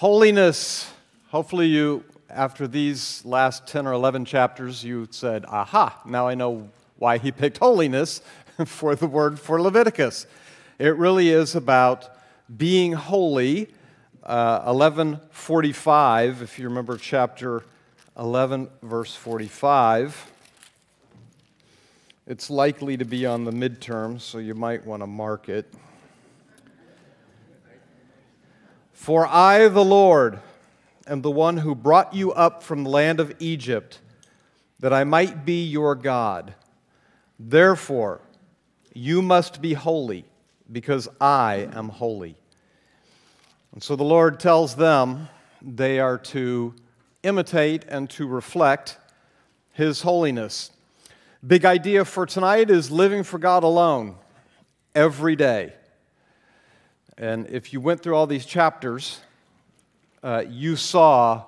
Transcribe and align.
Holiness. 0.00 0.92
Hopefully, 1.28 1.68
you, 1.68 2.04
after 2.28 2.68
these 2.68 3.24
last 3.24 3.66
10 3.66 3.86
or 3.86 3.94
11 3.94 4.26
chapters, 4.26 4.84
you 4.84 5.08
said, 5.10 5.46
aha, 5.46 6.02
now 6.04 6.28
I 6.28 6.34
know 6.34 6.68
why 6.98 7.16
he 7.16 7.32
picked 7.32 7.56
holiness 7.56 8.20
for 8.66 8.94
the 8.94 9.06
word 9.06 9.40
for 9.40 9.58
Leviticus. 9.58 10.26
It 10.78 10.94
really 10.98 11.30
is 11.30 11.54
about 11.54 12.10
being 12.54 12.92
holy. 12.92 13.68
Uh, 14.22 14.64
1145, 14.66 16.42
if 16.42 16.58
you 16.58 16.68
remember 16.68 16.98
chapter 16.98 17.64
11, 18.18 18.68
verse 18.82 19.14
45. 19.14 20.30
It's 22.26 22.50
likely 22.50 22.98
to 22.98 23.06
be 23.06 23.24
on 23.24 23.46
the 23.46 23.50
midterm, 23.50 24.20
so 24.20 24.36
you 24.36 24.54
might 24.54 24.84
want 24.84 25.02
to 25.02 25.06
mark 25.06 25.48
it. 25.48 25.72
For 28.96 29.26
I, 29.26 29.68
the 29.68 29.84
Lord, 29.84 30.40
am 31.06 31.20
the 31.20 31.30
one 31.30 31.58
who 31.58 31.74
brought 31.74 32.14
you 32.14 32.32
up 32.32 32.62
from 32.62 32.82
the 32.82 32.90
land 32.90 33.20
of 33.20 33.32
Egypt, 33.38 34.00
that 34.80 34.92
I 34.92 35.04
might 35.04 35.44
be 35.44 35.64
your 35.64 35.94
God. 35.94 36.54
Therefore, 37.38 38.22
you 38.94 39.20
must 39.20 39.60
be 39.60 39.74
holy, 39.74 40.24
because 40.72 41.08
I 41.20 41.68
am 41.72 41.90
holy. 41.90 42.36
And 43.72 43.82
so 43.82 43.94
the 43.94 44.02
Lord 44.02 44.40
tells 44.40 44.74
them 44.74 45.28
they 45.62 46.00
are 46.00 46.18
to 46.18 46.74
imitate 47.22 47.84
and 47.88 48.08
to 48.10 48.26
reflect 48.26 48.98
His 49.72 50.02
holiness. 50.02 50.72
Big 51.46 51.64
idea 51.66 52.04
for 52.06 52.24
tonight 52.24 52.70
is 52.70 52.90
living 52.90 53.22
for 53.22 53.38
God 53.38 53.62
alone 53.62 54.16
every 54.94 55.36
day. 55.36 55.74
And 57.18 57.46
if 57.48 57.72
you 57.72 57.80
went 57.80 58.02
through 58.02 58.14
all 58.14 58.26
these 58.26 58.44
chapters, 58.44 59.20
uh, 60.22 60.44
you 60.48 60.76
saw 60.76 61.44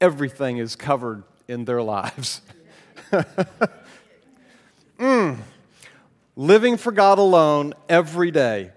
everything 0.00 0.56
is 0.56 0.74
covered 0.74 1.22
in 1.48 1.66
their 1.66 1.82
lives. 1.82 2.40
mm. 4.98 5.38
Living 6.34 6.76
for 6.78 6.92
God 6.92 7.18
alone 7.18 7.74
every 7.88 8.30
day. 8.30 8.70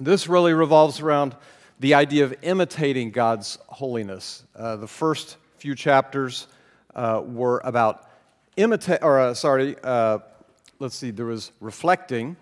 This 0.00 0.26
really 0.28 0.52
revolves 0.52 1.00
around 1.00 1.36
the 1.78 1.94
idea 1.94 2.24
of 2.24 2.34
imitating 2.42 3.12
God's 3.12 3.58
holiness. 3.68 4.42
Uh, 4.56 4.76
the 4.76 4.88
first 4.88 5.36
few 5.58 5.76
chapters 5.76 6.48
uh, 6.94 7.22
were 7.24 7.60
about 7.64 8.08
imitate, 8.56 8.98
or 9.02 9.20
uh, 9.20 9.34
sorry, 9.34 9.76
uh, 9.84 10.18
let's 10.80 10.96
see, 10.96 11.12
there 11.12 11.26
was 11.26 11.52
reflecting 11.60 12.36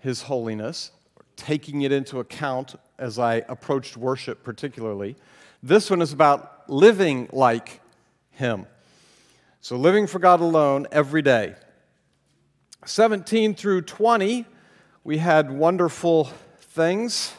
His 0.00 0.22
holiness 0.22 0.90
taking 1.38 1.82
it 1.82 1.92
into 1.92 2.18
account 2.18 2.74
as 2.98 3.18
I 3.18 3.36
approached 3.48 3.96
worship, 3.96 4.42
particularly. 4.42 5.16
This 5.62 5.88
one 5.88 6.02
is 6.02 6.12
about 6.12 6.68
living 6.68 7.28
like 7.32 7.80
Him. 8.32 8.66
So, 9.60 9.76
living 9.76 10.06
for 10.06 10.18
God 10.18 10.40
alone 10.40 10.86
every 10.92 11.22
day. 11.22 11.54
17 12.84 13.54
through 13.54 13.82
20, 13.82 14.44
we 15.04 15.18
had 15.18 15.50
wonderful 15.50 16.24
things 16.60 17.32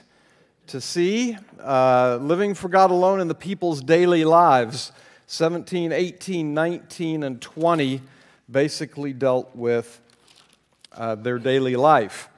to 0.67 0.81
see. 0.81 1.38
Uh, 1.61 2.17
living 2.22 2.53
for 2.53 2.70
God 2.70 2.92
alone 2.92 3.20
in 3.20 3.27
the 3.27 3.36
people's 3.36 3.81
daily 3.81 4.23
lives. 4.23 4.92
17, 5.27 5.92
18, 5.92 6.53
19, 6.53 7.23
and 7.23 7.42
20 7.42 8.02
basically 8.50 9.14
dealt 9.14 9.55
with 9.55 10.02
uh, 10.94 11.16
their 11.16 11.38
daily 11.38 11.75
life 11.75 12.30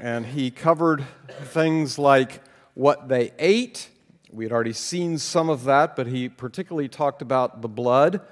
and 0.00 0.24
he 0.24 0.50
covered 0.50 1.04
things 1.28 1.98
like 1.98 2.40
what 2.72 3.08
they 3.08 3.32
ate. 3.38 3.90
We 4.32 4.44
had 4.44 4.52
already 4.52 4.72
seen 4.72 5.18
some 5.18 5.50
of 5.50 5.64
that, 5.64 5.94
but 5.94 6.06
he 6.06 6.28
particularly 6.28 6.88
talked 6.88 7.20
about 7.20 7.60
the 7.60 7.68
blood, 7.68 8.22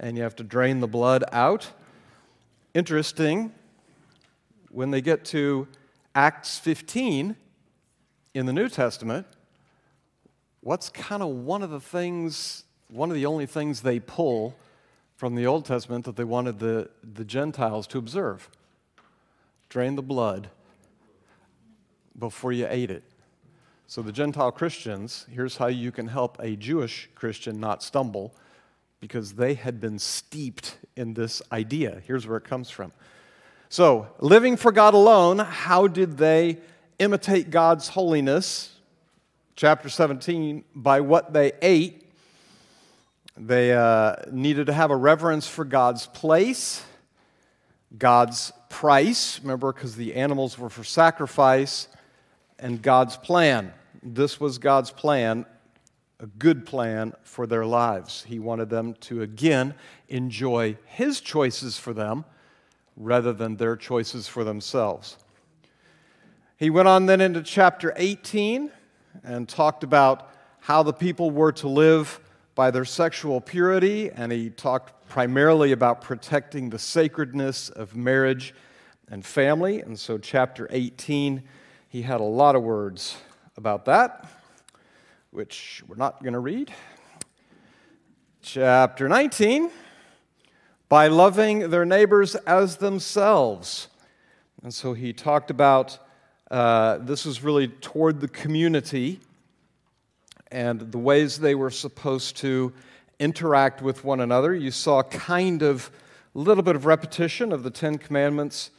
and 0.00 0.16
you 0.16 0.24
have 0.24 0.34
to 0.36 0.42
drain 0.42 0.80
the 0.80 0.88
blood 0.88 1.22
out. 1.30 1.70
Interesting, 2.74 3.52
when 4.70 4.90
they 4.90 5.00
get 5.00 5.24
to 5.26 5.68
Acts 6.14 6.58
15 6.58 7.36
in 8.34 8.46
the 8.46 8.52
New 8.52 8.68
Testament, 8.68 9.26
what's 10.60 10.88
kind 10.88 11.22
of 11.22 11.28
one 11.28 11.62
of 11.62 11.70
the 11.70 11.80
things, 11.80 12.64
one 12.88 13.10
of 13.10 13.14
the 13.14 13.26
only 13.26 13.46
things 13.46 13.82
they 13.82 14.00
pull 14.00 14.56
from 15.16 15.36
the 15.36 15.46
Old 15.46 15.66
Testament 15.66 16.04
that 16.04 16.16
they 16.16 16.24
wanted 16.24 16.58
the, 16.58 16.90
the 17.04 17.24
Gentiles 17.24 17.86
to 17.88 17.98
observe? 17.98 18.50
Drain 19.68 19.94
the 19.94 20.02
blood 20.02 20.50
before 22.18 22.52
you 22.52 22.66
ate 22.68 22.90
it. 22.90 23.04
So, 23.86 24.00
the 24.00 24.12
Gentile 24.12 24.52
Christians, 24.52 25.26
here's 25.30 25.56
how 25.56 25.66
you 25.66 25.92
can 25.92 26.08
help 26.08 26.38
a 26.40 26.56
Jewish 26.56 27.08
Christian 27.14 27.60
not 27.60 27.82
stumble 27.82 28.34
because 29.00 29.34
they 29.34 29.54
had 29.54 29.80
been 29.80 29.98
steeped 29.98 30.78
in 30.96 31.14
this 31.14 31.42
idea. 31.50 32.00
Here's 32.06 32.26
where 32.26 32.38
it 32.38 32.44
comes 32.44 32.70
from. 32.70 32.92
So, 33.68 34.06
living 34.20 34.56
for 34.56 34.70
God 34.70 34.94
alone, 34.94 35.38
how 35.38 35.88
did 35.88 36.16
they 36.18 36.58
imitate 36.98 37.50
God's 37.50 37.88
holiness? 37.88 38.76
Chapter 39.56 39.88
17, 39.88 40.64
by 40.74 41.00
what 41.00 41.32
they 41.32 41.52
ate. 41.60 42.10
They 43.36 43.72
uh, 43.72 44.16
needed 44.30 44.66
to 44.66 44.72
have 44.72 44.90
a 44.90 44.96
reverence 44.96 45.48
for 45.48 45.64
God's 45.64 46.06
place, 46.06 46.84
God's 47.96 48.52
price, 48.68 49.40
remember, 49.40 49.72
because 49.72 49.96
the 49.96 50.14
animals 50.14 50.58
were 50.58 50.70
for 50.70 50.84
sacrifice, 50.84 51.88
and 52.62 52.80
God's 52.80 53.16
plan. 53.16 53.74
This 54.02 54.40
was 54.40 54.56
God's 54.56 54.90
plan, 54.90 55.44
a 56.20 56.26
good 56.26 56.64
plan 56.64 57.12
for 57.24 57.46
their 57.46 57.66
lives. 57.66 58.24
He 58.26 58.38
wanted 58.38 58.70
them 58.70 58.94
to 59.00 59.20
again 59.20 59.74
enjoy 60.08 60.78
His 60.86 61.20
choices 61.20 61.76
for 61.76 61.92
them 61.92 62.24
rather 62.96 63.32
than 63.32 63.56
their 63.56 63.76
choices 63.76 64.28
for 64.28 64.44
themselves. 64.44 65.18
He 66.56 66.70
went 66.70 66.86
on 66.86 67.06
then 67.06 67.20
into 67.20 67.42
chapter 67.42 67.92
18 67.96 68.70
and 69.24 69.48
talked 69.48 69.82
about 69.82 70.30
how 70.60 70.84
the 70.84 70.92
people 70.92 71.32
were 71.32 71.52
to 71.52 71.68
live 71.68 72.20
by 72.54 72.70
their 72.70 72.84
sexual 72.84 73.40
purity, 73.40 74.10
and 74.10 74.30
he 74.30 74.50
talked 74.50 75.08
primarily 75.08 75.72
about 75.72 76.00
protecting 76.00 76.70
the 76.70 76.78
sacredness 76.78 77.70
of 77.70 77.96
marriage 77.96 78.54
and 79.08 79.24
family. 79.24 79.80
And 79.80 79.98
so, 79.98 80.18
chapter 80.18 80.68
18 80.70 81.42
he 81.92 82.00
had 82.00 82.22
a 82.22 82.24
lot 82.24 82.56
of 82.56 82.62
words 82.62 83.18
about 83.58 83.84
that, 83.84 84.26
which 85.30 85.82
we're 85.86 85.96
not 85.96 86.22
going 86.22 86.32
to 86.32 86.38
read. 86.38 86.72
Chapter 88.40 89.10
19 89.10 89.70
by 90.88 91.08
loving 91.08 91.68
their 91.68 91.84
neighbors 91.84 92.34
as 92.34 92.76
themselves. 92.78 93.88
And 94.62 94.72
so 94.72 94.94
he 94.94 95.12
talked 95.12 95.50
about 95.50 95.98
uh, 96.50 96.96
this 96.96 97.26
was 97.26 97.44
really 97.44 97.68
toward 97.68 98.22
the 98.22 98.28
community 98.28 99.20
and 100.50 100.80
the 100.92 100.98
ways 100.98 101.40
they 101.40 101.54
were 101.54 101.70
supposed 101.70 102.38
to 102.38 102.72
interact 103.18 103.82
with 103.82 104.02
one 104.02 104.20
another. 104.20 104.54
You 104.54 104.70
saw 104.70 105.02
kind 105.02 105.60
of 105.60 105.90
a 106.34 106.38
little 106.38 106.62
bit 106.62 106.74
of 106.74 106.86
repetition 106.86 107.52
of 107.52 107.62
the 107.62 107.70
Ten 107.70 107.98
Commandments 107.98 108.70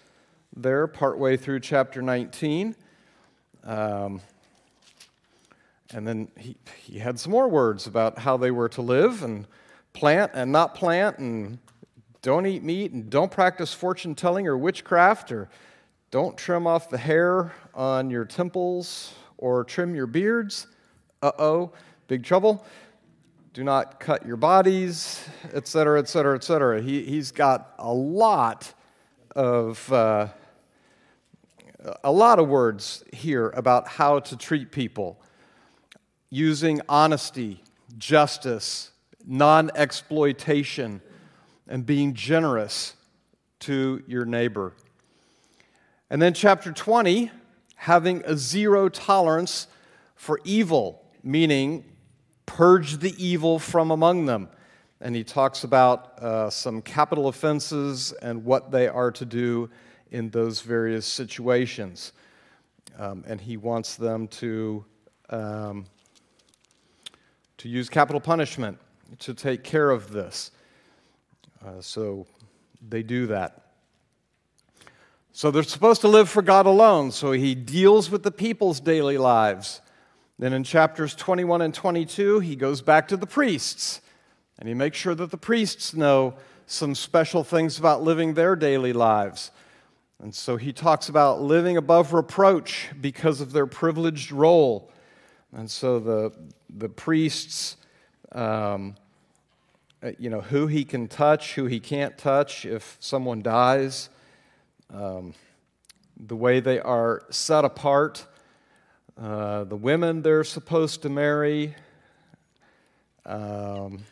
there, 0.55 0.87
partway 0.87 1.37
through 1.37 1.59
chapter 1.59 2.01
19. 2.01 2.75
Um, 3.63 4.21
and 5.93 6.07
then 6.07 6.29
he, 6.37 6.57
he 6.77 6.99
had 6.99 7.19
some 7.19 7.31
more 7.31 7.47
words 7.47 7.87
about 7.87 8.19
how 8.19 8.37
they 8.37 8.51
were 8.51 8.69
to 8.69 8.81
live 8.81 9.23
and 9.23 9.47
plant 9.93 10.31
and 10.33 10.51
not 10.51 10.75
plant 10.75 11.19
and 11.19 11.59
don't 12.21 12.45
eat 12.45 12.63
meat 12.63 12.91
and 12.91 13.09
don't 13.09 13.31
practice 13.31 13.73
fortune 13.73 14.15
telling 14.15 14.47
or 14.47 14.57
witchcraft 14.57 15.31
or 15.31 15.49
don't 16.09 16.37
trim 16.37 16.65
off 16.65 16.89
the 16.89 16.97
hair 16.97 17.53
on 17.73 18.09
your 18.09 18.25
temples 18.25 19.13
or 19.37 19.63
trim 19.63 19.95
your 19.95 20.07
beards. 20.07 20.67
Uh 21.21 21.31
oh, 21.37 21.71
big 22.07 22.23
trouble. 22.23 22.65
Do 23.53 23.63
not 23.63 23.99
cut 23.99 24.25
your 24.25 24.37
bodies, 24.37 25.27
et 25.53 25.67
cetera 25.67 25.99
et 25.99 26.03
etc., 26.03 26.35
etc., 26.35 26.77
etc. 26.77 26.81
He's 26.81 27.31
got 27.31 27.73
a 27.77 27.93
lot 27.93 28.73
of. 29.35 29.91
Uh, 29.91 30.27
a 32.03 32.11
lot 32.11 32.39
of 32.39 32.47
words 32.47 33.03
here 33.11 33.49
about 33.49 33.87
how 33.87 34.19
to 34.19 34.37
treat 34.37 34.71
people 34.71 35.21
using 36.29 36.81
honesty, 36.87 37.61
justice, 37.97 38.91
non 39.25 39.69
exploitation, 39.75 41.01
and 41.67 41.85
being 41.85 42.13
generous 42.13 42.95
to 43.59 44.03
your 44.07 44.25
neighbor. 44.25 44.73
And 46.09 46.21
then, 46.21 46.33
chapter 46.33 46.71
20, 46.71 47.31
having 47.75 48.23
a 48.25 48.37
zero 48.37 48.87
tolerance 48.87 49.67
for 50.15 50.39
evil, 50.43 51.03
meaning 51.23 51.83
purge 52.45 52.97
the 52.97 53.13
evil 53.23 53.59
from 53.59 53.91
among 53.91 54.25
them. 54.25 54.49
And 55.01 55.15
he 55.15 55.23
talks 55.23 55.65
about 55.65 56.17
uh, 56.19 56.49
some 56.49 56.81
capital 56.81 57.27
offenses 57.27 58.13
and 58.21 58.45
what 58.45 58.71
they 58.71 58.87
are 58.87 59.11
to 59.11 59.25
do 59.25 59.69
in 60.13 60.29
those 60.29 60.61
various 60.61 61.05
situations. 61.05 62.13
Um, 62.97 63.25
and 63.27 63.41
he 63.41 63.57
wants 63.57 63.95
them 63.95 64.27
to 64.29 64.85
um, 65.29 65.85
to 67.57 67.67
use 67.67 67.89
capital 67.89 68.21
punishment 68.21 68.77
to 69.19 69.33
take 69.33 69.63
care 69.63 69.89
of 69.89 70.11
this. 70.11 70.51
Uh, 71.65 71.81
so 71.81 72.27
they 72.87 73.01
do 73.01 73.27
that. 73.27 73.61
So 75.31 75.49
they're 75.49 75.63
supposed 75.63 76.01
to 76.01 76.07
live 76.07 76.29
for 76.29 76.41
God 76.41 76.65
alone. 76.65 77.11
So 77.11 77.31
he 77.31 77.55
deals 77.55 78.11
with 78.11 78.21
the 78.21 78.31
people's 78.31 78.79
daily 78.79 79.17
lives. 79.17 79.81
Then 80.37 80.53
in 80.53 80.63
chapters 80.63 81.15
21 81.15 81.61
and 81.61 81.73
22, 81.73 82.39
he 82.41 82.55
goes 82.55 82.81
back 82.81 83.07
to 83.07 83.17
the 83.17 83.25
priests 83.25 84.01
and 84.59 84.67
he 84.67 84.75
makes 84.75 84.97
sure 84.97 85.15
that 85.15 85.31
the 85.31 85.37
priests 85.37 85.93
know 85.95 86.35
some 86.67 86.93
special 86.95 87.43
things 87.43 87.79
about 87.79 88.03
living 88.03 88.33
their 88.33 88.55
daily 88.55 88.93
lives. 88.93 89.51
And 90.21 90.33
so 90.33 90.57
he 90.57 90.71
talks 90.71 91.09
about 91.09 91.41
living 91.41 91.77
above 91.77 92.13
reproach 92.13 92.89
because 92.99 93.41
of 93.41 93.51
their 93.51 93.65
privileged 93.65 94.31
role. 94.31 94.91
And 95.51 95.69
so 95.69 95.99
the, 95.99 96.33
the 96.69 96.89
priests, 96.89 97.77
um, 98.31 98.95
uh, 100.01 100.11
you 100.17 100.29
know, 100.29 100.41
who 100.41 100.67
he 100.67 100.85
can 100.85 101.07
touch, 101.07 101.55
who 101.55 101.65
he 101.65 101.79
can't 101.79 102.17
touch 102.17 102.65
if 102.65 102.97
someone 102.99 103.41
dies, 103.41 104.09
um, 104.93 105.33
the 106.17 106.35
way 106.35 106.59
they 106.59 106.79
are 106.79 107.23
set 107.29 107.65
apart, 107.65 108.25
uh, 109.21 109.63
the 109.65 109.75
women 109.75 110.21
they're 110.21 110.43
supposed 110.43 111.01
to 111.01 111.09
marry. 111.09 111.75
Um, 113.25 114.03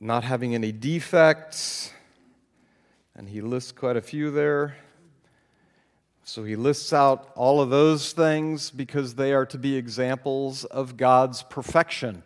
not 0.00 0.24
having 0.24 0.54
any 0.54 0.72
defects, 0.72 1.92
and 3.18 3.28
he 3.28 3.42
lists 3.42 3.70
quite 3.70 3.98
a 3.98 4.00
few 4.00 4.30
there. 4.30 4.76
So 6.24 6.44
he 6.44 6.56
lists 6.56 6.94
out 6.94 7.30
all 7.34 7.60
of 7.60 7.68
those 7.68 8.12
things 8.12 8.70
because 8.70 9.16
they 9.16 9.34
are 9.34 9.44
to 9.44 9.58
be 9.58 9.76
examples 9.76 10.64
of 10.64 10.96
God's 10.96 11.42
perfection. 11.42 12.22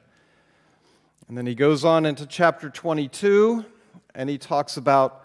And 1.26 1.36
then 1.36 1.46
he 1.46 1.56
goes 1.56 1.84
on 1.84 2.06
into 2.06 2.26
chapter 2.26 2.70
22 2.70 3.64
and 4.14 4.30
he 4.30 4.38
talks 4.38 4.76
about 4.76 5.24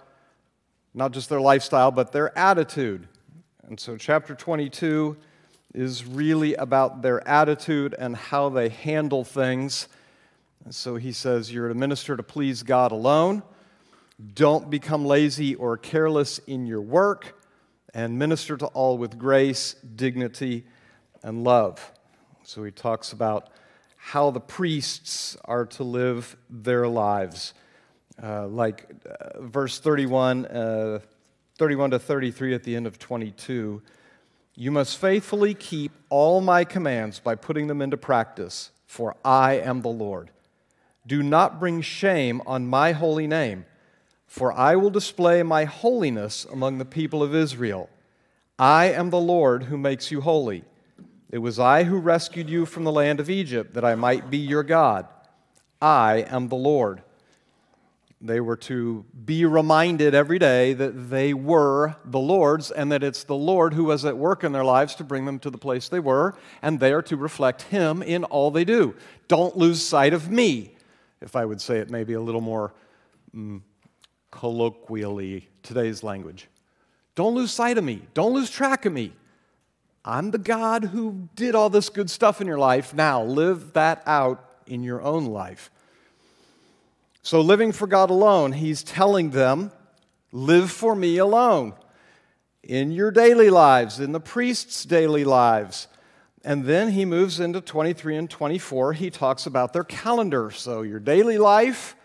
not 0.95 1.11
just 1.11 1.29
their 1.29 1.41
lifestyle, 1.41 1.91
but 1.91 2.11
their 2.11 2.35
attitude. 2.35 3.07
And 3.67 3.79
so, 3.79 3.97
chapter 3.97 4.33
22 4.33 5.15
is 5.75 6.05
really 6.07 6.55
about 6.55 7.03
their 7.03 7.27
attitude 7.27 7.93
and 7.99 8.15
how 8.15 8.49
they 8.49 8.69
handle 8.69 9.23
things 9.23 9.87
and 10.67 10.75
so 10.75 10.97
he 10.97 11.13
says, 11.13 11.49
You're 11.49 11.69
to 11.69 11.73
minister 11.73 12.17
to 12.17 12.23
please 12.23 12.61
God 12.61 12.91
alone. 12.91 13.41
Don't 14.33 14.69
become 14.69 15.05
lazy 15.05 15.55
or 15.55 15.77
careless 15.77 16.39
in 16.39 16.65
your 16.65 16.81
work, 16.81 17.39
and 17.93 18.17
minister 18.17 18.57
to 18.57 18.65
all 18.67 18.97
with 18.97 19.17
grace, 19.17 19.73
dignity, 19.95 20.65
and 21.23 21.43
love. 21.43 21.91
So 22.43 22.63
he 22.63 22.71
talks 22.71 23.11
about 23.11 23.49
how 23.97 24.31
the 24.31 24.39
priests 24.39 25.35
are 25.45 25.65
to 25.65 25.83
live 25.83 26.37
their 26.49 26.87
lives. 26.87 27.53
Uh, 28.21 28.47
like 28.47 28.89
uh, 29.05 29.41
verse 29.41 29.79
31, 29.79 30.45
uh, 30.45 30.99
31 31.57 31.91
to 31.91 31.99
33 31.99 32.55
at 32.55 32.63
the 32.63 32.75
end 32.75 32.87
of 32.87 32.97
22. 32.97 33.81
You 34.55 34.71
must 34.71 34.97
faithfully 34.97 35.53
keep 35.53 35.91
all 36.09 36.41
my 36.41 36.63
commands 36.63 37.19
by 37.19 37.35
putting 37.35 37.67
them 37.67 37.81
into 37.81 37.97
practice, 37.97 38.71
for 38.87 39.15
I 39.23 39.55
am 39.55 39.81
the 39.81 39.89
Lord. 39.89 40.31
Do 41.05 41.21
not 41.21 41.59
bring 41.59 41.81
shame 41.81 42.41
on 42.47 42.65
my 42.65 42.93
holy 42.93 43.27
name, 43.27 43.65
for 44.27 44.51
I 44.51 44.75
will 44.75 44.89
display 44.89 45.41
my 45.41 45.63
holiness 45.63 46.45
among 46.45 46.77
the 46.77 46.85
people 46.85 47.23
of 47.23 47.33
Israel. 47.33 47.89
I 48.59 48.91
am 48.91 49.09
the 49.09 49.19
Lord 49.19 49.63
who 49.63 49.77
makes 49.77 50.11
you 50.11 50.21
holy. 50.21 50.63
It 51.31 51.39
was 51.39 51.59
I 51.59 51.83
who 51.83 51.97
rescued 51.97 52.49
you 52.49 52.65
from 52.65 52.83
the 52.83 52.91
land 52.91 53.19
of 53.19 53.29
Egypt, 53.29 53.73
that 53.73 53.85
I 53.85 53.95
might 53.95 54.29
be 54.29 54.37
your 54.37 54.63
God. 54.63 55.07
I 55.81 56.25
am 56.29 56.47
the 56.47 56.55
Lord. 56.55 57.01
They 58.19 58.39
were 58.39 58.57
to 58.57 59.05
be 59.25 59.45
reminded 59.45 60.15
every 60.15 60.39
day 60.39 60.73
that 60.73 61.09
they 61.09 61.33
were 61.35 61.95
the 62.03 62.19
Lord's 62.19 62.71
and 62.71 62.91
that 62.91 63.03
it's 63.03 63.23
the 63.23 63.35
Lord 63.35 63.75
who 63.75 63.83
was 63.83 64.05
at 64.05 64.17
work 64.17 64.43
in 64.43 64.53
their 64.53 64.63
lives 64.65 64.95
to 64.95 65.03
bring 65.03 65.25
them 65.25 65.37
to 65.39 65.51
the 65.51 65.57
place 65.57 65.87
they 65.87 65.99
were, 65.99 66.35
and 66.63 66.79
they 66.79 66.93
are 66.93 67.03
to 67.03 67.15
reflect 67.15 67.63
Him 67.63 68.01
in 68.01 68.23
all 68.23 68.49
they 68.49 68.65
do. 68.65 68.95
Don't 69.27 69.55
lose 69.55 69.83
sight 69.83 70.13
of 70.13 70.31
me 70.31 70.75
if 71.21 71.35
I 71.35 71.45
would 71.45 71.61
say 71.61 71.77
it 71.77 71.91
maybe 71.91 72.13
a 72.13 72.21
little 72.21 72.41
more 72.41 72.73
mm, 73.35 73.61
colloquially, 74.37 75.49
today's 75.63 76.03
language. 76.03 76.47
Don't 77.15 77.33
lose 77.33 77.51
sight 77.51 77.79
of 77.79 77.83
me. 77.83 78.03
Don't 78.13 78.33
lose 78.33 78.51
track 78.51 78.85
of 78.85 78.93
me. 78.93 79.11
I'm 80.05 80.29
the 80.29 80.37
God 80.37 80.85
who 80.85 81.27
did 81.35 81.55
all 81.55 81.71
this 81.71 81.89
good 81.89 82.09
stuff 82.09 82.39
in 82.39 82.45
your 82.45 82.59
life. 82.59 82.93
Now, 82.93 83.23
live 83.23 83.73
that 83.73 84.03
out 84.05 84.47
in 84.67 84.83
your 84.83 85.01
own 85.01 85.25
life. 85.25 85.71
So, 87.23 87.41
living 87.41 87.71
for 87.71 87.87
God 87.87 88.11
alone, 88.11 88.51
he's 88.51 88.83
telling 88.83 89.31
them, 89.31 89.71
live 90.31 90.69
for 90.69 90.95
me 90.95 91.17
alone 91.17 91.73
in 92.61 92.91
your 92.91 93.09
daily 93.09 93.49
lives, 93.49 93.99
in 93.99 94.11
the 94.11 94.19
priest's 94.19 94.85
daily 94.85 95.23
lives. 95.23 95.87
And 96.43 96.65
then 96.65 96.91
he 96.91 97.05
moves 97.05 97.39
into 97.39 97.59
23 97.59 98.15
and 98.15 98.29
24. 98.29 98.93
He 98.93 99.09
talks 99.09 99.47
about 99.47 99.73
their 99.73 99.83
calendar. 99.83 100.51
So, 100.51 100.83
your 100.83 100.99
daily 100.99 101.39
life, 101.39 101.95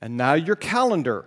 and 0.00 0.16
now 0.16 0.34
your 0.34 0.56
calendar. 0.56 1.26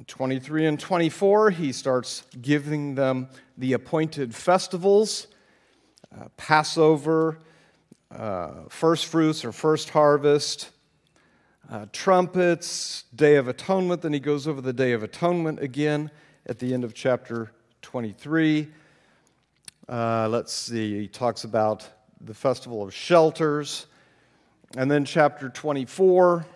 In 0.00 0.06
23 0.06 0.64
and 0.64 0.80
24, 0.80 1.50
he 1.50 1.72
starts 1.72 2.24
giving 2.40 2.94
them 2.94 3.28
the 3.58 3.74
appointed 3.74 4.34
festivals 4.34 5.26
uh, 6.18 6.28
Passover, 6.38 7.36
uh, 8.10 8.62
first 8.70 9.04
fruits 9.04 9.44
or 9.44 9.52
first 9.52 9.90
harvest, 9.90 10.70
uh, 11.70 11.84
trumpets, 11.92 13.04
Day 13.14 13.36
of 13.36 13.46
Atonement. 13.46 14.00
Then 14.00 14.14
he 14.14 14.20
goes 14.20 14.48
over 14.48 14.62
the 14.62 14.72
Day 14.72 14.92
of 14.92 15.02
Atonement 15.02 15.60
again 15.60 16.10
at 16.46 16.58
the 16.58 16.72
end 16.72 16.82
of 16.82 16.94
chapter 16.94 17.52
23. 17.82 18.68
Uh, 19.86 20.28
let's 20.30 20.54
see, 20.54 21.00
he 21.00 21.08
talks 21.08 21.44
about 21.44 21.86
the 22.22 22.32
Festival 22.32 22.82
of 22.82 22.94
Shelters. 22.94 23.86
And 24.78 24.90
then, 24.90 25.04
chapter 25.04 25.50
24, 25.50 26.46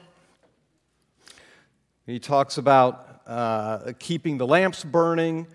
he 2.06 2.18
talks 2.18 2.56
about 2.56 3.13
uh, 3.26 3.92
keeping 3.98 4.38
the 4.38 4.46
lamps 4.46 4.84
burning, 4.84 5.46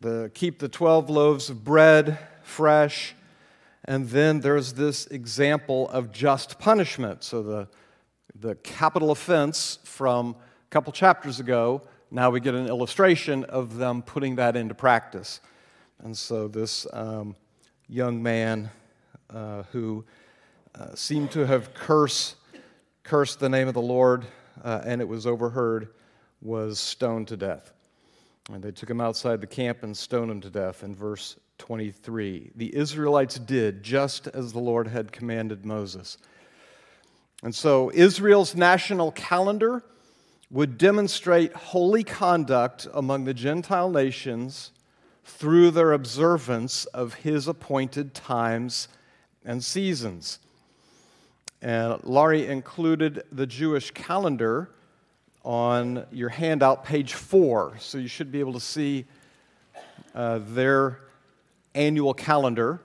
the, 0.00 0.30
keep 0.34 0.58
the 0.58 0.68
12 0.68 1.10
loaves 1.10 1.50
of 1.50 1.64
bread 1.64 2.18
fresh. 2.42 3.14
And 3.84 4.08
then 4.08 4.40
there's 4.40 4.74
this 4.74 5.06
example 5.06 5.88
of 5.90 6.12
just 6.12 6.58
punishment. 6.58 7.24
So, 7.24 7.42
the, 7.42 7.68
the 8.38 8.54
capital 8.56 9.10
offense 9.10 9.78
from 9.84 10.30
a 10.30 10.70
couple 10.70 10.92
chapters 10.92 11.40
ago, 11.40 11.82
now 12.10 12.30
we 12.30 12.40
get 12.40 12.54
an 12.54 12.66
illustration 12.66 13.44
of 13.44 13.76
them 13.76 14.02
putting 14.02 14.36
that 14.36 14.56
into 14.56 14.74
practice. 14.74 15.40
And 16.02 16.16
so 16.16 16.46
this 16.46 16.86
um, 16.92 17.34
young 17.88 18.22
man 18.22 18.70
uh, 19.30 19.64
who 19.72 20.04
uh, 20.74 20.94
seemed 20.94 21.30
to 21.32 21.46
have 21.46 21.74
cursed, 21.74 22.36
cursed 23.02 23.40
the 23.40 23.48
name 23.48 23.66
of 23.66 23.74
the 23.74 23.82
Lord, 23.82 24.24
uh, 24.62 24.82
and 24.84 25.00
it 25.00 25.08
was 25.08 25.26
overheard, 25.26 25.88
was 26.40 26.78
stoned 26.78 27.28
to 27.28 27.36
death. 27.36 27.72
And 28.52 28.62
they 28.62 28.70
took 28.70 28.88
him 28.88 29.00
outside 29.00 29.40
the 29.40 29.46
camp 29.46 29.82
and 29.82 29.96
stoned 29.96 30.30
him 30.30 30.40
to 30.40 30.50
death 30.50 30.82
in 30.82 30.94
verse 30.94 31.36
23. 31.58 32.52
The 32.54 32.74
Israelites 32.74 33.38
did 33.38 33.82
just 33.82 34.26
as 34.28 34.52
the 34.52 34.58
Lord 34.58 34.88
had 34.88 35.12
commanded 35.12 35.66
Moses. 35.66 36.18
And 37.42 37.54
so 37.54 37.90
Israel's 37.94 38.54
national 38.54 39.12
calendar 39.12 39.84
would 40.50 40.78
demonstrate 40.78 41.52
holy 41.52 42.02
conduct 42.02 42.88
among 42.94 43.24
the 43.24 43.34
Gentile 43.34 43.90
nations 43.90 44.72
through 45.24 45.70
their 45.70 45.92
observance 45.92 46.86
of 46.86 47.14
his 47.14 47.46
appointed 47.46 48.14
times 48.14 48.88
and 49.44 49.62
seasons. 49.62 50.38
And 51.60 52.02
Laurie 52.02 52.46
included 52.46 53.24
the 53.30 53.46
Jewish 53.46 53.90
calendar 53.90 54.70
on 55.48 56.04
your 56.12 56.28
handout, 56.28 56.84
page 56.84 57.14
four. 57.14 57.74
So 57.78 57.96
you 57.96 58.06
should 58.06 58.30
be 58.30 58.38
able 58.38 58.52
to 58.52 58.60
see 58.60 59.06
uh, 60.14 60.40
their 60.42 61.00
annual 61.74 62.12
calendar 62.12 62.80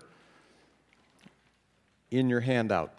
in 2.09 2.29
your 2.29 2.39
handout. 2.39 2.93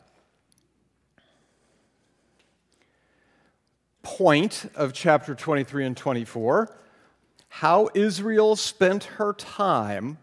Point 4.02 4.70
of 4.74 4.92
chapter 4.92 5.34
23 5.34 5.86
and 5.86 5.96
24 5.96 6.76
how 7.48 7.88
Israel 7.94 8.56
spent 8.56 9.04
her 9.04 9.32
time 9.32 10.18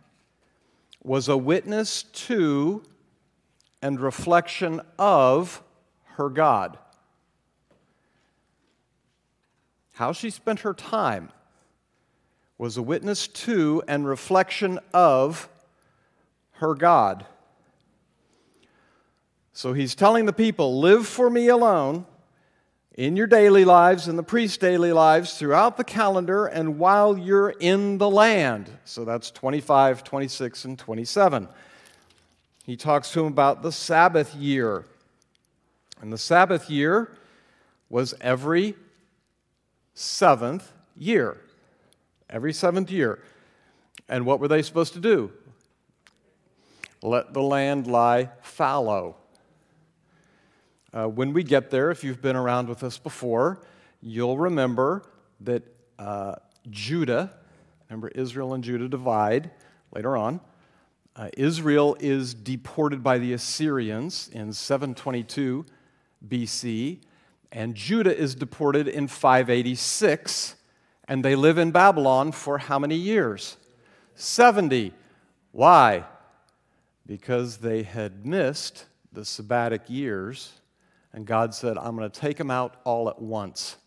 was 1.01 1.29
a 1.29 1.37
witness 1.37 2.03
to 2.03 2.83
and 3.81 3.99
reflection 3.99 4.81
of 4.99 5.63
her 6.17 6.29
God. 6.29 6.77
How 9.93 10.13
she 10.13 10.29
spent 10.29 10.61
her 10.61 10.73
time 10.73 11.31
was 12.57 12.77
a 12.77 12.81
witness 12.81 13.27
to 13.27 13.81
and 13.87 14.07
reflection 14.07 14.79
of 14.93 15.49
her 16.53 16.75
God. 16.75 17.25
So 19.53 19.73
he's 19.73 19.95
telling 19.95 20.25
the 20.25 20.33
people, 20.33 20.79
live 20.79 21.07
for 21.07 21.29
me 21.29 21.47
alone 21.47 22.05
in 22.95 23.15
your 23.15 23.27
daily 23.27 23.65
lives, 23.65 24.07
in 24.07 24.15
the 24.15 24.23
priest's 24.23 24.57
daily 24.57 24.93
lives, 24.93 25.37
throughout 25.37 25.77
the 25.77 25.83
calendar, 25.83 26.45
and 26.45 26.77
while 26.77 27.17
you're 27.17 27.49
in 27.49 27.97
the 27.97 28.09
land. 28.09 28.69
So 28.85 29.05
that's 29.05 29.31
25, 29.31 30.03
26, 30.03 30.65
and 30.65 30.77
27. 30.77 31.47
He 32.65 32.75
talks 32.75 33.11
to 33.11 33.21
him 33.21 33.27
about 33.27 33.63
the 33.63 33.71
Sabbath 33.71 34.35
year. 34.35 34.85
And 35.99 36.13
the 36.13 36.17
Sabbath 36.17 36.69
year 36.69 37.11
was 37.89 38.13
every 38.21 38.75
seventh 39.93 40.71
year. 40.97 41.37
Every 42.29 42.53
seventh 42.53 42.91
year. 42.91 43.23
And 44.07 44.25
what 44.25 44.39
were 44.39 44.47
they 44.47 44.61
supposed 44.61 44.93
to 44.93 44.99
do? 44.99 45.31
Let 47.01 47.33
the 47.33 47.41
land 47.41 47.87
lie 47.87 48.29
fallow. 48.41 49.15
Uh, 50.93 51.07
when 51.07 51.33
we 51.33 51.43
get 51.43 51.69
there, 51.69 51.89
if 51.89 52.03
you've 52.03 52.21
been 52.21 52.35
around 52.35 52.67
with 52.67 52.83
us 52.83 52.97
before, 52.97 53.61
you'll 54.01 54.37
remember 54.37 55.03
that 55.39 55.63
uh, 55.97 56.35
Judah, 56.69 57.37
remember 57.89 58.09
Israel 58.09 58.53
and 58.53 58.63
Judah 58.63 58.87
divide 58.87 59.51
later 59.93 60.17
on. 60.17 60.41
Uh, 61.15 61.29
Israel 61.37 61.95
is 61.99 62.33
deported 62.33 63.03
by 63.03 63.17
the 63.17 63.33
Assyrians 63.33 64.29
in 64.33 64.53
722 64.53 65.65
BC, 66.27 66.99
and 67.51 67.75
Judah 67.75 68.15
is 68.15 68.35
deported 68.35 68.87
in 68.87 69.07
586, 69.07 70.55
and 71.07 71.25
they 71.25 71.35
live 71.35 71.57
in 71.57 71.71
Babylon 71.71 72.31
for 72.31 72.57
how 72.57 72.79
many 72.79 72.95
years? 72.95 73.57
70. 74.15 74.93
Why? 75.51 76.05
Because 77.05 77.57
they 77.57 77.83
had 77.83 78.25
missed 78.25 78.85
the 79.11 79.21
sabbatic 79.21 79.89
years 79.89 80.53
and 81.13 81.25
God 81.25 81.53
said, 81.53 81.77
I'm 81.77 81.95
going 81.95 82.09
to 82.09 82.19
take 82.19 82.37
them 82.37 82.51
out 82.51 82.75
all 82.83 83.09
at 83.09 83.21
once. 83.21 83.77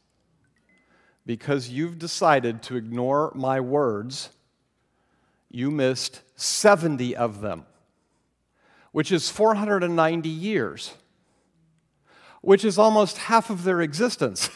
Because 1.27 1.71
you've 1.71 1.99
decided 1.99 2.63
to 2.65 2.77
ignore 2.77 3.33
my 3.35 3.61
words, 3.61 4.29
you 5.51 5.71
missed 5.71 6.21
70 6.37 7.17
of 7.17 7.41
them, 7.41 7.65
which 8.93 9.11
is 9.11 9.31
490 9.31 10.29
years, 10.29 10.95
which 12.45 12.63
is 12.63 12.79
almost 12.79 13.17
half 13.17 13.49
of 13.49 13.65
their 13.65 13.81
existence. 13.81 14.51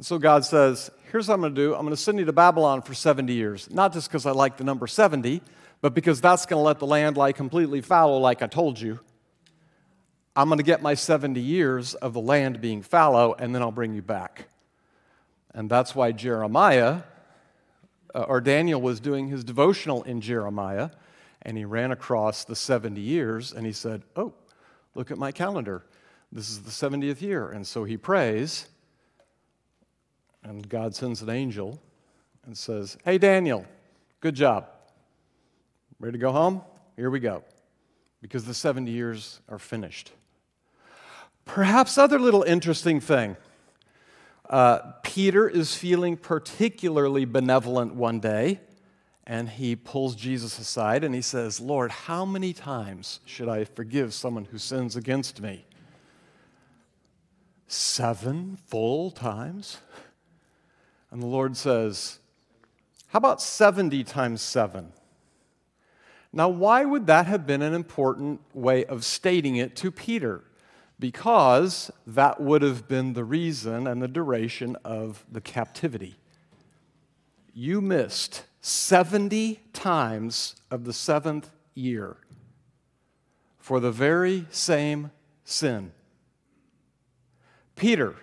so 0.00 0.16
God 0.16 0.44
says, 0.44 0.90
Here's 1.10 1.26
what 1.26 1.34
I'm 1.34 1.40
going 1.40 1.54
to 1.54 1.60
do 1.60 1.74
I'm 1.74 1.80
going 1.80 1.90
to 1.90 1.96
send 1.96 2.18
you 2.18 2.24
to 2.26 2.32
Babylon 2.32 2.82
for 2.82 2.94
70 2.94 3.32
years. 3.32 3.68
Not 3.70 3.92
just 3.92 4.08
because 4.08 4.26
I 4.26 4.30
like 4.30 4.58
the 4.58 4.64
number 4.64 4.86
70, 4.86 5.42
but 5.80 5.94
because 5.94 6.20
that's 6.20 6.46
going 6.46 6.60
to 6.60 6.64
let 6.64 6.78
the 6.78 6.86
land 6.86 7.16
lie 7.16 7.32
completely 7.32 7.80
fallow, 7.80 8.18
like 8.18 8.42
I 8.42 8.46
told 8.46 8.80
you. 8.80 9.00
I'm 10.36 10.48
going 10.48 10.58
to 10.58 10.64
get 10.64 10.82
my 10.82 10.94
70 10.94 11.40
years 11.40 11.94
of 11.94 12.12
the 12.12 12.20
land 12.20 12.60
being 12.60 12.82
fallow, 12.82 13.34
and 13.36 13.52
then 13.52 13.60
I'll 13.60 13.72
bring 13.72 13.94
you 13.94 14.02
back. 14.02 14.46
And 15.52 15.68
that's 15.68 15.96
why 15.96 16.12
Jeremiah, 16.12 17.02
uh, 18.14 18.20
or 18.28 18.40
Daniel, 18.40 18.80
was 18.80 19.00
doing 19.00 19.26
his 19.26 19.42
devotional 19.42 20.04
in 20.04 20.20
Jeremiah, 20.20 20.90
and 21.42 21.56
he 21.56 21.64
ran 21.64 21.90
across 21.90 22.44
the 22.44 22.54
70 22.54 23.00
years, 23.00 23.52
and 23.52 23.66
he 23.66 23.72
said, 23.72 24.02
Oh, 24.14 24.32
look 24.98 25.12
at 25.12 25.16
my 25.16 25.30
calendar. 25.30 25.84
This 26.32 26.50
is 26.50 26.62
the 26.62 26.70
70th 26.70 27.22
year. 27.22 27.50
And 27.50 27.64
so 27.64 27.84
he 27.84 27.96
prays, 27.96 28.66
and 30.42 30.68
God 30.68 30.92
sends 30.92 31.22
an 31.22 31.30
angel 31.30 31.80
and 32.44 32.58
says, 32.58 32.98
Hey, 33.04 33.16
Daniel, 33.16 33.64
good 34.20 34.34
job. 34.34 34.66
Ready 36.00 36.12
to 36.12 36.18
go 36.18 36.32
home? 36.32 36.62
Here 36.96 37.10
we 37.10 37.20
go. 37.20 37.44
Because 38.20 38.44
the 38.44 38.54
70 38.54 38.90
years 38.90 39.40
are 39.48 39.60
finished. 39.60 40.10
Perhaps 41.44 41.96
other 41.96 42.18
little 42.18 42.42
interesting 42.42 42.98
thing. 42.98 43.36
Uh, 44.50 44.78
Peter 45.04 45.48
is 45.48 45.76
feeling 45.76 46.16
particularly 46.16 47.24
benevolent 47.24 47.94
one 47.94 48.18
day, 48.18 48.60
and 49.28 49.48
he 49.48 49.76
pulls 49.76 50.16
Jesus 50.16 50.58
aside 50.58 51.04
and 51.04 51.14
he 51.14 51.20
says, 51.20 51.60
Lord, 51.60 51.90
how 51.90 52.24
many 52.24 52.52
times 52.52 53.20
should 53.26 53.48
I 53.48 53.64
forgive 53.64 54.14
someone 54.14 54.46
who 54.46 54.56
sins 54.58 54.96
against 54.96 55.40
me? 55.40 55.66
Seven 57.66 58.58
full 58.66 59.10
times? 59.10 59.78
And 61.10 61.22
the 61.22 61.26
Lord 61.26 61.56
says, 61.56 62.18
How 63.08 63.18
about 63.18 63.42
70 63.42 64.02
times 64.04 64.40
seven? 64.40 64.92
Now, 66.32 66.48
why 66.48 66.84
would 66.84 67.06
that 67.06 67.26
have 67.26 67.46
been 67.46 67.62
an 67.62 67.74
important 67.74 68.40
way 68.54 68.84
of 68.86 69.04
stating 69.04 69.56
it 69.56 69.76
to 69.76 69.90
Peter? 69.90 70.42
because 71.00 71.90
that 72.06 72.40
would 72.40 72.62
have 72.62 72.88
been 72.88 73.12
the 73.12 73.24
reason 73.24 73.86
and 73.86 74.02
the 74.02 74.08
duration 74.08 74.76
of 74.84 75.24
the 75.30 75.40
captivity. 75.40 76.16
You 77.54 77.80
missed 77.80 78.44
70 78.60 79.60
times 79.72 80.56
of 80.70 80.84
the 80.84 80.92
seventh 80.92 81.50
year 81.74 82.16
for 83.58 83.80
the 83.80 83.92
very 83.92 84.46
same 84.50 85.10
sin. 85.44 85.92
Peter, 87.76 88.14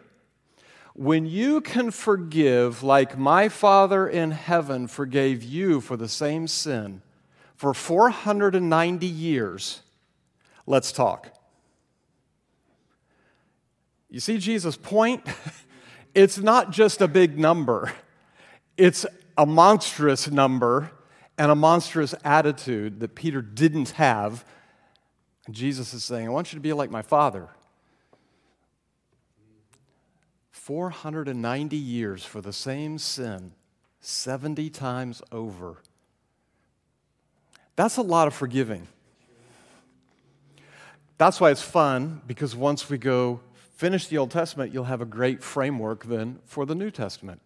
when 0.93 1.25
you 1.25 1.61
can 1.61 1.91
forgive 1.91 2.83
like 2.83 3.17
my 3.17 3.49
Father 3.49 4.07
in 4.07 4.31
heaven 4.31 4.87
forgave 4.87 5.43
you 5.43 5.81
for 5.81 5.97
the 5.97 6.07
same 6.07 6.47
sin 6.47 7.01
for 7.55 7.73
490 7.73 9.05
years, 9.05 9.81
let's 10.65 10.91
talk. 10.91 11.31
You 14.09 14.19
see 14.19 14.37
Jesus' 14.37 14.77
point? 14.77 15.25
It's 16.15 16.37
not 16.37 16.71
just 16.71 17.01
a 17.01 17.09
big 17.09 17.37
number, 17.37 17.91
it's 18.77 19.05
a 19.37 19.45
monstrous 19.45 20.29
number 20.29 20.91
and 21.37 21.51
a 21.51 21.55
monstrous 21.55 22.15
attitude 22.23 22.99
that 23.01 23.15
Peter 23.15 23.41
didn't 23.41 23.91
have. 23.91 24.45
Jesus 25.51 25.93
is 25.93 26.03
saying, 26.03 26.27
I 26.27 26.29
want 26.29 26.53
you 26.53 26.57
to 26.57 26.61
be 26.61 26.73
like 26.73 26.89
my 26.89 27.01
father. 27.01 27.49
490 30.51 31.77
years 31.77 32.25
for 32.25 32.41
the 32.41 32.53
same 32.53 32.97
sin, 32.97 33.51
70 33.99 34.69
times 34.71 35.21
over. 35.31 35.77
That's 37.75 37.97
a 37.97 38.01
lot 38.01 38.27
of 38.27 38.33
forgiving. 38.33 38.87
That's 41.17 41.39
why 41.39 41.51
it's 41.51 41.61
fun, 41.61 42.21
because 42.25 42.55
once 42.55 42.89
we 42.89 42.97
go 42.97 43.41
finish 43.75 44.07
the 44.07 44.17
Old 44.17 44.31
Testament, 44.31 44.73
you'll 44.73 44.85
have 44.85 45.01
a 45.01 45.05
great 45.05 45.43
framework 45.43 46.05
then 46.05 46.39
for 46.45 46.65
the 46.65 46.75
New 46.75 46.89
Testament. 46.89 47.41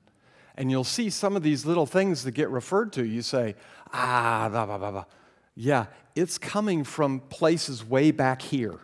And 0.59 0.69
you'll 0.69 0.83
see 0.83 1.09
some 1.09 1.37
of 1.37 1.41
these 1.41 1.65
little 1.65 1.85
things 1.85 2.25
that 2.25 2.31
get 2.31 2.49
referred 2.49 2.91
to. 2.93 3.05
You 3.05 3.21
say, 3.21 3.55
ah, 3.93 4.49
blah, 4.51 4.65
blah, 4.65 4.77
blah, 4.77 4.91
blah. 4.91 5.05
Yeah, 5.55 5.85
it's 6.15 6.37
coming 6.37 6.83
from 6.83 7.21
places 7.21 7.83
way 7.83 8.11
back 8.11 8.41
here. 8.41 8.77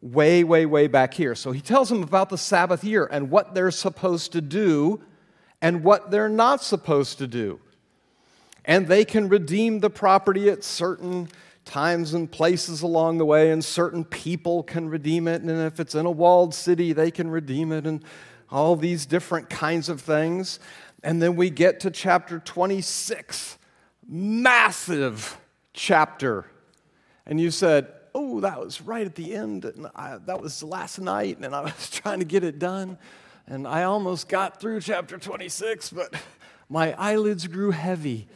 Way, 0.00 0.42
way, 0.42 0.64
way 0.64 0.86
back 0.86 1.12
here. 1.12 1.34
So 1.34 1.52
he 1.52 1.60
tells 1.60 1.90
them 1.90 2.02
about 2.02 2.30
the 2.30 2.38
Sabbath 2.38 2.82
year 2.82 3.06
and 3.12 3.30
what 3.30 3.54
they're 3.54 3.70
supposed 3.70 4.32
to 4.32 4.40
do 4.40 5.02
and 5.60 5.84
what 5.84 6.10
they're 6.10 6.30
not 6.30 6.62
supposed 6.62 7.18
to 7.18 7.26
do. 7.26 7.60
And 8.64 8.86
they 8.86 9.04
can 9.04 9.28
redeem 9.28 9.80
the 9.80 9.90
property 9.90 10.48
at 10.48 10.64
certain 10.64 11.28
times 11.66 12.14
and 12.14 12.30
places 12.30 12.80
along 12.80 13.18
the 13.18 13.26
way, 13.26 13.50
and 13.50 13.62
certain 13.62 14.02
people 14.02 14.62
can 14.62 14.88
redeem 14.88 15.28
it. 15.28 15.42
And 15.42 15.50
if 15.50 15.78
it's 15.78 15.94
in 15.94 16.06
a 16.06 16.10
walled 16.10 16.54
city, 16.54 16.94
they 16.94 17.10
can 17.10 17.30
redeem 17.30 17.70
it, 17.70 17.86
and 17.86 18.02
all 18.50 18.76
these 18.76 19.06
different 19.06 19.50
kinds 19.50 19.88
of 19.88 20.00
things. 20.00 20.60
And 21.06 21.22
then 21.22 21.36
we 21.36 21.50
get 21.50 21.78
to 21.80 21.92
chapter 21.92 22.40
26, 22.40 23.58
massive 24.08 25.38
chapter. 25.72 26.46
And 27.24 27.40
you 27.40 27.52
said, 27.52 27.92
Oh, 28.12 28.40
that 28.40 28.58
was 28.58 28.80
right 28.80 29.06
at 29.06 29.14
the 29.14 29.32
end. 29.32 29.66
And 29.66 29.86
I, 29.94 30.18
that 30.26 30.40
was 30.42 30.64
last 30.64 30.98
night, 30.98 31.38
and 31.40 31.54
I 31.54 31.60
was 31.60 31.90
trying 31.92 32.18
to 32.18 32.24
get 32.24 32.42
it 32.42 32.58
done. 32.58 32.98
And 33.46 33.68
I 33.68 33.84
almost 33.84 34.28
got 34.28 34.60
through 34.60 34.80
chapter 34.80 35.16
26, 35.16 35.90
but 35.90 36.12
my 36.68 36.92
eyelids 36.94 37.46
grew 37.46 37.70
heavy. 37.70 38.26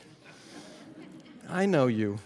I 1.48 1.66
know 1.66 1.88
you. 1.88 2.20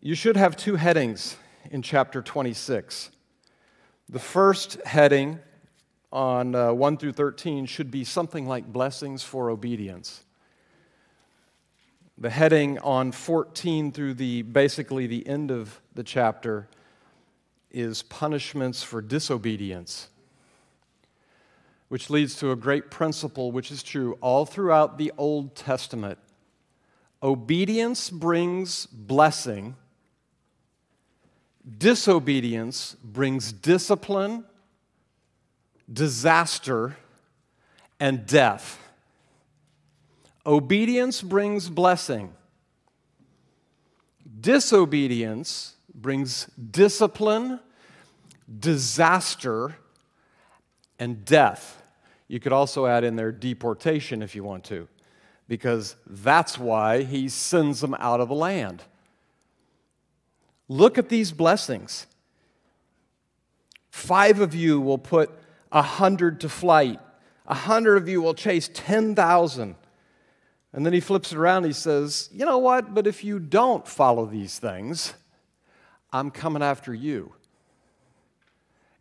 You 0.00 0.14
should 0.14 0.36
have 0.36 0.56
two 0.56 0.76
headings 0.76 1.36
in 1.72 1.82
chapter 1.82 2.22
26. 2.22 3.10
The 4.08 4.20
first 4.20 4.80
heading 4.84 5.40
on 6.16 6.54
uh, 6.54 6.72
1 6.72 6.96
through 6.96 7.12
13 7.12 7.66
should 7.66 7.90
be 7.90 8.02
something 8.02 8.48
like 8.48 8.72
blessings 8.72 9.22
for 9.22 9.50
obedience. 9.50 10.24
The 12.16 12.30
heading 12.30 12.78
on 12.78 13.12
14 13.12 13.92
through 13.92 14.14
the 14.14 14.40
basically 14.40 15.06
the 15.06 15.28
end 15.28 15.50
of 15.50 15.78
the 15.94 16.02
chapter 16.02 16.68
is 17.70 18.02
punishments 18.02 18.82
for 18.82 19.02
disobedience, 19.02 20.08
which 21.88 22.08
leads 22.08 22.34
to 22.36 22.50
a 22.50 22.56
great 22.56 22.90
principle 22.90 23.52
which 23.52 23.70
is 23.70 23.82
true 23.82 24.16
all 24.22 24.46
throughout 24.46 24.96
the 24.96 25.12
Old 25.18 25.54
Testament 25.54 26.18
Obedience 27.22 28.08
brings 28.08 28.86
blessing, 28.86 29.74
disobedience 31.78 32.96
brings 33.02 33.52
discipline, 33.52 34.44
disaster, 35.92 36.96
and 37.98 38.26
death. 38.26 38.78
Obedience 40.44 41.22
brings 41.22 41.68
blessing. 41.68 42.32
Disobedience 44.40 45.74
brings 45.94 46.46
discipline, 46.70 47.58
disaster, 48.60 49.76
and 50.98 51.24
death. 51.24 51.82
You 52.28 52.40
could 52.40 52.52
also 52.52 52.86
add 52.86 53.04
in 53.04 53.16
there 53.16 53.32
deportation 53.32 54.22
if 54.22 54.34
you 54.34 54.44
want 54.44 54.64
to, 54.64 54.88
because 55.48 55.96
that's 56.06 56.58
why 56.58 57.02
he 57.02 57.28
sends 57.28 57.80
them 57.80 57.94
out 57.94 58.20
of 58.20 58.28
the 58.28 58.34
land. 58.34 58.82
Look 60.68 60.98
at 60.98 61.08
these 61.08 61.32
blessings. 61.32 62.06
Five 63.90 64.40
of 64.40 64.54
you 64.54 64.80
will 64.80 64.98
put 64.98 65.30
a 65.72 65.82
hundred 65.82 66.40
to 66.40 66.48
flight, 66.48 67.00
a 67.46 67.54
hundred 67.54 67.96
of 67.96 68.08
you 68.08 68.22
will 68.22 68.34
chase 68.34 68.70
10,000. 68.72 69.76
And 70.72 70.84
then 70.84 70.92
he 70.92 71.00
flips 71.00 71.32
it 71.32 71.38
around. 71.38 71.64
He 71.64 71.72
says, 71.72 72.28
You 72.32 72.44
know 72.44 72.58
what? 72.58 72.94
But 72.94 73.06
if 73.06 73.24
you 73.24 73.38
don't 73.38 73.86
follow 73.86 74.26
these 74.26 74.58
things, 74.58 75.14
I'm 76.12 76.30
coming 76.30 76.62
after 76.62 76.92
you. 76.92 77.32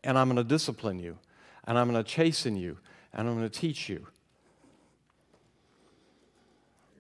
And 0.04 0.18
I'm 0.18 0.28
going 0.28 0.38
to 0.38 0.44
discipline 0.44 1.00
you. 1.00 1.18
And 1.66 1.78
I'm 1.78 1.90
going 1.92 2.02
to 2.02 2.10
chasten 2.10 2.56
you. 2.56 2.78
And 3.14 3.28
I'm 3.28 3.36
going 3.36 3.50
to 3.50 3.60
teach 3.60 3.90
you. 3.90 4.08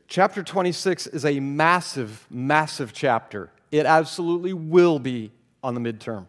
Chapter 0.07 0.43
26 0.43 1.07
is 1.07 1.25
a 1.25 1.39
massive, 1.39 2.25
massive 2.29 2.93
chapter. 2.93 3.51
It 3.72 3.86
absolutely 3.86 4.53
will 4.53 5.00
be 5.00 5.31
on 5.63 5.74
the 5.74 5.81
midterm. 5.81 6.27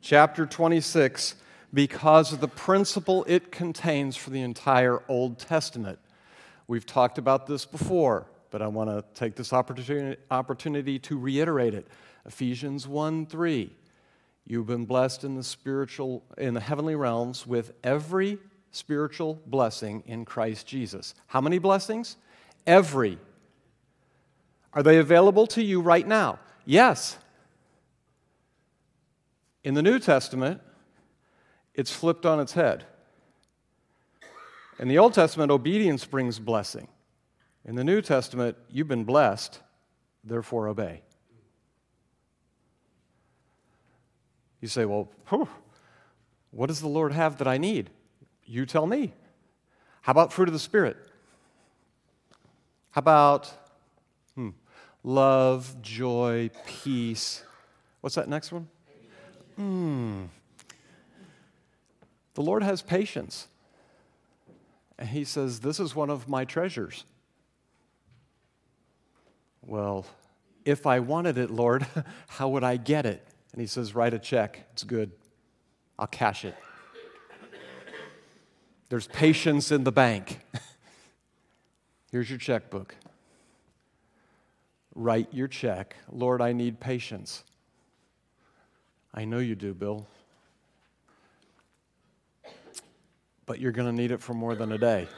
Chapter 0.00 0.46
26, 0.46 1.34
because 1.72 2.32
of 2.32 2.40
the 2.40 2.48
principle 2.48 3.24
it 3.28 3.50
contains 3.52 4.16
for 4.16 4.30
the 4.30 4.40
entire 4.40 5.02
Old 5.08 5.38
Testament. 5.38 5.98
We've 6.68 6.86
talked 6.86 7.18
about 7.18 7.46
this 7.46 7.64
before, 7.64 8.26
but 8.50 8.62
I 8.62 8.66
want 8.66 8.90
to 8.90 9.04
take 9.14 9.36
this 9.36 9.52
opportunity, 9.52 10.98
to 10.98 11.18
reiterate 11.18 11.74
it. 11.74 11.86
Ephesians 12.24 12.88
1 12.88 13.26
3. 13.26 13.72
You've 14.48 14.66
been 14.66 14.84
blessed 14.84 15.24
in 15.24 15.34
the 15.34 15.42
spiritual, 15.42 16.22
in 16.38 16.54
the 16.54 16.60
heavenly 16.60 16.94
realms 16.94 17.46
with 17.46 17.72
every 17.82 18.38
spiritual 18.70 19.40
blessing 19.46 20.02
in 20.06 20.24
Christ 20.24 20.66
Jesus. 20.66 21.14
How 21.26 21.40
many 21.40 21.58
blessings? 21.58 22.16
Every. 22.66 23.18
Are 24.72 24.82
they 24.82 24.98
available 24.98 25.46
to 25.48 25.62
you 25.62 25.80
right 25.80 26.06
now? 26.06 26.38
Yes. 26.64 27.16
In 29.64 29.74
the 29.74 29.82
New 29.82 29.98
Testament, 29.98 30.60
it's 31.76 31.92
flipped 31.92 32.26
on 32.26 32.40
its 32.40 32.54
head. 32.54 32.84
In 34.78 34.88
the 34.88 34.98
Old 34.98 35.14
Testament, 35.14 35.50
obedience 35.52 36.04
brings 36.04 36.38
blessing. 36.38 36.88
In 37.64 37.76
the 37.76 37.84
New 37.84 38.02
Testament, 38.02 38.56
you've 38.70 38.88
been 38.88 39.04
blessed, 39.04 39.60
therefore 40.24 40.68
obey. 40.68 41.02
You 44.60 44.68
say, 44.68 44.84
well, 44.84 45.10
whew, 45.28 45.48
what 46.50 46.66
does 46.66 46.80
the 46.80 46.88
Lord 46.88 47.12
have 47.12 47.38
that 47.38 47.46
I 47.46 47.58
need? 47.58 47.90
You 48.44 48.66
tell 48.66 48.86
me. 48.86 49.12
How 50.00 50.12
about 50.12 50.32
fruit 50.32 50.48
of 50.48 50.52
the 50.52 50.58
Spirit? 50.58 50.96
How 52.90 53.00
about 53.00 53.52
hmm, 54.34 54.50
love, 55.02 55.82
joy, 55.82 56.50
peace? 56.66 57.42
What's 58.00 58.16
that 58.16 58.28
next 58.28 58.52
one? 58.52 58.68
Hmm. 59.56 60.24
The 62.36 62.42
Lord 62.42 62.62
has 62.62 62.82
patience. 62.82 63.48
And 64.98 65.08
he 65.08 65.24
says, 65.24 65.60
This 65.60 65.80
is 65.80 65.96
one 65.96 66.10
of 66.10 66.28
my 66.28 66.44
treasures. 66.44 67.04
Well, 69.62 70.04
if 70.66 70.86
I 70.86 71.00
wanted 71.00 71.38
it, 71.38 71.50
Lord, 71.50 71.86
how 72.28 72.50
would 72.50 72.62
I 72.62 72.76
get 72.76 73.06
it? 73.06 73.26
And 73.52 73.60
he 73.62 73.66
says, 73.66 73.94
Write 73.94 74.12
a 74.12 74.18
check. 74.18 74.68
It's 74.74 74.84
good. 74.84 75.12
I'll 75.98 76.06
cash 76.06 76.44
it. 76.44 76.54
There's 78.90 79.06
patience 79.06 79.72
in 79.72 79.84
the 79.84 79.92
bank. 79.92 80.40
Here's 82.12 82.28
your 82.28 82.38
checkbook. 82.38 82.94
Write 84.94 85.32
your 85.32 85.48
check. 85.48 85.96
Lord, 86.12 86.42
I 86.42 86.52
need 86.52 86.80
patience. 86.80 87.44
I 89.14 89.24
know 89.24 89.38
you 89.38 89.54
do, 89.54 89.72
Bill. 89.72 90.06
But 93.46 93.60
you're 93.60 93.72
going 93.72 93.86
to 93.86 93.94
need 93.94 94.10
it 94.10 94.20
for 94.20 94.34
more 94.34 94.54
than 94.54 94.72
a 94.72 94.78
day. 94.78 95.08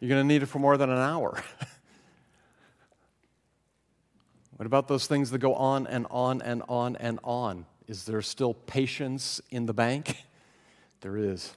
You're 0.00 0.08
going 0.08 0.22
to 0.22 0.26
need 0.26 0.42
it 0.42 0.46
for 0.46 0.58
more 0.58 0.76
than 0.76 0.90
an 0.90 0.98
hour. 0.98 1.40
what 4.56 4.66
about 4.66 4.88
those 4.88 5.06
things 5.06 5.30
that 5.30 5.38
go 5.38 5.54
on 5.54 5.86
and 5.86 6.08
on 6.10 6.42
and 6.42 6.64
on 6.68 6.96
and 6.96 7.20
on? 7.22 7.66
Is 7.86 8.02
there 8.04 8.20
still 8.22 8.54
patience 8.54 9.40
in 9.50 9.66
the 9.66 9.74
bank? 9.74 10.24
there 11.02 11.16
is. 11.16 11.52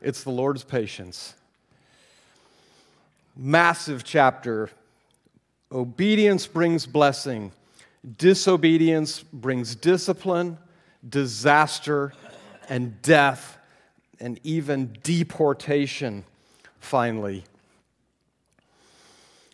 It's 0.00 0.24
the 0.24 0.30
Lord's 0.30 0.64
patience. 0.64 1.34
Massive 3.36 4.04
chapter. 4.04 4.70
Obedience 5.70 6.46
brings 6.46 6.86
blessing, 6.86 7.52
disobedience 8.18 9.22
brings 9.22 9.74
discipline, 9.74 10.58
disaster 11.08 12.12
and 12.68 13.00
death 13.02 13.58
and 14.20 14.38
even 14.44 14.96
deportation, 15.02 16.24
finally. 16.80 17.44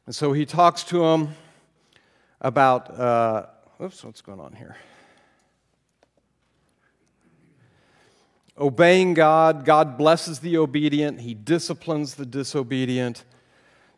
And 0.06 0.14
so 0.14 0.32
he 0.32 0.46
talks 0.46 0.84
to 0.84 1.04
him 1.04 1.28
about, 2.40 2.98
uh, 2.98 3.46
oops, 3.80 4.04
what's 4.04 4.20
going 4.20 4.40
on 4.40 4.54
here? 4.54 4.76
Obeying 8.58 9.14
God, 9.14 9.64
God 9.64 9.96
blesses 9.96 10.40
the 10.40 10.56
obedient, 10.56 11.20
He 11.20 11.32
disciplines 11.32 12.16
the 12.16 12.26
disobedient, 12.26 13.24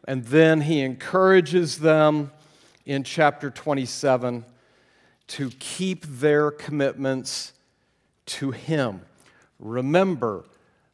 and 0.07 0.25
then 0.27 0.61
He 0.63 0.81
encourages 0.81 1.79
them 1.79 2.31
in 2.85 3.03
chapter 3.03 3.51
27 3.51 4.45
to 5.29 5.51
keep 5.59 6.05
their 6.05 6.51
commitments 6.51 7.53
to 8.31 8.51
Him. 8.51 9.03
Remember, 9.59 10.45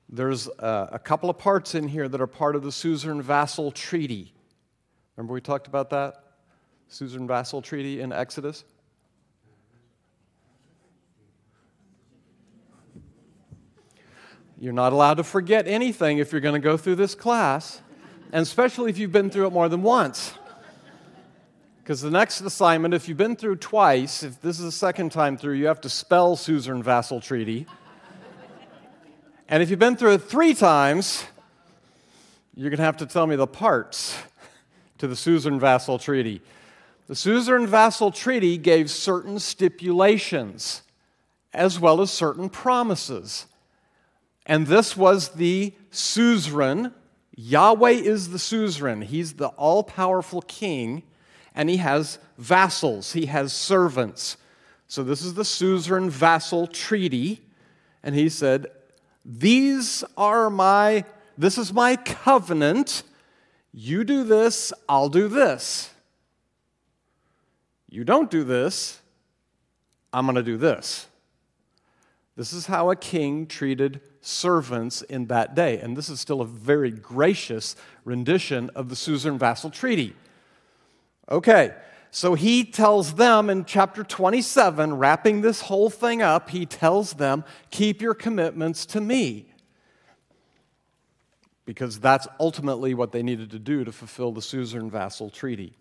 there's 0.08 0.48
a, 0.58 0.90
a, 0.92 0.98
couple 0.98 1.28
of 1.28 1.38
parts 1.38 1.74
in 1.74 1.88
here 1.88 2.08
that 2.08 2.20
are 2.20 2.26
part 2.26 2.56
of 2.56 2.62
the 2.62 2.72
Suzerain 2.72 3.22
Vassal 3.22 3.70
Treaty. 3.70 4.32
Remember 5.16 5.34
we 5.34 5.40
talked 5.40 5.66
about 5.66 5.90
that? 5.90 6.22
Suzerain 6.88 7.26
Vassal 7.26 7.62
Treaty 7.62 8.00
in 8.00 8.12
Exodus? 8.12 8.64
You're 14.58 14.72
not 14.72 14.92
allowed 14.92 15.14
to 15.14 15.24
forget 15.24 15.68
anything 15.68 16.18
if 16.18 16.32
you're 16.32 16.40
going 16.40 16.60
to 16.60 16.64
go 16.64 16.76
through 16.76 16.94
this 16.94 17.14
class, 17.14 17.82
and 18.32 18.42
especially 18.42 18.88
if 18.88 18.96
you've 18.96 19.12
been 19.12 19.28
through 19.28 19.48
it 19.48 19.52
more 19.52 19.68
than 19.68 19.82
once. 19.82 20.32
Because 21.86 22.00
the 22.00 22.10
next 22.10 22.40
assignment, 22.40 22.94
if 22.94 23.08
you've 23.08 23.16
been 23.16 23.36
through 23.36 23.58
twice, 23.58 24.24
if 24.24 24.40
this 24.40 24.58
is 24.58 24.64
the 24.64 24.72
second 24.72 25.12
time 25.12 25.36
through, 25.36 25.54
you 25.54 25.68
have 25.68 25.80
to 25.82 25.88
spell 25.88 26.34
Suzerain 26.34 26.82
Vassal 26.82 27.20
Treaty. 27.20 27.64
and 29.48 29.62
if 29.62 29.70
you've 29.70 29.78
been 29.78 29.94
through 29.94 30.14
it 30.14 30.22
three 30.22 30.52
times, 30.52 31.24
you're 32.56 32.70
going 32.70 32.78
to 32.78 32.82
have 32.82 32.96
to 32.96 33.06
tell 33.06 33.28
me 33.28 33.36
the 33.36 33.46
parts 33.46 34.18
to 34.98 35.06
the 35.06 35.14
Suzerain 35.14 35.60
Vassal 35.60 35.96
Treaty. 35.96 36.42
The 37.06 37.14
Suzerain 37.14 37.68
Vassal 37.68 38.10
Treaty 38.10 38.58
gave 38.58 38.90
certain 38.90 39.38
stipulations 39.38 40.82
as 41.54 41.78
well 41.78 42.00
as 42.00 42.10
certain 42.10 42.48
promises. 42.48 43.46
And 44.44 44.66
this 44.66 44.96
was 44.96 45.28
the 45.28 45.72
suzerain. 45.92 46.92
Yahweh 47.36 47.90
is 47.90 48.30
the 48.30 48.40
suzerain, 48.40 49.02
He's 49.02 49.34
the 49.34 49.50
all 49.50 49.84
powerful 49.84 50.42
king 50.42 51.04
and 51.56 51.70
he 51.70 51.78
has 51.78 52.18
vassals, 52.38 53.14
he 53.14 53.26
has 53.26 53.52
servants. 53.52 54.36
So 54.86 55.02
this 55.02 55.22
is 55.22 55.34
the 55.34 55.44
suzerain 55.44 56.10
vassal 56.10 56.66
treaty. 56.66 57.42
And 58.02 58.14
he 58.14 58.28
said, 58.28 58.66
These 59.24 60.04
are 60.16 60.50
my, 60.50 61.04
this 61.36 61.58
is 61.58 61.72
my 61.72 61.96
covenant. 61.96 63.02
You 63.72 64.04
do 64.04 64.22
this, 64.22 64.72
I'll 64.88 65.08
do 65.08 65.28
this. 65.28 65.90
You 67.88 68.04
don't 68.04 68.30
do 68.30 68.44
this, 68.44 69.00
I'm 70.12 70.26
going 70.26 70.36
to 70.36 70.42
do 70.42 70.56
this. 70.56 71.06
This 72.36 72.52
is 72.52 72.66
how 72.66 72.90
a 72.90 72.96
king 72.96 73.46
treated 73.46 74.02
servants 74.20 75.00
in 75.00 75.26
that 75.26 75.54
day. 75.54 75.78
And 75.78 75.96
this 75.96 76.10
is 76.10 76.20
still 76.20 76.42
a 76.42 76.46
very 76.46 76.90
gracious 76.90 77.76
rendition 78.04 78.70
of 78.74 78.90
the 78.90 78.96
Suzerain 78.96 79.38
Vassal 79.38 79.70
Treaty. 79.70 80.14
Okay, 81.30 81.74
so 82.10 82.34
he 82.34 82.64
tells 82.64 83.14
them 83.14 83.50
in 83.50 83.64
chapter 83.64 84.04
27, 84.04 84.94
wrapping 84.94 85.40
this 85.40 85.62
whole 85.62 85.90
thing 85.90 86.22
up, 86.22 86.50
he 86.50 86.64
tells 86.64 87.14
them, 87.14 87.44
Keep 87.70 88.00
your 88.00 88.14
commitments 88.14 88.86
to 88.86 89.00
me. 89.00 89.52
Because 91.64 91.98
that's 91.98 92.28
ultimately 92.38 92.94
what 92.94 93.10
they 93.10 93.24
needed 93.24 93.50
to 93.50 93.58
do 93.58 93.84
to 93.84 93.90
fulfill 93.90 94.30
the 94.30 94.40
Suzerain 94.40 94.88
Vassal 94.88 95.30
Treaty. 95.30 95.74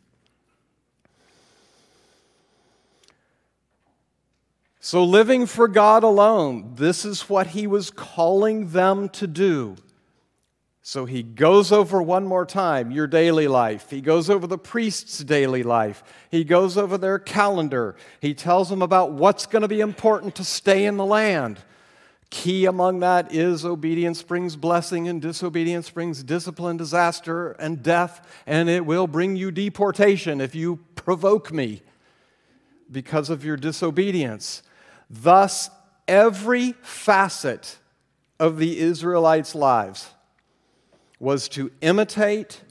So, 4.80 5.04
living 5.04 5.46
for 5.46 5.68
God 5.68 6.04
alone, 6.04 6.74
this 6.76 7.06
is 7.06 7.30
what 7.30 7.48
he 7.48 7.66
was 7.66 7.90
calling 7.90 8.70
them 8.70 9.10
to 9.10 9.26
do. 9.26 9.78
So, 10.88 11.06
he 11.06 11.24
goes 11.24 11.72
over 11.72 12.00
one 12.00 12.28
more 12.28 12.46
time 12.46 12.92
your 12.92 13.08
daily 13.08 13.48
life. 13.48 13.90
He 13.90 14.02
goes 14.02 14.30
over 14.30 14.46
the 14.46 14.60
priest's 14.60 15.18
daily 15.18 15.64
life. 15.64 16.04
He 16.30 16.44
goes 16.44 16.78
over 16.78 16.96
their 16.96 17.18
calendar. 17.18 17.96
He 18.22 18.36
tells 18.36 18.70
them 18.70 18.84
about 18.84 19.12
what's 19.12 19.48
going 19.48 19.64
to 19.64 19.68
be 19.68 19.80
important 19.80 20.36
to 20.36 20.44
stay 20.44 20.86
in 20.86 20.98
the 20.98 21.06
land. 21.06 21.60
Key 22.30 22.66
among 22.66 23.00
that 23.00 23.34
is 23.34 23.66
obedience 23.66 24.22
brings 24.22 24.56
blessing, 24.56 25.08
and 25.08 25.20
disobedience 25.20 25.90
brings 25.90 26.22
discipline, 26.22 26.78
disaster, 26.78 27.54
and 27.54 27.82
death, 27.82 28.44
and 28.46 28.70
it 28.70 28.86
will 28.86 29.08
bring 29.08 29.36
you 29.36 29.50
deportation 29.50 30.40
if 30.40 30.54
you 30.54 30.82
provoke 30.94 31.52
me 31.52 31.82
because 32.92 33.32
of 33.32 33.44
your 33.44 33.58
disobedience. 33.58 34.62
Thus, 35.10 35.72
every 36.08 36.74
facet 36.84 37.80
of 38.40 38.60
the 38.60 38.78
Israelites' 38.78 39.56
lives 39.56 40.12
was 41.20 41.48
to 41.50 41.72
imitate 41.82 42.62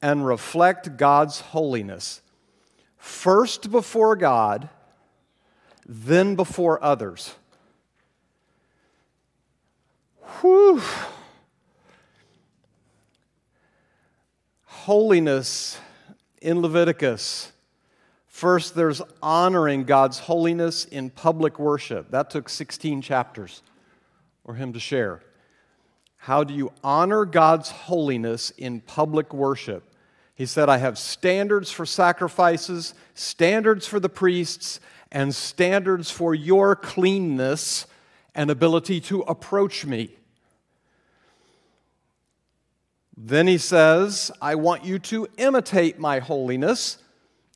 and 0.00 0.26
reflect 0.26 0.96
God's 0.96 1.40
holiness, 1.40 2.20
first 2.96 3.70
before 3.70 4.16
God, 4.16 4.68
then 5.86 6.34
before 6.34 6.82
others. 6.82 7.34
Whew. 10.40 10.82
Holiness 14.66 15.78
in 16.40 16.60
Leviticus 16.60 17.52
First, 18.38 18.76
there's 18.76 19.02
honoring 19.20 19.82
God's 19.82 20.20
holiness 20.20 20.84
in 20.84 21.10
public 21.10 21.58
worship. 21.58 22.12
That 22.12 22.30
took 22.30 22.48
16 22.48 23.02
chapters 23.02 23.64
for 24.46 24.54
him 24.54 24.72
to 24.74 24.78
share. 24.78 25.22
How 26.28 26.44
do 26.44 26.52
you 26.52 26.72
honor 26.84 27.24
God's 27.24 27.70
holiness 27.70 28.50
in 28.50 28.82
public 28.82 29.32
worship? 29.32 29.94
He 30.34 30.44
said, 30.44 30.68
I 30.68 30.76
have 30.76 30.98
standards 30.98 31.70
for 31.70 31.86
sacrifices, 31.86 32.92
standards 33.14 33.86
for 33.86 33.98
the 33.98 34.10
priests, 34.10 34.78
and 35.10 35.34
standards 35.34 36.10
for 36.10 36.34
your 36.34 36.76
cleanness 36.76 37.86
and 38.34 38.50
ability 38.50 39.00
to 39.00 39.22
approach 39.22 39.86
me. 39.86 40.16
Then 43.16 43.46
he 43.46 43.56
says, 43.56 44.30
I 44.42 44.54
want 44.56 44.84
you 44.84 44.98
to 44.98 45.28
imitate 45.38 45.98
my 45.98 46.18
holiness 46.18 46.98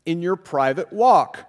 in 0.07 0.23
your 0.23 0.37
private 0.37 0.91
walk. 0.91 1.47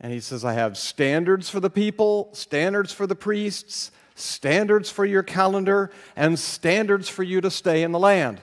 And 0.00 0.12
he 0.12 0.20
says, 0.20 0.44
I 0.44 0.52
have 0.52 0.78
standards 0.78 1.50
for 1.50 1.58
the 1.58 1.68
people, 1.68 2.30
standards 2.32 2.92
for 2.92 3.08
the 3.08 3.16
priests, 3.16 3.90
standards 4.20 4.90
for 4.90 5.04
your 5.04 5.22
calendar, 5.22 5.90
and 6.16 6.38
standards 6.38 7.08
for 7.08 7.22
you 7.22 7.40
to 7.40 7.50
stay 7.50 7.82
in 7.82 7.92
the 7.92 7.98
land. 7.98 8.40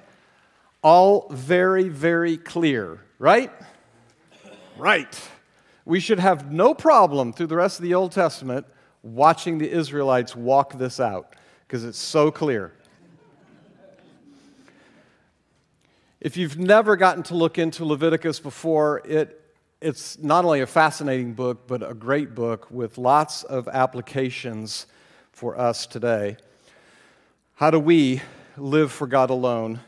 All 0.84 1.28
very, 1.30 1.90
very 1.90 2.38
clear, 2.38 3.02
right? 3.20 3.52
Right. 4.78 5.20
We 5.86 6.00
should 6.00 6.20
have 6.20 6.52
no 6.52 6.74
problem 6.74 7.34
through 7.34 7.48
the 7.48 7.56
rest 7.56 7.80
of 7.80 7.84
the 7.84 7.94
Old 7.94 8.12
Testament 8.12 8.66
watching 9.02 9.58
the 9.58 9.70
Israelites 9.70 10.36
walk 10.36 10.78
this 10.78 11.00
out 11.00 11.36
because 11.68 11.84
it's 11.84 11.98
so 11.98 12.30
clear. 12.30 12.74
If 16.20 16.36
you've 16.36 16.58
never 16.58 16.96
gotten 16.96 17.24
to 17.24 17.36
look 17.36 17.58
into 17.58 17.86
Leviticus 17.86 18.40
before, 18.40 19.02
it 19.06 19.42
it's 19.80 20.18
not 20.18 20.44
only 20.44 20.62
a 20.62 20.68
fascinating 20.68 21.34
book, 21.34 21.68
but 21.68 21.88
a 21.88 21.94
great 21.94 22.34
book 22.34 22.70
with 22.72 22.98
lots 22.98 23.44
of 23.44 23.68
applications 23.68 24.88
for 25.38 25.56
us 25.56 25.86
today. 25.86 26.36
How 27.54 27.70
do 27.70 27.80
we 27.80 28.22
live 28.58 28.92
for 28.92 29.06
God 29.06 29.30
alone 29.30 29.80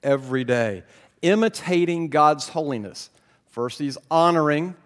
every 0.00 0.44
day? 0.44 0.84
Imitating 1.22 2.08
God's 2.08 2.48
holiness. 2.48 3.10
First, 3.50 3.80
He's 3.80 3.98
honoring. 4.10 4.76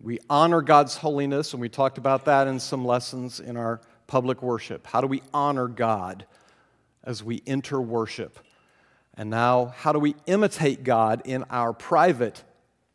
We 0.00 0.18
honor 0.28 0.62
God's 0.62 0.96
holiness, 0.96 1.52
and 1.52 1.60
we 1.60 1.68
talked 1.68 1.96
about 1.96 2.24
that 2.24 2.48
in 2.48 2.58
some 2.58 2.84
lessons 2.84 3.38
in 3.38 3.56
our 3.56 3.80
public 4.08 4.42
worship. 4.42 4.84
How 4.86 5.00
do 5.00 5.06
we 5.06 5.22
honor 5.32 5.68
God 5.68 6.26
as 7.04 7.22
we 7.22 7.40
enter 7.46 7.80
worship? 7.80 8.40
And 9.14 9.30
now, 9.30 9.66
how 9.76 9.92
do 9.92 10.00
we 10.00 10.16
imitate 10.26 10.82
God 10.82 11.22
in 11.24 11.44
our 11.50 11.72
private 11.72 12.42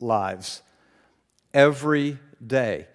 lives? 0.02 0.62
every 1.56 2.20
day. 2.46 2.86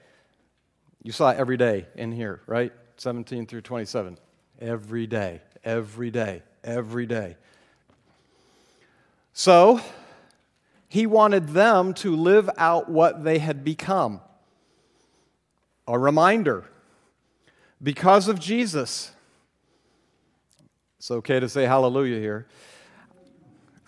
You 1.02 1.12
saw 1.12 1.30
every 1.30 1.56
day 1.56 1.86
in 1.96 2.12
here, 2.12 2.42
right? 2.46 2.72
17 3.00 3.46
through 3.46 3.62
27. 3.62 4.18
Every 4.60 5.06
day, 5.06 5.40
every 5.64 6.10
day, 6.10 6.42
every 6.62 7.06
day. 7.06 7.36
So, 9.32 9.80
he 10.86 11.06
wanted 11.06 11.48
them 11.48 11.94
to 11.94 12.14
live 12.14 12.50
out 12.58 12.90
what 12.90 13.24
they 13.24 13.38
had 13.38 13.64
become. 13.64 14.20
A 15.88 15.98
reminder 15.98 16.66
because 17.82 18.28
of 18.28 18.38
Jesus, 18.38 19.12
it's 20.98 21.10
okay 21.10 21.40
to 21.40 21.48
say 21.48 21.64
hallelujah 21.64 22.20
here. 22.20 22.48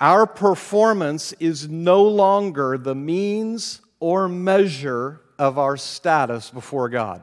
Our 0.01 0.27
performance 0.27 1.35
is 1.35 1.69
no 1.69 2.03
longer 2.03 2.79
the 2.79 2.95
means 2.95 3.83
or 4.01 4.27
measure 4.27 5.21
of 5.39 5.59
our 5.59 5.77
status 5.77 6.49
before 6.49 6.89
God. 6.89 7.23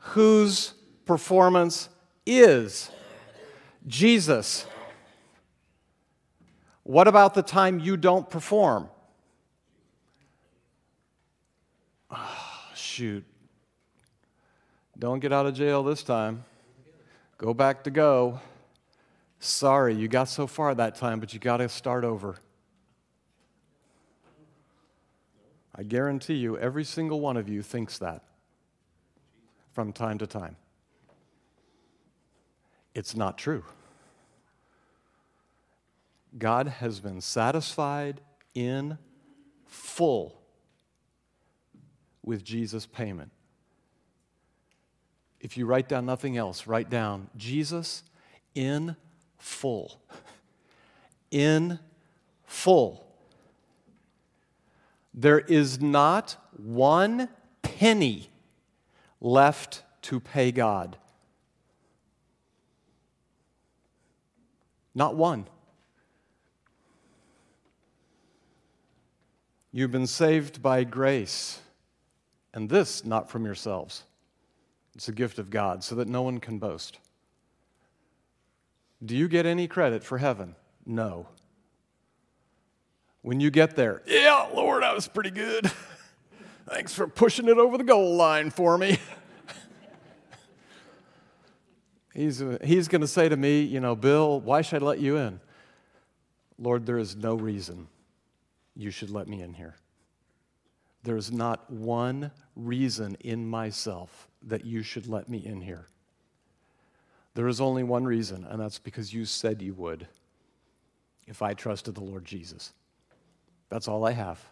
Whose 0.00 0.74
performance 1.04 1.88
is 2.26 2.90
Jesus. 3.86 4.66
What 6.82 7.08
about 7.08 7.34
the 7.34 7.42
time 7.42 7.78
you 7.78 7.96
don't 7.96 8.28
perform? 8.28 8.88
Oh, 12.10 12.68
shoot. 12.74 13.24
Don't 14.98 15.20
get 15.20 15.32
out 15.32 15.46
of 15.46 15.54
jail 15.54 15.82
this 15.82 16.02
time. 16.02 16.44
Go 17.38 17.54
back 17.54 17.84
to 17.84 17.90
go. 17.90 18.40
Sorry, 19.38 19.94
you 19.94 20.08
got 20.08 20.28
so 20.28 20.46
far 20.46 20.74
that 20.74 20.96
time, 20.96 21.20
but 21.20 21.32
you 21.32 21.40
got 21.40 21.58
to 21.58 21.68
start 21.68 22.04
over. 22.04 22.36
I 25.74 25.82
guarantee 25.82 26.34
you, 26.34 26.58
every 26.58 26.84
single 26.84 27.20
one 27.20 27.38
of 27.38 27.48
you 27.48 27.62
thinks 27.62 27.96
that 27.98 28.22
from 29.80 29.94
time 29.94 30.18
to 30.18 30.26
time. 30.26 30.56
It's 32.94 33.16
not 33.16 33.38
true. 33.38 33.64
God 36.36 36.68
has 36.68 37.00
been 37.00 37.22
satisfied 37.22 38.20
in 38.54 38.98
full 39.64 40.38
with 42.22 42.44
Jesus' 42.44 42.84
payment. 42.84 43.30
If 45.40 45.56
you 45.56 45.64
write 45.64 45.88
down 45.88 46.04
nothing 46.04 46.36
else, 46.36 46.66
write 46.66 46.90
down 46.90 47.30
Jesus 47.34 48.02
in 48.54 48.96
full. 49.38 49.98
In 51.30 51.78
full. 52.44 53.06
There 55.14 55.40
is 55.40 55.80
not 55.80 56.36
one 56.58 57.30
penny 57.62 58.29
left 59.20 59.82
to 60.02 60.20
pay 60.20 60.52
God. 60.52 60.96
Not 64.94 65.16
one. 65.16 65.46
You've 69.72 69.92
been 69.92 70.06
saved 70.06 70.62
by 70.62 70.82
grace, 70.82 71.60
and 72.52 72.68
this 72.68 73.04
not 73.04 73.30
from 73.30 73.44
yourselves. 73.44 74.02
It's 74.96 75.08
a 75.08 75.12
gift 75.12 75.38
of 75.38 75.50
God, 75.50 75.84
so 75.84 75.94
that 75.94 76.08
no 76.08 76.22
one 76.22 76.38
can 76.38 76.58
boast. 76.58 76.98
Do 79.04 79.16
you 79.16 79.28
get 79.28 79.46
any 79.46 79.68
credit 79.68 80.02
for 80.02 80.18
heaven? 80.18 80.56
No. 80.84 81.28
When 83.22 83.38
you 83.38 83.50
get 83.50 83.76
there, 83.76 84.02
yeah, 84.06 84.48
Lord, 84.52 84.82
I 84.82 84.92
was 84.92 85.06
pretty 85.06 85.30
good. 85.30 85.70
Thanks 86.70 86.94
for 86.94 87.08
pushing 87.08 87.48
it 87.48 87.58
over 87.58 87.76
the 87.76 87.84
goal 87.84 88.14
line 88.14 88.50
for 88.50 88.78
me. 88.78 88.98
He's, 92.14 92.42
he's 92.64 92.88
going 92.88 93.02
to 93.02 93.08
say 93.08 93.28
to 93.28 93.36
me, 93.36 93.60
you 93.62 93.78
know, 93.78 93.94
Bill, 93.94 94.40
why 94.40 94.62
should 94.62 94.82
I 94.82 94.86
let 94.86 94.98
you 94.98 95.16
in? 95.16 95.40
Lord, 96.58 96.84
there 96.84 96.98
is 96.98 97.14
no 97.14 97.36
reason 97.36 97.86
you 98.74 98.90
should 98.90 99.10
let 99.10 99.28
me 99.28 99.40
in 99.42 99.54
here. 99.54 99.76
There's 101.04 101.30
not 101.30 101.70
one 101.70 102.32
reason 102.56 103.16
in 103.20 103.48
myself 103.48 104.28
that 104.42 104.64
you 104.64 104.82
should 104.82 105.06
let 105.06 105.28
me 105.28 105.38
in 105.38 105.60
here. 105.60 105.86
There 107.34 107.46
is 107.46 107.60
only 107.60 107.84
one 107.84 108.04
reason, 108.04 108.44
and 108.44 108.60
that's 108.60 108.80
because 108.80 109.14
you 109.14 109.24
said 109.24 109.62
you 109.62 109.72
would 109.74 110.08
if 111.28 111.42
I 111.42 111.54
trusted 111.54 111.94
the 111.94 112.04
Lord 112.04 112.24
Jesus. 112.24 112.72
That's 113.70 113.86
all 113.86 114.04
I 114.04 114.12
have. 114.12 114.44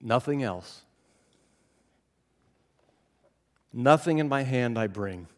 Nothing 0.00 0.42
else. 0.42 0.82
Nothing 3.72 4.18
in 4.18 4.28
my 4.28 4.42
hand 4.42 4.78
I 4.78 4.86
bring. 4.86 5.28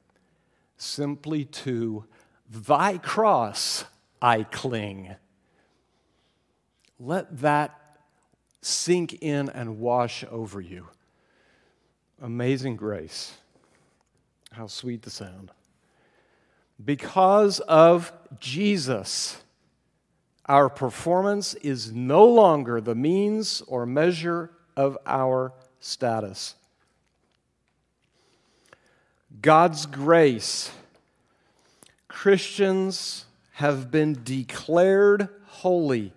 Simply 0.77 1.45
to 1.45 2.05
thy 2.49 2.99
cross 2.99 3.85
I 4.21 4.45
cling. 4.45 5.15
Let 6.99 7.41
that 7.41 7.79
sink 8.61 9.15
in 9.15 9.49
and 9.51 9.81
wash 9.81 10.25
over 10.31 10.61
you. 10.61 10.87
Amazing 12.21 12.77
grace. 12.77 13.37
How 14.53 14.69
sweet 14.69 15.03
the 15.03 15.11
sound. 15.11 15.51
Because 16.83 17.61
of 17.61 18.13
Jesus, 18.39 19.42
our 20.47 20.69
performance 20.69 21.55
is 21.55 21.93
no 21.93 22.25
longer 22.25 22.81
the 22.81 22.95
means 22.95 23.63
or 23.69 23.87
measure 23.87 24.51
of 24.77 24.99
our 25.07 25.53
status. 25.81 26.55
God's 29.41 29.87
grace, 29.87 30.71
Christians 32.09 33.25
have 33.53 33.91
been 33.91 34.21
declared 34.25 35.29
holy 35.47 36.13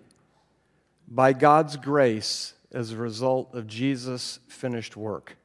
by 1.08 1.32
God's 1.32 1.76
grace 1.76 2.54
as 2.72 2.92
a 2.92 2.96
result 2.96 3.54
of 3.54 3.66
Jesus' 3.66 4.40
finished 4.48 4.96
work. 4.96 5.36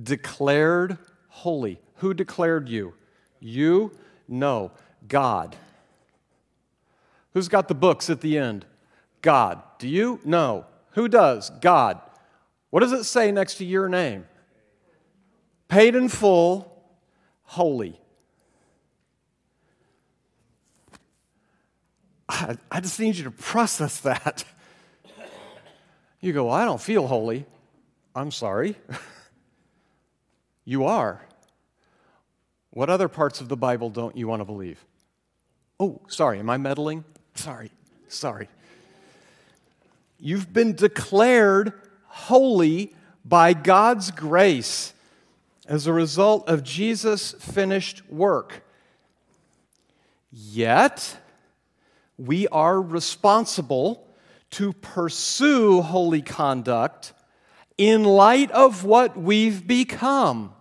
Declared 0.00 0.98
holy. 1.28 1.80
Who 1.96 2.14
declared 2.14 2.68
you? 2.68 2.94
You? 3.40 3.92
No, 4.28 4.70
God. 5.06 5.56
Who's 7.34 7.48
got 7.48 7.68
the 7.68 7.74
books 7.74 8.08
at 8.08 8.20
the 8.20 8.38
end? 8.38 8.64
God. 9.20 9.60
Do 9.78 9.88
you? 9.88 10.20
No. 10.24 10.66
Who 10.92 11.08
does? 11.08 11.50
God. 11.60 12.00
What 12.70 12.80
does 12.80 12.92
it 12.92 13.04
say 13.04 13.32
next 13.32 13.56
to 13.56 13.64
your 13.64 13.88
name? 13.88 14.26
Paid 15.68 15.96
in 15.96 16.08
full, 16.08 16.82
holy. 17.42 18.00
I, 22.28 22.56
I 22.70 22.80
just 22.80 22.98
need 22.98 23.16
you 23.16 23.24
to 23.24 23.30
process 23.30 24.00
that. 24.00 24.44
You 26.20 26.32
go, 26.32 26.46
well, 26.46 26.54
I 26.54 26.64
don't 26.64 26.80
feel 26.80 27.06
holy. 27.06 27.44
I'm 28.14 28.30
sorry. 28.30 28.76
you 30.64 30.84
are. 30.84 31.20
What 32.70 32.88
other 32.88 33.08
parts 33.08 33.40
of 33.40 33.48
the 33.48 33.56
Bible 33.56 33.90
don't 33.90 34.16
you 34.16 34.26
want 34.26 34.40
to 34.40 34.44
believe? 34.44 34.84
Oh, 35.78 36.00
sorry, 36.08 36.38
am 36.38 36.48
I 36.48 36.56
meddling? 36.56 37.04
Sorry, 37.34 37.70
sorry. 38.08 38.48
You've 40.18 40.52
been 40.52 40.74
declared 40.74 41.72
holy 42.06 42.94
by 43.24 43.52
God's 43.52 44.10
grace 44.10 44.94
as 45.66 45.86
a 45.86 45.92
result 45.92 46.48
of 46.48 46.62
Jesus' 46.62 47.32
finished 47.32 48.08
work. 48.10 48.64
Yet, 50.30 51.18
we 52.16 52.48
are 52.48 52.80
responsible 52.80 54.06
to 54.50 54.72
pursue 54.72 55.82
holy 55.82 56.22
conduct 56.22 57.12
in 57.76 58.04
light 58.04 58.50
of 58.52 58.84
what 58.84 59.16
we've 59.16 59.66
become. 59.66 60.53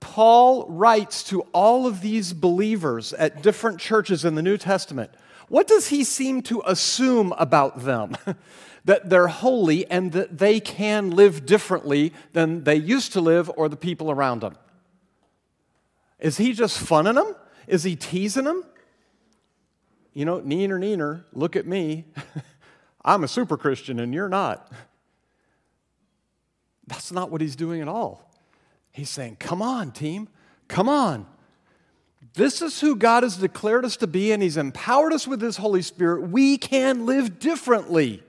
Paul 0.00 0.66
writes 0.68 1.22
to 1.24 1.42
all 1.52 1.86
of 1.86 2.00
these 2.00 2.32
believers 2.32 3.12
at 3.12 3.42
different 3.42 3.78
churches 3.78 4.24
in 4.24 4.34
the 4.34 4.42
New 4.42 4.56
Testament. 4.56 5.10
What 5.48 5.68
does 5.68 5.88
he 5.88 6.04
seem 6.04 6.42
to 6.42 6.62
assume 6.66 7.34
about 7.36 7.84
them? 7.84 8.16
that 8.86 9.10
they're 9.10 9.28
holy 9.28 9.88
and 9.90 10.12
that 10.12 10.38
they 10.38 10.58
can 10.58 11.10
live 11.10 11.44
differently 11.44 12.14
than 12.32 12.64
they 12.64 12.76
used 12.76 13.12
to 13.12 13.20
live 13.20 13.50
or 13.56 13.68
the 13.68 13.76
people 13.76 14.10
around 14.10 14.40
them. 14.40 14.56
Is 16.18 16.38
he 16.38 16.54
just 16.54 16.78
funning 16.78 17.14
them? 17.14 17.36
Is 17.66 17.82
he 17.82 17.94
teasing 17.94 18.44
them? 18.44 18.64
you 20.12 20.24
know, 20.24 20.40
neener, 20.40 20.78
neener, 20.78 21.24
look 21.32 21.56
at 21.56 21.66
me. 21.66 22.04
I'm 23.04 23.24
a 23.24 23.28
super 23.28 23.56
Christian 23.56 24.00
and 24.00 24.12
you're 24.12 24.28
not. 24.28 24.70
That's 26.86 27.12
not 27.12 27.30
what 27.30 27.40
he's 27.40 27.56
doing 27.56 27.80
at 27.80 27.88
all. 27.88 28.29
He's 28.92 29.10
saying, 29.10 29.36
Come 29.40 29.62
on, 29.62 29.92
team, 29.92 30.28
come 30.68 30.88
on. 30.88 31.26
This 32.34 32.62
is 32.62 32.80
who 32.80 32.94
God 32.94 33.22
has 33.22 33.36
declared 33.36 33.84
us 33.84 33.96
to 33.98 34.06
be, 34.06 34.32
and 34.32 34.42
He's 34.42 34.56
empowered 34.56 35.12
us 35.12 35.26
with 35.26 35.40
His 35.40 35.56
Holy 35.56 35.82
Spirit. 35.82 36.28
We 36.28 36.58
can 36.58 37.06
live 37.06 37.38
differently. 37.38 38.22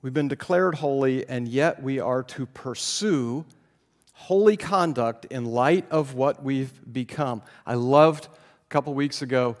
We've 0.00 0.14
been 0.14 0.28
declared 0.28 0.74
holy, 0.74 1.26
and 1.28 1.48
yet 1.48 1.82
we 1.82 1.98
are 1.98 2.22
to 2.24 2.44
pursue 2.44 3.44
holy 4.12 4.56
conduct 4.56 5.24
in 5.26 5.44
light 5.44 5.86
of 5.90 6.14
what 6.14 6.42
we've 6.42 6.72
become. 6.92 7.42
I 7.66 7.74
loved 7.74 8.26
a 8.26 8.68
couple 8.68 8.94
weeks 8.94 9.22
ago 9.22 9.56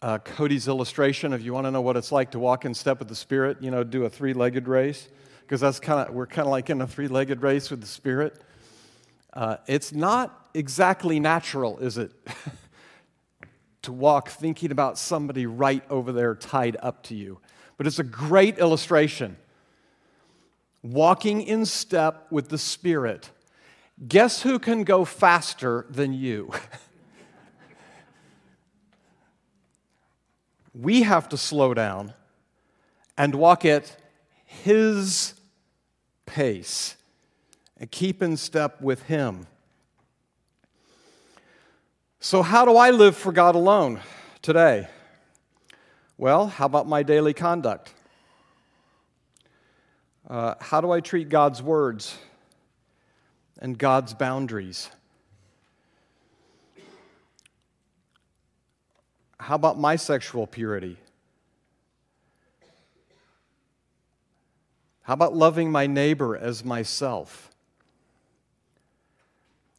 uh, 0.00 0.18
Cody's 0.18 0.68
illustration. 0.68 1.32
If 1.32 1.42
you 1.42 1.52
want 1.52 1.66
to 1.66 1.70
know 1.70 1.80
what 1.80 1.96
it's 1.96 2.12
like 2.12 2.30
to 2.32 2.38
walk 2.38 2.64
in 2.64 2.74
step 2.74 2.98
with 3.00 3.08
the 3.08 3.16
Spirit, 3.16 3.58
you 3.60 3.70
know, 3.70 3.82
do 3.82 4.04
a 4.04 4.10
three 4.10 4.32
legged 4.32 4.68
race, 4.68 5.08
because 5.48 5.62
that's 5.62 5.80
kind 5.80 6.06
of, 6.06 6.14
we're 6.14 6.26
kind 6.26 6.46
of 6.46 6.50
like 6.50 6.68
in 6.68 6.82
a 6.82 6.86
three 6.86 7.08
legged 7.08 7.40
race 7.40 7.70
with 7.70 7.80
the 7.80 7.86
Spirit. 7.86 8.38
Uh, 9.32 9.56
it's 9.66 9.94
not 9.94 10.50
exactly 10.52 11.18
natural, 11.18 11.78
is 11.78 11.96
it? 11.96 12.12
to 13.82 13.90
walk 13.90 14.28
thinking 14.28 14.70
about 14.70 14.98
somebody 14.98 15.46
right 15.46 15.82
over 15.88 16.12
there 16.12 16.34
tied 16.34 16.76
up 16.82 17.02
to 17.04 17.14
you. 17.14 17.40
But 17.78 17.86
it's 17.86 17.98
a 17.98 18.04
great 18.04 18.58
illustration. 18.58 19.38
Walking 20.82 21.40
in 21.40 21.64
step 21.64 22.26
with 22.30 22.50
the 22.50 22.58
Spirit 22.58 23.30
Guess 24.06 24.42
who 24.42 24.58
can 24.58 24.84
go 24.84 25.04
faster 25.04 25.86
than 25.90 26.12
you? 26.12 26.52
we 30.74 31.02
have 31.02 31.28
to 31.30 31.38
slow 31.38 31.74
down 31.74 32.12
and 33.16 33.34
walk 33.34 33.64
at 33.64 33.96
His 34.44 35.34
pace 36.28 36.96
and 37.78 37.90
keep 37.90 38.22
in 38.22 38.36
step 38.36 38.80
with 38.80 39.02
Him. 39.02 39.46
So, 42.20 42.42
how 42.42 42.64
do 42.64 42.76
I 42.76 42.90
live 42.90 43.16
for 43.16 43.32
God 43.32 43.54
alone 43.54 44.00
today? 44.42 44.88
Well, 46.16 46.48
how 46.48 46.66
about 46.66 46.86
my 46.86 47.02
daily 47.02 47.34
conduct? 47.34 47.92
Uh, 50.28 50.54
how 50.60 50.80
do 50.80 50.90
I 50.90 51.00
treat 51.00 51.28
God's 51.28 51.62
words? 51.62 52.18
and 53.58 53.76
God's 53.76 54.14
boundaries. 54.14 54.90
How 59.40 59.54
about 59.54 59.78
my 59.78 59.96
sexual 59.96 60.46
purity? 60.46 60.96
How 65.08 65.14
about 65.14 65.34
loving 65.34 65.72
my 65.72 65.86
neighbor 65.86 66.36
as 66.36 66.66
myself? 66.66 67.50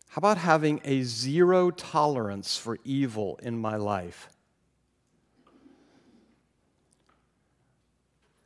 How 0.08 0.18
about 0.18 0.40
having 0.40 0.82
a 0.84 1.04
zero 1.04 1.70
tolerance 1.70 2.58
for 2.58 2.80
evil 2.84 3.40
in 3.44 3.60
my 3.60 3.76
life? 3.76 4.28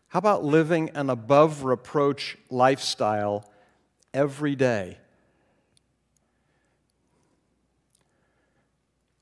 How 0.10 0.20
about 0.20 0.44
living 0.44 0.90
an 0.90 1.10
above 1.10 1.64
reproach 1.64 2.38
lifestyle 2.50 3.50
every 4.14 4.58
day? 4.58 4.98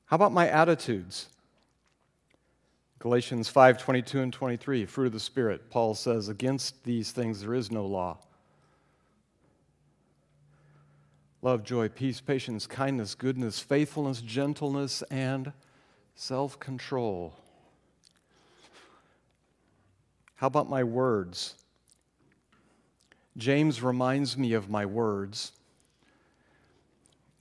How 0.06 0.16
about 0.16 0.32
my 0.32 0.48
attitudes? 0.48 1.28
Galatians 3.02 3.48
5 3.48 3.78
22 3.78 4.20
and 4.20 4.32
23, 4.32 4.86
fruit 4.86 5.06
of 5.06 5.12
the 5.12 5.18
Spirit. 5.18 5.68
Paul 5.70 5.92
says, 5.96 6.28
Against 6.28 6.84
these 6.84 7.10
things 7.10 7.40
there 7.40 7.52
is 7.52 7.68
no 7.68 7.84
law. 7.84 8.18
Love, 11.42 11.64
joy, 11.64 11.88
peace, 11.88 12.20
patience, 12.20 12.64
kindness, 12.64 13.16
goodness, 13.16 13.58
faithfulness, 13.58 14.20
gentleness, 14.20 15.02
and 15.10 15.52
self 16.14 16.60
control. 16.60 17.34
How 20.36 20.46
about 20.46 20.70
my 20.70 20.84
words? 20.84 21.56
James 23.36 23.82
reminds 23.82 24.38
me 24.38 24.52
of 24.52 24.70
my 24.70 24.86
words. 24.86 25.50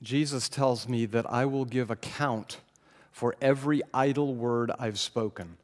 Jesus 0.01 0.49
tells 0.49 0.89
me 0.89 1.05
that 1.05 1.31
I 1.31 1.45
will 1.45 1.65
give 1.65 1.91
account 1.91 2.57
for 3.21 3.35
every 3.39 3.83
idle 3.93 4.33
word 4.33 4.71
I've 4.79 4.97
spoken. 4.97 5.55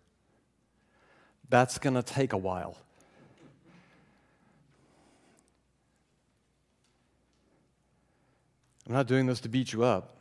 That's 1.50 1.80
going 1.80 1.96
to 1.96 2.04
take 2.04 2.32
a 2.32 2.38
while. 2.38 2.78
I'm 8.86 8.94
not 8.94 9.08
doing 9.08 9.26
this 9.26 9.40
to 9.40 9.50
beat 9.50 9.74
you 9.74 9.84
up. 9.84 10.18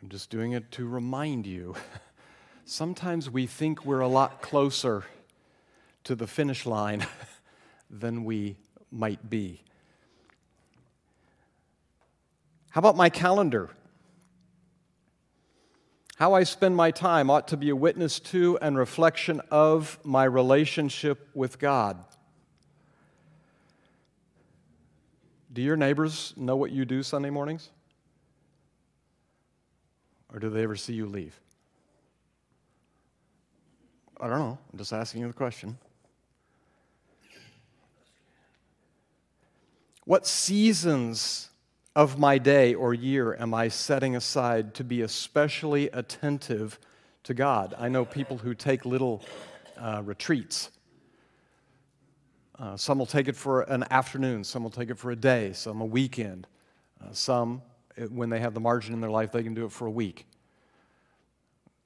I'm 0.00 0.08
just 0.08 0.30
doing 0.30 0.52
it 0.52 0.70
to 0.70 0.86
remind 0.86 1.48
you. 1.48 1.74
Sometimes 2.64 3.28
we 3.28 3.48
think 3.48 3.84
we're 3.84 3.98
a 3.98 4.06
lot 4.06 4.42
closer 4.42 5.02
to 6.04 6.14
the 6.14 6.28
finish 6.28 6.64
line 6.64 7.04
than 7.90 8.22
we 8.22 8.54
might 8.92 9.28
be. 9.28 9.64
How 12.70 12.78
about 12.78 12.96
my 12.96 13.10
calendar? 13.10 13.70
How 16.20 16.34
I 16.34 16.42
spend 16.42 16.76
my 16.76 16.90
time 16.90 17.30
ought 17.30 17.48
to 17.48 17.56
be 17.56 17.70
a 17.70 17.74
witness 17.74 18.20
to 18.20 18.58
and 18.60 18.76
reflection 18.76 19.40
of 19.50 19.98
my 20.04 20.24
relationship 20.24 21.26
with 21.32 21.58
God. 21.58 21.96
Do 25.50 25.62
your 25.62 25.78
neighbors 25.78 26.34
know 26.36 26.56
what 26.56 26.72
you 26.72 26.84
do 26.84 27.02
Sunday 27.02 27.30
mornings? 27.30 27.70
Or 30.30 30.38
do 30.38 30.50
they 30.50 30.62
ever 30.62 30.76
see 30.76 30.92
you 30.92 31.06
leave? 31.06 31.40
I 34.20 34.28
don't 34.28 34.40
know. 34.40 34.58
I'm 34.70 34.78
just 34.78 34.92
asking 34.92 35.22
you 35.22 35.26
the 35.26 35.32
question. 35.32 35.78
What 40.04 40.26
seasons 40.26 41.49
of 41.96 42.18
my 42.18 42.38
day 42.38 42.74
or 42.74 42.94
year 42.94 43.36
am 43.38 43.52
I 43.54 43.68
setting 43.68 44.16
aside 44.16 44.74
to 44.74 44.84
be 44.84 45.02
especially 45.02 45.88
attentive 45.88 46.78
to 47.24 47.34
God? 47.34 47.74
I 47.78 47.88
know 47.88 48.04
people 48.04 48.38
who 48.38 48.54
take 48.54 48.84
little 48.84 49.24
uh, 49.76 50.02
retreats 50.04 50.70
uh, 52.60 52.76
some 52.76 52.98
will 52.98 53.06
take 53.06 53.26
it 53.26 53.36
for 53.36 53.62
an 53.62 53.84
afternoon, 53.90 54.44
some 54.44 54.62
will 54.62 54.70
take 54.70 54.90
it 54.90 54.98
for 54.98 55.10
a 55.10 55.16
day, 55.16 55.52
some 55.54 55.80
a 55.80 55.84
weekend. 55.84 56.46
Uh, 57.02 57.06
some, 57.10 57.62
when 58.10 58.28
they 58.28 58.38
have 58.38 58.52
the 58.52 58.60
margin 58.60 58.92
in 58.92 59.00
their 59.00 59.10
life, 59.10 59.32
they 59.32 59.42
can 59.42 59.54
do 59.54 59.64
it 59.64 59.72
for 59.72 59.86
a 59.86 59.90
week. 59.90 60.26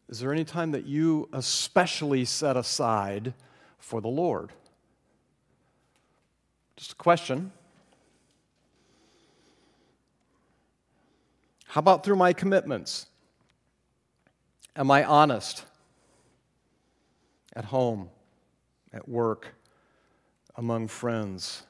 Is 0.08 0.18
there 0.18 0.32
any 0.32 0.44
time 0.44 0.72
that 0.72 0.84
you 0.84 1.28
especially 1.32 2.24
set 2.24 2.56
aside 2.56 3.34
for 3.78 4.00
the 4.00 4.08
Lord? 4.08 4.50
Just 6.76 6.92
a 6.92 6.96
question. 6.96 7.52
How 11.74 11.80
about 11.80 12.04
through 12.04 12.14
my 12.14 12.32
commitments? 12.32 13.06
Am 14.76 14.92
I 14.92 15.02
honest? 15.02 15.64
At 17.56 17.64
home, 17.64 18.10
at 18.92 19.08
work, 19.08 19.56
among 20.54 20.86
friends? 20.86 21.64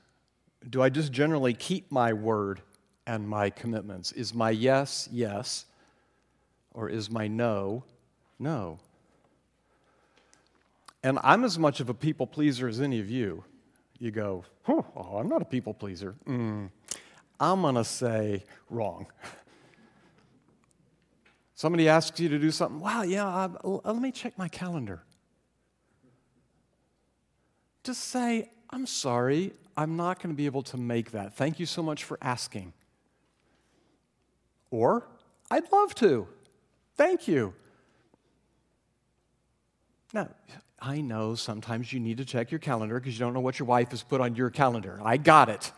Do 0.69 0.83
I 0.83 0.91
just 0.91 1.11
generally 1.11 1.55
keep 1.55 1.91
my 1.91 2.13
word 2.13 2.61
and 3.07 3.27
my 3.27 3.49
commitments? 3.49 4.13
Is 4.13 4.35
my 4.35 4.51
yes, 4.51 5.09
yes, 5.11 5.65
or 6.75 6.91
is 6.91 7.09
my 7.09 7.27
no, 7.27 7.83
no? 8.39 8.79
And 11.03 11.19
I'm 11.23 11.45
as 11.45 11.59
much 11.59 11.81
of 11.81 11.89
a 11.89 11.95
people 11.95 12.27
pleaser 12.27 12.69
as 12.69 12.79
any 12.79 13.01
of 13.01 13.09
you. 13.09 13.43
You 13.99 14.11
go, 14.11 14.45
oh, 14.69 15.17
I'm 15.17 15.31
not 15.31 15.41
a 15.41 15.47
people 15.47 15.73
pleaser. 15.73 16.15
Mm. 16.29 16.69
I'm 17.41 17.63
going 17.63 17.77
to 17.77 17.85
say 17.85 18.45
wrong. 18.69 19.07
Somebody 21.55 21.89
asks 21.89 22.19
you 22.19 22.29
to 22.29 22.39
do 22.39 22.51
something, 22.51 22.81
wow, 22.81 23.03
yeah, 23.03 23.27
I, 23.27 23.49
let 23.63 23.97
me 23.97 24.11
check 24.11 24.37
my 24.37 24.49
calendar. 24.49 25.03
Just 27.85 28.07
say, 28.07 28.51
I'm 28.71 28.87
sorry, 28.87 29.53
I'm 29.77 29.97
not 29.97 30.21
going 30.21 30.35
to 30.35 30.37
be 30.37 30.47
able 30.47 30.63
to 30.65 30.77
make 30.77 31.13
that. 31.13 31.35
Thank 31.35 31.61
you 31.61 31.67
so 31.67 31.83
much 31.83 32.03
for 32.03 32.19
asking. 32.21 32.73
Or, 34.71 35.07
I'd 35.51 35.71
love 35.71 35.95
to. 35.97 36.27
Thank 36.97 37.29
you. 37.29 37.55
Now, 40.13 40.29
I 40.81 41.01
know 41.01 41.35
sometimes 41.35 41.93
you 41.93 42.01
need 42.01 42.19
to 42.19 42.25
check 42.25 42.51
your 42.51 42.59
calendar 42.59 42.99
because 42.99 43.15
you 43.15 43.21
don't 43.21 43.35
know 43.35 43.41
what 43.41 43.59
your 43.59 43.67
wife 43.67 43.91
has 43.91 44.03
put 44.03 44.21
on 44.21 44.35
your 44.35 44.51
calendar. 44.51 45.01
I 45.05 45.17
got 45.19 45.49
it. 45.49 45.71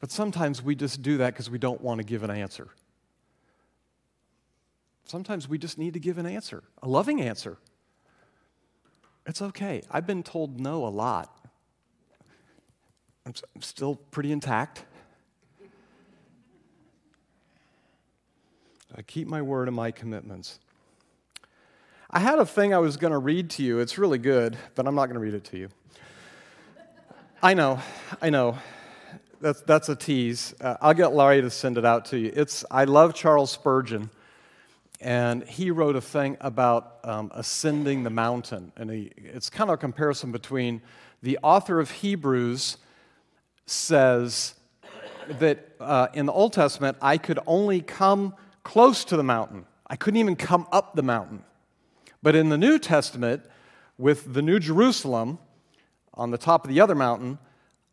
But 0.00 0.10
sometimes 0.10 0.62
we 0.62 0.74
just 0.74 1.02
do 1.02 1.18
that 1.18 1.32
because 1.32 1.48
we 1.48 1.58
don't 1.58 1.80
want 1.80 1.98
to 1.98 2.04
give 2.04 2.22
an 2.24 2.30
answer. 2.30 2.68
Sometimes 5.06 5.48
we 5.48 5.58
just 5.58 5.78
need 5.78 5.94
to 5.94 6.00
give 6.00 6.18
an 6.18 6.26
answer, 6.26 6.62
a 6.82 6.88
loving 6.88 7.20
answer. 7.20 7.58
It's 9.26 9.40
okay. 9.40 9.82
I've 9.90 10.06
been 10.06 10.22
told 10.22 10.60
no 10.60 10.86
a 10.86 10.88
lot. 10.88 11.34
I'm, 13.26 13.34
I'm 13.54 13.62
still 13.62 13.96
pretty 13.96 14.32
intact. 14.32 14.84
I 18.96 19.02
keep 19.02 19.26
my 19.26 19.42
word 19.42 19.68
and 19.68 19.76
my 19.76 19.90
commitments. 19.90 20.58
I 22.10 22.20
had 22.20 22.38
a 22.38 22.46
thing 22.46 22.72
I 22.72 22.78
was 22.78 22.96
going 22.96 23.12
to 23.12 23.18
read 23.18 23.50
to 23.50 23.62
you. 23.62 23.80
It's 23.80 23.98
really 23.98 24.18
good, 24.18 24.56
but 24.74 24.86
I'm 24.86 24.94
not 24.94 25.06
going 25.06 25.14
to 25.14 25.20
read 25.20 25.34
it 25.34 25.44
to 25.44 25.58
you. 25.58 25.68
I 27.42 27.54
know, 27.54 27.80
I 28.22 28.30
know. 28.30 28.56
That's, 29.40 29.60
that's 29.62 29.88
a 29.88 29.96
tease. 29.96 30.54
Uh, 30.60 30.76
I'll 30.80 30.94
get 30.94 31.12
Laurie 31.12 31.42
to 31.42 31.50
send 31.50 31.76
it 31.76 31.84
out 31.84 32.06
to 32.06 32.18
you. 32.18 32.32
It's, 32.34 32.64
I 32.70 32.84
love 32.84 33.14
Charles 33.14 33.50
Spurgeon 33.50 34.10
and 35.04 35.44
he 35.44 35.70
wrote 35.70 35.96
a 35.96 36.00
thing 36.00 36.38
about 36.40 36.98
um, 37.04 37.30
ascending 37.34 38.04
the 38.04 38.10
mountain. 38.10 38.72
And 38.74 38.90
he, 38.90 39.12
it's 39.16 39.50
kind 39.50 39.68
of 39.68 39.74
a 39.74 39.76
comparison 39.76 40.32
between 40.32 40.80
the 41.22 41.38
author 41.42 41.78
of 41.78 41.90
Hebrews 41.90 42.78
says 43.66 44.54
that 45.28 45.68
uh, 45.78 46.08
in 46.14 46.24
the 46.24 46.32
Old 46.32 46.54
Testament, 46.54 46.96
I 47.02 47.18
could 47.18 47.38
only 47.46 47.82
come 47.82 48.34
close 48.62 49.04
to 49.04 49.16
the 49.18 49.22
mountain, 49.22 49.66
I 49.86 49.96
couldn't 49.96 50.18
even 50.18 50.36
come 50.36 50.66
up 50.72 50.96
the 50.96 51.02
mountain. 51.02 51.44
But 52.22 52.34
in 52.34 52.48
the 52.48 52.56
New 52.56 52.78
Testament, 52.78 53.42
with 53.98 54.32
the 54.32 54.40
New 54.40 54.58
Jerusalem 54.58 55.38
on 56.14 56.30
the 56.30 56.38
top 56.38 56.64
of 56.64 56.70
the 56.70 56.80
other 56.80 56.94
mountain, 56.94 57.38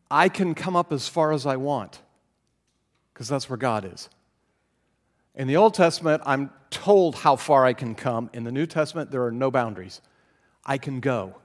I 0.09 0.29
can 0.29 0.55
come 0.55 0.77
up 0.77 0.93
as 0.93 1.09
far 1.09 1.33
as 1.33 1.45
I 1.45 1.57
want 1.57 2.01
because 3.13 3.27
that's 3.27 3.49
where 3.49 3.57
God 3.57 3.83
is. 3.83 4.07
In 5.35 5.47
the 5.47 5.55
Old 5.55 5.73
Testament, 5.73 6.21
I'm 6.25 6.51
told 6.69 7.15
how 7.15 7.35
far 7.35 7.65
I 7.65 7.73
can 7.73 7.95
come. 7.95 8.29
In 8.33 8.43
the 8.43 8.51
New 8.51 8.65
Testament, 8.65 9.11
there 9.11 9.23
are 9.23 9.31
no 9.31 9.49
boundaries. 9.49 10.01
I 10.65 10.77
can 10.77 10.99
go. 10.99 11.35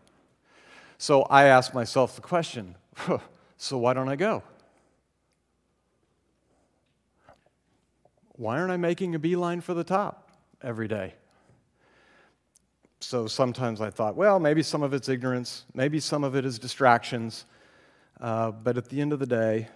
So 0.99 1.22
I 1.22 1.44
ask 1.44 1.75
myself 1.75 2.16
the 2.16 2.22
question 2.22 2.75
so 3.59 3.79
why 3.79 3.92
don't 3.92 4.09
I 4.09 4.16
go? 4.16 4.42
Why 8.33 8.59
aren't 8.59 8.70
I 8.70 8.77
making 8.77 9.14
a 9.14 9.18
beeline 9.18 9.61
for 9.61 9.72
the 9.72 9.85
top 9.85 10.31
every 10.62 10.88
day? 10.88 11.14
So 13.01 13.27
sometimes 13.27 13.81
I 13.81 13.90
thought, 13.90 14.16
well, 14.16 14.38
maybe 14.40 14.62
some 14.62 14.83
of 14.83 14.92
it's 14.92 15.09
ignorance, 15.09 15.64
maybe 15.75 16.01
some 16.01 16.25
of 16.25 16.35
it 16.35 16.44
is 16.44 16.59
distractions. 16.59 17.44
Uh, 18.20 18.51
but 18.51 18.77
at 18.77 18.88
the 18.88 19.01
end 19.01 19.12
of 19.12 19.18
the 19.18 19.27
day, 19.27 19.68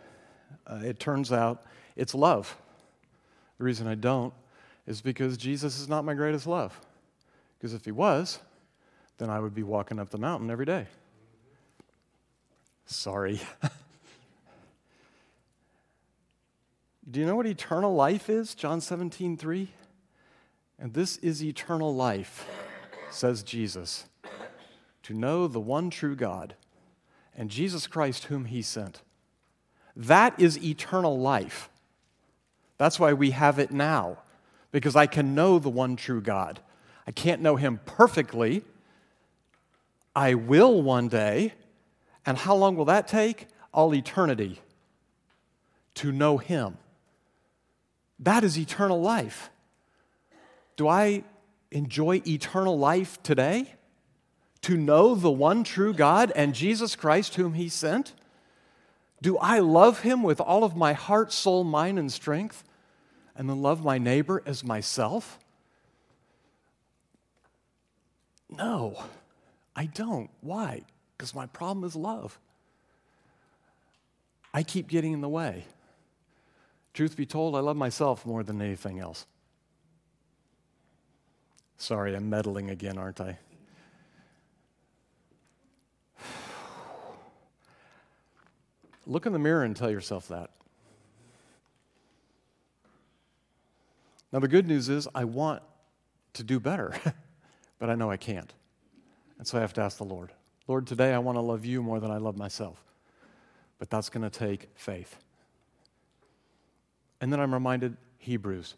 uh, 0.66 0.80
it 0.82 0.98
turns 0.98 1.32
out 1.32 1.62
it's 1.96 2.14
love. 2.14 2.56
The 3.60 3.66
reason 3.66 3.86
I 3.86 3.94
don't 3.94 4.32
is 4.86 5.02
because 5.02 5.36
Jesus 5.36 5.78
is 5.78 5.86
not 5.86 6.06
my 6.06 6.14
greatest 6.14 6.46
love. 6.46 6.80
Because 7.58 7.74
if 7.74 7.84
he 7.84 7.92
was, 7.92 8.38
then 9.18 9.28
I 9.28 9.38
would 9.38 9.54
be 9.54 9.62
walking 9.62 9.98
up 9.98 10.08
the 10.08 10.16
mountain 10.16 10.50
every 10.50 10.64
day. 10.64 10.86
Sorry. 12.86 13.38
Do 17.10 17.20
you 17.20 17.26
know 17.26 17.36
what 17.36 17.46
eternal 17.46 17.94
life 17.94 18.30
is? 18.30 18.54
John 18.54 18.80
17, 18.80 19.36
3. 19.36 19.68
And 20.78 20.94
this 20.94 21.18
is 21.18 21.44
eternal 21.44 21.94
life, 21.94 22.48
says 23.10 23.42
Jesus, 23.42 24.06
to 25.02 25.12
know 25.12 25.46
the 25.46 25.60
one 25.60 25.90
true 25.90 26.16
God 26.16 26.54
and 27.36 27.50
Jesus 27.50 27.86
Christ, 27.86 28.24
whom 28.24 28.46
he 28.46 28.62
sent. 28.62 29.02
That 29.94 30.40
is 30.40 30.56
eternal 30.64 31.18
life. 31.18 31.69
That's 32.80 32.98
why 32.98 33.12
we 33.12 33.32
have 33.32 33.58
it 33.58 33.70
now, 33.70 34.16
because 34.72 34.96
I 34.96 35.06
can 35.06 35.34
know 35.34 35.58
the 35.58 35.68
one 35.68 35.96
true 35.96 36.22
God. 36.22 36.60
I 37.06 37.10
can't 37.10 37.42
know 37.42 37.56
him 37.56 37.80
perfectly. 37.84 38.64
I 40.16 40.32
will 40.32 40.80
one 40.80 41.08
day. 41.08 41.52
And 42.24 42.38
how 42.38 42.54
long 42.54 42.76
will 42.76 42.86
that 42.86 43.06
take? 43.06 43.48
All 43.74 43.94
eternity 43.94 44.62
to 45.96 46.10
know 46.10 46.38
him. 46.38 46.78
That 48.18 48.44
is 48.44 48.58
eternal 48.58 49.02
life. 49.02 49.50
Do 50.76 50.88
I 50.88 51.24
enjoy 51.70 52.22
eternal 52.26 52.78
life 52.78 53.22
today? 53.22 53.74
to 54.62 54.76
know 54.76 55.14
the 55.14 55.30
one 55.30 55.64
true 55.64 55.94
God 55.94 56.32
and 56.36 56.54
Jesus 56.54 56.94
Christ, 56.94 57.36
whom 57.36 57.54
He 57.54 57.68
sent? 57.68 58.14
Do 59.22 59.38
I 59.38 59.58
love 59.58 60.00
Him 60.00 60.22
with 60.22 60.40
all 60.40 60.64
of 60.64 60.76
my 60.76 60.92
heart, 60.92 61.32
soul, 61.32 61.64
mind, 61.64 61.98
and 61.98 62.12
strength, 62.12 62.64
and 63.40 63.48
then 63.48 63.62
love 63.62 63.82
my 63.82 63.96
neighbor 63.96 64.42
as 64.44 64.62
myself? 64.62 65.38
No, 68.50 69.02
I 69.74 69.86
don't. 69.86 70.28
Why? 70.42 70.82
Because 71.16 71.34
my 71.34 71.46
problem 71.46 71.84
is 71.84 71.96
love. 71.96 72.38
I 74.52 74.62
keep 74.62 74.88
getting 74.88 75.14
in 75.14 75.22
the 75.22 75.28
way. 75.30 75.64
Truth 76.92 77.16
be 77.16 77.24
told, 77.24 77.56
I 77.56 77.60
love 77.60 77.78
myself 77.78 78.26
more 78.26 78.42
than 78.42 78.60
anything 78.60 78.98
else. 78.98 79.24
Sorry, 81.78 82.14
I'm 82.14 82.28
meddling 82.28 82.68
again, 82.68 82.98
aren't 82.98 83.22
I? 83.22 83.38
Look 89.06 89.24
in 89.24 89.32
the 89.32 89.38
mirror 89.38 89.64
and 89.64 89.74
tell 89.74 89.90
yourself 89.90 90.28
that. 90.28 90.50
Now, 94.32 94.38
the 94.38 94.48
good 94.48 94.66
news 94.66 94.88
is 94.88 95.08
I 95.14 95.24
want 95.24 95.62
to 96.34 96.42
do 96.42 96.60
better, 96.60 96.94
but 97.78 97.90
I 97.90 97.94
know 97.94 98.10
I 98.10 98.16
can't. 98.16 98.52
And 99.38 99.46
so 99.46 99.58
I 99.58 99.60
have 99.60 99.72
to 99.74 99.80
ask 99.80 99.98
the 99.98 100.04
Lord 100.04 100.32
Lord, 100.68 100.86
today 100.86 101.12
I 101.12 101.18
want 101.18 101.36
to 101.36 101.42
love 101.42 101.64
you 101.64 101.82
more 101.82 101.98
than 101.98 102.12
I 102.12 102.18
love 102.18 102.36
myself. 102.36 102.84
But 103.80 103.90
that's 103.90 104.08
going 104.08 104.22
to 104.22 104.30
take 104.30 104.68
faith. 104.76 105.16
And 107.20 107.32
then 107.32 107.40
I'm 107.40 107.52
reminded 107.52 107.96
Hebrews. 108.18 108.76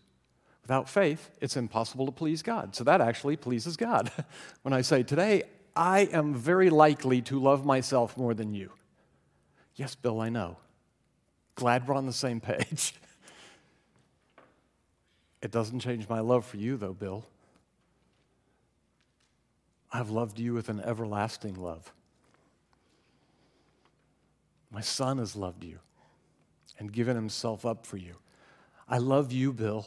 Without 0.63 0.89
faith, 0.89 1.31
it's 1.41 1.57
impossible 1.57 2.07
to 2.07 2.13
please 2.13 2.41
God. 2.43 2.75
So 2.75 2.85
that 2.85 3.03
actually 3.03 3.37
pleases 3.37 3.77
God. 3.77 4.11
when 4.63 4.73
I 4.73 4.81
say, 4.81 5.03
Today, 5.03 5.43
I 5.77 6.09
am 6.13 6.35
very 6.35 6.71
likely 6.71 7.21
to 7.23 7.39
love 7.39 7.67
myself 7.67 8.17
more 8.17 8.33
than 8.33 8.55
you. 8.55 8.71
Yes, 9.75 9.95
Bill, 9.95 10.21
I 10.21 10.29
know. 10.29 10.57
Glad 11.57 11.87
we're 11.87 11.95
on 11.95 12.07
the 12.07 12.13
same 12.13 12.41
page. 12.41 12.95
it 15.43 15.51
doesn't 15.51 15.81
change 15.81 16.09
my 16.09 16.21
love 16.21 16.47
for 16.47 16.57
you, 16.57 16.77
though, 16.77 16.93
Bill. 16.93 17.25
I've 19.93 20.09
loved 20.09 20.39
you 20.39 20.55
with 20.55 20.69
an 20.69 20.81
everlasting 20.81 21.55
love. 21.55 21.93
My 24.71 24.81
son 24.81 25.19
has 25.19 25.37
loved 25.37 25.65
you 25.65 25.81
and 26.79 26.91
given 26.91 27.15
himself 27.15 27.67
up 27.67 27.85
for 27.85 27.99
you. 27.99 28.15
I 28.89 28.99
love 28.99 29.33
you, 29.33 29.53
Bill. 29.53 29.87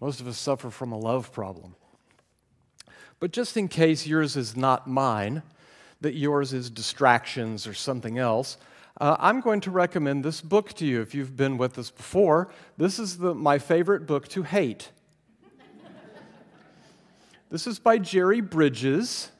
Most 0.00 0.20
of 0.20 0.26
us 0.26 0.38
suffer 0.38 0.70
from 0.70 0.92
a 0.92 0.98
love 0.98 1.30
problem. 1.30 1.76
But 3.20 3.32
just 3.32 3.56
in 3.56 3.68
case 3.68 4.06
yours 4.06 4.34
is 4.34 4.56
not 4.56 4.88
mine, 4.88 5.42
that 6.00 6.14
yours 6.14 6.54
is 6.54 6.70
distractions 6.70 7.66
or 7.66 7.74
something 7.74 8.18
else, 8.18 8.56
uh, 9.00 9.16
I'm 9.18 9.40
going 9.40 9.62
to 9.62 9.70
recommend 9.70 10.22
this 10.22 10.42
book 10.42 10.74
to 10.74 10.84
you 10.84 11.00
if 11.00 11.14
you've 11.14 11.34
been 11.34 11.56
with 11.56 11.78
us 11.78 11.90
before. 11.90 12.50
This 12.76 12.98
is 12.98 13.16
the, 13.16 13.34
my 13.34 13.58
favorite 13.58 14.06
book 14.06 14.28
to 14.28 14.42
hate. 14.42 14.90
this 17.48 17.66
is 17.66 17.78
by 17.78 17.96
Jerry 17.96 18.42
Bridges. 18.42 19.30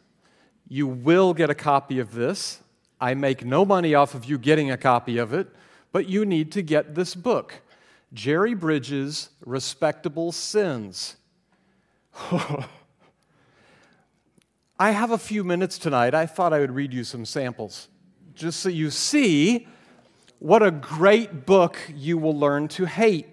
You 0.67 0.87
will 0.87 1.35
get 1.35 1.51
a 1.51 1.55
copy 1.55 1.99
of 1.99 2.15
this. 2.15 2.61
I 2.99 3.13
make 3.13 3.45
no 3.45 3.67
money 3.67 3.95
off 3.95 4.15
of 4.15 4.25
you 4.25 4.39
getting 4.39 4.71
a 4.71 4.79
copy 4.79 5.19
of 5.19 5.35
it, 5.35 5.49
but 5.93 6.09
you 6.09 6.25
need 6.25 6.53
to 6.53 6.63
get 6.63 6.95
this 6.95 7.15
book 7.15 7.61
Jerry 8.15 8.55
Bridges' 8.55 9.29
Respectable 9.45 10.33
Sins. 10.33 11.17
I 14.79 14.93
have 14.93 15.11
a 15.11 15.19
few 15.19 15.45
minutes 15.45 15.77
tonight. 15.77 16.15
I 16.15 16.25
thought 16.25 16.55
I 16.55 16.61
would 16.61 16.73
read 16.73 16.95
you 16.95 17.05
some 17.05 17.27
samples 17.27 17.89
just 18.41 18.61
so 18.61 18.70
you 18.70 18.91
see 18.91 19.68
what 20.38 20.62
a 20.62 20.70
great 20.70 21.45
book 21.45 21.78
you 21.95 22.16
will 22.16 22.36
learn 22.36 22.68
to 22.68 22.86
hate. 22.86 23.26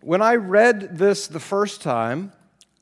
When 0.00 0.22
I 0.22 0.36
read 0.36 0.96
this 0.96 1.26
the 1.26 1.40
first 1.40 1.82
time, 1.82 2.32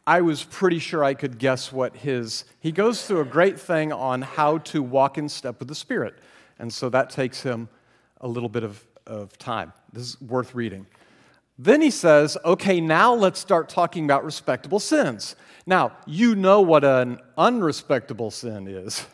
I 0.07 0.21
was 0.21 0.45
pretty 0.45 0.81
sure 0.81 1.03
I 1.03 1.15
could 1.15 1.39
guess 1.39 1.73
what 1.73 1.97
his. 1.97 2.45
He 2.61 2.73
goes 2.73 3.07
through 3.07 3.21
a 3.21 3.25
great 3.25 3.59
thing 3.59 3.91
on 3.91 4.21
how 4.21 4.59
to 4.59 4.83
walk 4.83 5.17
in 5.17 5.31
step 5.31 5.59
with 5.59 5.69
the 5.69 5.75
Spirit. 5.75 6.15
And 6.59 6.71
so 6.71 6.91
that 6.91 7.09
takes 7.09 7.43
him 7.43 7.71
a 8.21 8.29
little 8.29 8.51
bit 8.51 8.65
of, 8.65 8.85
of 9.07 9.39
time. 9.39 9.73
This 9.95 10.09
is 10.09 10.21
worth 10.21 10.55
reading. 10.55 10.87
Then 11.63 11.81
he 11.81 11.93
says, 11.93 12.37
okay, 12.45 12.81
now 12.81 13.15
let's 13.15 13.39
start 13.39 13.69
talking 13.69 14.05
about 14.05 14.25
respectable 14.25 14.81
sins. 14.81 15.37
Now, 15.65 15.93
you 16.07 16.35
know 16.35 16.61
what 16.61 16.83
an 16.83 17.21
unrespectable 17.39 18.33
sin 18.33 18.67
is. 18.67 19.07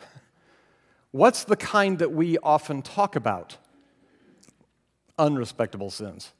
What's 1.11 1.43
the 1.43 1.55
kind 1.55 1.99
that 1.99 2.11
we 2.11 2.39
often 2.39 2.81
talk 2.81 3.15
about? 3.15 3.57
Unrespectable 5.19 5.91
sins. 5.91 6.31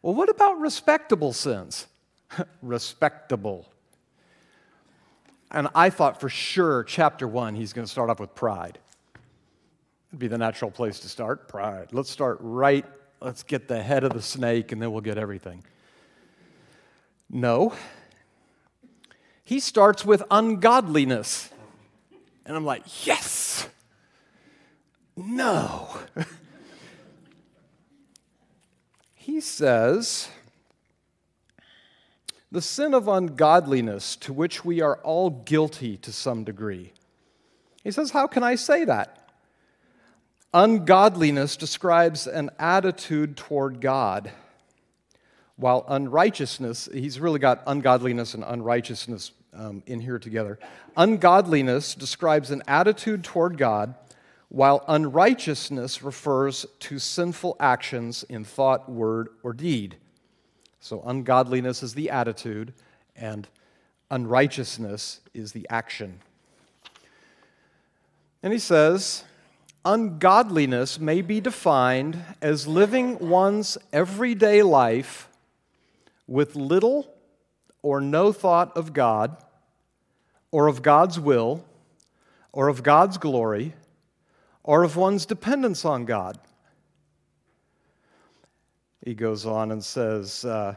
Well, 0.00 0.14
what 0.14 0.30
about 0.30 0.60
respectable 0.60 1.34
sins? 1.34 1.88
respectable. 2.62 3.68
And 5.50 5.68
I 5.74 5.90
thought 5.90 6.20
for 6.20 6.30
sure, 6.30 6.84
chapter 6.84 7.28
one, 7.28 7.54
he's 7.54 7.74
going 7.74 7.84
to 7.84 7.90
start 7.90 8.08
off 8.08 8.18
with 8.18 8.34
pride. 8.34 8.78
It'd 10.08 10.20
be 10.20 10.28
the 10.28 10.38
natural 10.38 10.70
place 10.70 11.00
to 11.00 11.08
start 11.10 11.48
pride. 11.48 11.88
Let's 11.92 12.10
start 12.10 12.38
right 12.40 12.86
let's 13.20 13.42
get 13.42 13.68
the 13.68 13.82
head 13.82 14.04
of 14.04 14.12
the 14.12 14.22
snake 14.22 14.72
and 14.72 14.80
then 14.80 14.92
we'll 14.92 15.00
get 15.00 15.18
everything. 15.18 15.64
No. 17.30 17.74
He 19.44 19.60
starts 19.60 20.04
with 20.04 20.22
ungodliness. 20.30 21.50
And 22.44 22.56
I'm 22.56 22.64
like, 22.64 23.06
yes. 23.06 23.68
No. 25.16 25.88
he 29.14 29.40
says, 29.40 30.28
the 32.52 32.62
sin 32.62 32.94
of 32.94 33.08
ungodliness 33.08 34.16
to 34.16 34.32
which 34.32 34.64
we 34.64 34.80
are 34.80 34.96
all 35.02 35.30
guilty 35.30 35.96
to 35.98 36.12
some 36.12 36.44
degree. 36.44 36.92
He 37.82 37.90
says, 37.90 38.10
How 38.10 38.26
can 38.26 38.42
I 38.42 38.54
say 38.54 38.84
that? 38.84 39.25
Ungodliness 40.54 41.56
describes 41.56 42.26
an 42.26 42.50
attitude 42.58 43.36
toward 43.36 43.80
God, 43.80 44.30
while 45.56 45.84
unrighteousness, 45.88 46.88
he's 46.92 47.18
really 47.18 47.38
got 47.38 47.62
ungodliness 47.66 48.34
and 48.34 48.44
unrighteousness 48.46 49.32
um, 49.54 49.82
in 49.86 50.00
here 50.00 50.18
together. 50.18 50.58
Ungodliness 50.96 51.94
describes 51.94 52.50
an 52.50 52.62
attitude 52.68 53.24
toward 53.24 53.58
God, 53.58 53.94
while 54.48 54.84
unrighteousness 54.86 56.02
refers 56.02 56.66
to 56.80 56.98
sinful 56.98 57.56
actions 57.58 58.22
in 58.24 58.44
thought, 58.44 58.88
word, 58.88 59.28
or 59.42 59.52
deed. 59.52 59.96
So, 60.80 61.02
ungodliness 61.04 61.82
is 61.82 61.94
the 61.94 62.10
attitude, 62.10 62.72
and 63.16 63.48
unrighteousness 64.10 65.20
is 65.34 65.52
the 65.52 65.66
action. 65.68 66.20
And 68.42 68.52
he 68.52 68.58
says, 68.58 69.24
ungodliness 69.86 70.98
may 70.98 71.22
be 71.22 71.40
defined 71.40 72.20
as 72.42 72.66
living 72.66 73.20
one's 73.20 73.78
everyday 73.92 74.60
life 74.60 75.28
with 76.26 76.56
little 76.56 77.14
or 77.82 78.00
no 78.00 78.32
thought 78.32 78.76
of 78.76 78.92
God, 78.92 79.36
or 80.50 80.66
of 80.66 80.82
God's 80.82 81.20
will, 81.20 81.64
or 82.52 82.66
of 82.66 82.82
God's 82.82 83.16
glory, 83.16 83.74
or 84.64 84.82
of 84.82 84.96
one's 84.96 85.24
dependence 85.24 85.84
on 85.84 86.04
God. 86.04 86.36
He 89.04 89.14
goes 89.14 89.46
on 89.46 89.70
and 89.70 89.84
says, 89.84 90.44
uh, 90.44 90.74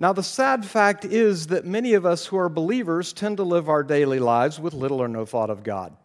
Now, 0.00 0.12
the 0.12 0.24
sad 0.24 0.66
fact 0.66 1.04
is 1.04 1.46
that 1.46 1.64
many 1.64 1.94
of 1.94 2.04
us 2.04 2.26
who 2.26 2.36
are 2.38 2.48
believers 2.48 3.12
tend 3.12 3.36
to 3.36 3.44
live 3.44 3.68
our 3.68 3.84
daily 3.84 4.18
lives 4.18 4.58
with 4.58 4.74
little 4.74 5.00
or 5.00 5.06
no 5.06 5.24
thought 5.24 5.50
of 5.50 5.62
God. 5.62 5.96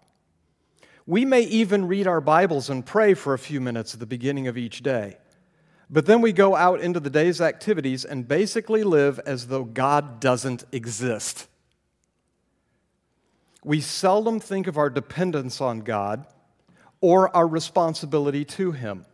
We 1.05 1.25
may 1.25 1.41
even 1.41 1.87
read 1.87 2.05
our 2.05 2.21
Bibles 2.21 2.69
and 2.69 2.85
pray 2.85 3.15
for 3.15 3.33
a 3.33 3.39
few 3.39 3.59
minutes 3.59 3.93
at 3.93 3.99
the 3.99 4.05
beginning 4.05 4.47
of 4.47 4.57
each 4.57 4.83
day. 4.83 5.17
But 5.89 6.05
then 6.05 6.21
we 6.21 6.31
go 6.31 6.55
out 6.55 6.79
into 6.79 6.99
the 6.99 7.09
day's 7.09 7.41
activities 7.41 8.05
and 8.05 8.27
basically 8.27 8.83
live 8.83 9.19
as 9.25 9.47
though 9.47 9.63
God 9.63 10.19
doesn't 10.19 10.63
exist. 10.71 11.47
We 13.63 13.81
seldom 13.81 14.39
think 14.39 14.67
of 14.67 14.77
our 14.77 14.89
dependence 14.89 15.59
on 15.59 15.79
God 15.79 16.25
or 17.01 17.35
our 17.35 17.47
responsibility 17.47 18.45
to 18.45 18.71
Him. 18.71 19.05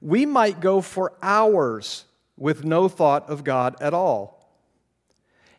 We 0.00 0.26
might 0.26 0.60
go 0.60 0.80
for 0.80 1.12
hours 1.22 2.06
with 2.36 2.64
no 2.64 2.88
thought 2.88 3.28
of 3.30 3.44
God 3.44 3.76
at 3.80 3.94
all. 3.94 4.34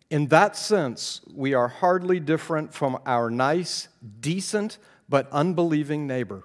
In 0.10 0.28
that 0.28 0.56
sense, 0.56 1.22
we 1.34 1.54
are 1.54 1.68
hardly 1.68 2.20
different 2.20 2.74
from 2.74 3.00
our 3.06 3.32
nice, 3.32 3.88
decent, 4.20 4.78
but 5.08 5.28
unbelieving 5.32 6.08
neighbor. 6.08 6.44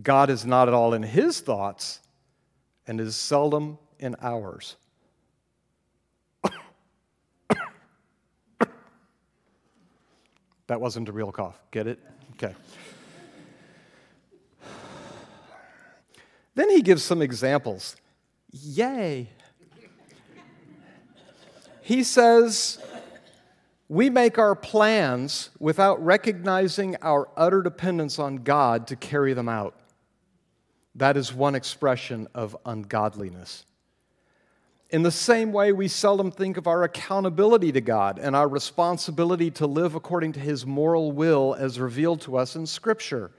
God 0.00 0.30
is 0.30 0.46
not 0.46 0.68
at 0.68 0.74
all 0.74 0.94
in 0.94 1.02
his 1.02 1.40
thoughts, 1.40 2.00
and 2.86 3.00
is 3.00 3.14
seldom 3.16 3.78
in 3.98 4.16
ours. 4.20 4.76
that 10.66 10.80
wasn't 10.80 11.08
a 11.08 11.12
real 11.12 11.30
cough. 11.30 11.60
Get 11.70 11.86
it? 11.86 11.98
Okay. 12.32 12.54
Then 16.54 16.70
he 16.70 16.82
gives 16.82 17.02
some 17.02 17.22
examples. 17.22 17.96
Yay. 18.50 19.30
He 21.82 22.04
says, 22.04 22.78
We 23.92 24.08
make 24.08 24.38
our 24.38 24.54
plans 24.54 25.50
without 25.58 26.02
recognizing 26.02 26.96
our 27.02 27.28
utter 27.36 27.60
dependence 27.60 28.18
on 28.18 28.36
God 28.36 28.86
to 28.86 28.96
carry 28.96 29.34
them 29.34 29.50
out. 29.50 29.78
That 30.94 31.18
is 31.18 31.34
one 31.34 31.54
expression 31.54 32.26
of 32.34 32.56
ungodliness. 32.64 33.66
In 34.88 35.02
the 35.02 35.10
same 35.10 35.52
way, 35.52 35.72
we 35.72 35.88
seldom 35.88 36.30
think 36.30 36.56
of 36.56 36.66
our 36.66 36.84
accountability 36.84 37.70
to 37.72 37.82
God 37.82 38.18
and 38.18 38.34
our 38.34 38.48
responsibility 38.48 39.50
to 39.50 39.66
live 39.66 39.94
according 39.94 40.32
to 40.32 40.40
His 40.40 40.64
moral 40.64 41.12
will 41.12 41.52
as 41.52 41.78
revealed 41.78 42.22
to 42.22 42.38
us 42.38 42.56
in 42.56 42.64
Scripture. 42.64 43.30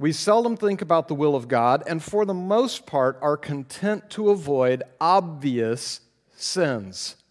We 0.00 0.10
seldom 0.10 0.56
think 0.56 0.82
about 0.82 1.06
the 1.06 1.14
will 1.14 1.36
of 1.36 1.46
God, 1.46 1.84
and 1.86 2.02
for 2.02 2.24
the 2.24 2.34
most 2.34 2.84
part 2.84 3.16
are 3.22 3.36
content 3.36 4.10
to 4.10 4.30
avoid 4.30 4.82
obvious 5.00 6.00
sins. 6.34 7.21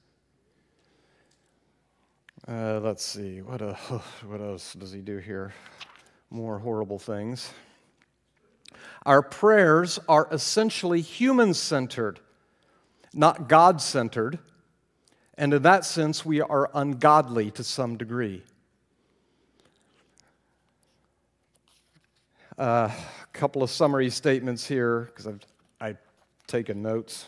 Uh, 2.52 2.82
let's 2.84 3.06
see, 3.06 3.42
what, 3.42 3.62
uh, 3.62 3.74
what 4.26 4.42
else 4.42 4.74
does 4.74 4.92
he 4.92 5.00
do 5.00 5.20
here? 5.20 5.54
More 6.30 6.60
horrible 6.60 7.00
things. 7.00 7.50
Our 9.06 9.22
prayers 9.22 10.00
are 10.10 10.28
essentially 10.34 11.00
human 11.00 11.54
centered, 11.54 12.20
not 13.14 13.48
God 13.48 13.80
centered, 13.80 14.38
and 15.38 15.54
in 15.54 15.62
that 15.62 15.86
sense, 15.86 16.26
we 16.26 16.42
are 16.42 16.70
ungodly 16.74 17.52
to 17.52 17.64
some 17.64 17.96
degree. 17.96 18.44
A 22.58 22.62
uh, 22.62 22.92
couple 23.32 23.64
of 23.64 23.70
summary 23.70 24.10
statements 24.10 24.68
here 24.68 25.04
because 25.04 25.26
I've, 25.26 25.46
I've 25.80 25.98
taken 26.48 26.82
notes. 26.82 27.28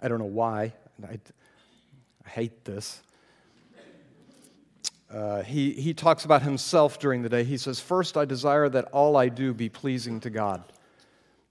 I 0.00 0.08
don't 0.08 0.18
know 0.18 0.24
why. 0.24 0.72
I, 1.08 1.20
I 2.26 2.28
hate 2.28 2.64
this. 2.64 3.00
Uh, 5.14 5.44
he, 5.44 5.70
he 5.72 5.94
talks 5.94 6.24
about 6.24 6.42
himself 6.42 6.98
during 6.98 7.22
the 7.22 7.28
day. 7.28 7.44
He 7.44 7.56
says, 7.56 7.78
First, 7.78 8.16
I 8.16 8.24
desire 8.24 8.68
that 8.70 8.86
all 8.86 9.16
I 9.16 9.28
do 9.28 9.54
be 9.54 9.68
pleasing 9.68 10.18
to 10.20 10.30
God. 10.30 10.64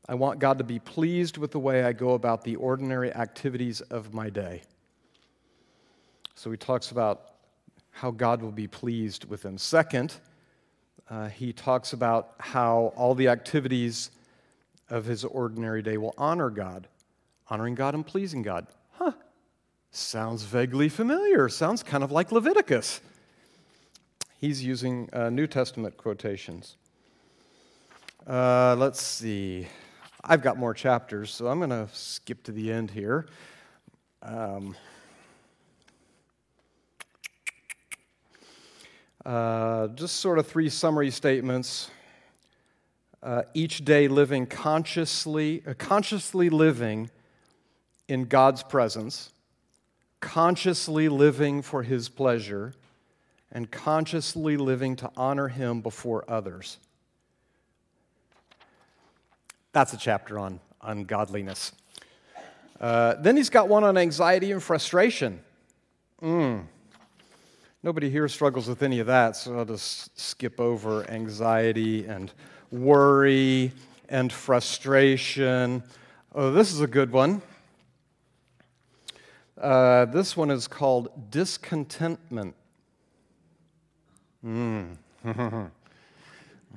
I 0.10 0.16
want 0.16 0.40
God 0.40 0.58
to 0.58 0.66
be 0.66 0.80
pleased 0.80 1.38
with 1.38 1.52
the 1.52 1.60
way 1.60 1.86
I 1.86 1.94
go 1.94 2.10
about 2.10 2.44
the 2.44 2.58
ordinary 2.58 3.14
activities 3.14 3.80
of 3.80 4.14
my 4.14 4.30
day. 4.30 4.64
So 6.36 6.52
he 6.52 6.58
talks 6.58 6.92
about 6.92 7.36
how 7.92 8.12
God 8.12 8.42
will 8.42 8.52
be 8.52 8.68
pleased 8.68 9.24
with 9.30 9.46
him. 9.46 9.58
Second, 9.58 10.14
uh, 11.10 11.30
he 11.30 11.54
talks 11.54 11.94
about 11.94 12.34
how 12.40 12.92
all 12.98 13.16
the 13.16 13.30
activities 13.30 14.12
of 14.90 15.06
his 15.06 15.24
ordinary 15.24 15.82
day 15.82 15.98
will 15.98 16.14
honor 16.18 16.50
God, 16.50 16.90
honoring 17.50 17.76
God 17.76 17.96
and 17.96 18.06
pleasing 18.06 18.42
God. 18.42 18.68
Huh, 18.92 19.14
sounds 19.92 20.44
vaguely 20.44 20.90
familiar. 20.90 21.48
Sounds 21.48 21.82
kind 21.82 22.04
of 22.04 22.12
like 22.12 22.34
Leviticus. 22.34 23.00
He's 24.44 24.62
using 24.62 25.08
uh, 25.14 25.30
New 25.30 25.48
Testament 25.48 25.96
quotations. 25.96 26.76
Uh, 28.28 28.76
let's 28.78 29.02
see. 29.02 29.70
I've 30.22 30.42
got 30.42 30.58
more 30.58 30.74
chapters, 30.74 31.32
so 31.32 31.48
I'm 31.48 31.60
going 31.60 31.70
to 31.70 31.88
skip 31.94 32.44
to 32.44 32.52
the 32.52 32.70
end 32.70 32.92
here. 32.92 33.26
Um, 34.22 34.76
Uh, 39.26 39.88
just 39.88 40.18
sort 40.18 40.38
of 40.38 40.46
three 40.46 40.68
summary 40.68 41.10
statements. 41.10 41.90
Uh, 43.22 43.44
each 43.54 43.86
day 43.86 44.10
living 44.10 44.46
consciously, 44.46 45.64
uh, 45.66 45.74
consciously 45.78 46.50
living 46.50 47.10
in 48.10 48.26
God's 48.26 48.62
presence, 48.62 49.32
consciously 50.20 51.08
living 51.08 51.62
for 51.62 51.84
His 51.84 52.10
pleasure, 52.10 52.74
and 53.54 53.70
consciously 53.72 54.58
living 54.58 54.98
to 54.98 55.10
honor 55.16 55.48
Him 55.48 55.80
before 55.80 56.26
others. 56.28 56.80
That's 59.72 59.94
a 59.94 59.98
chapter 59.98 60.38
on 60.38 60.60
ungodliness. 60.82 61.72
Uh, 62.82 63.16
then 63.20 63.38
he's 63.38 63.50
got 63.50 63.70
one 63.70 63.84
on 63.84 63.98
anxiety 63.98 64.52
and 64.52 64.62
frustration. 64.62 65.40
Mm. 66.22 66.66
Nobody 67.82 68.10
here 68.10 68.28
struggles 68.28 68.68
with 68.68 68.84
any 68.84 69.00
of 69.00 69.08
that, 69.08 69.36
so 69.36 69.58
I'll 69.58 69.66
just 69.66 70.20
skip 70.20 70.60
over 70.60 71.10
anxiety 71.10 72.06
and 72.06 72.32
worry 72.72 73.72
and 74.10 74.32
frustration. 74.32 75.84
Oh, 76.34 76.52
this 76.52 76.74
is 76.74 76.82
a 76.82 76.88
good 76.88 77.12
one. 77.12 77.42
Uh, 79.60 80.06
this 80.06 80.36
one 80.36 80.50
is 80.50 80.68
called 80.68 81.32
discontentment. 81.32 82.56
Mm. 84.44 84.98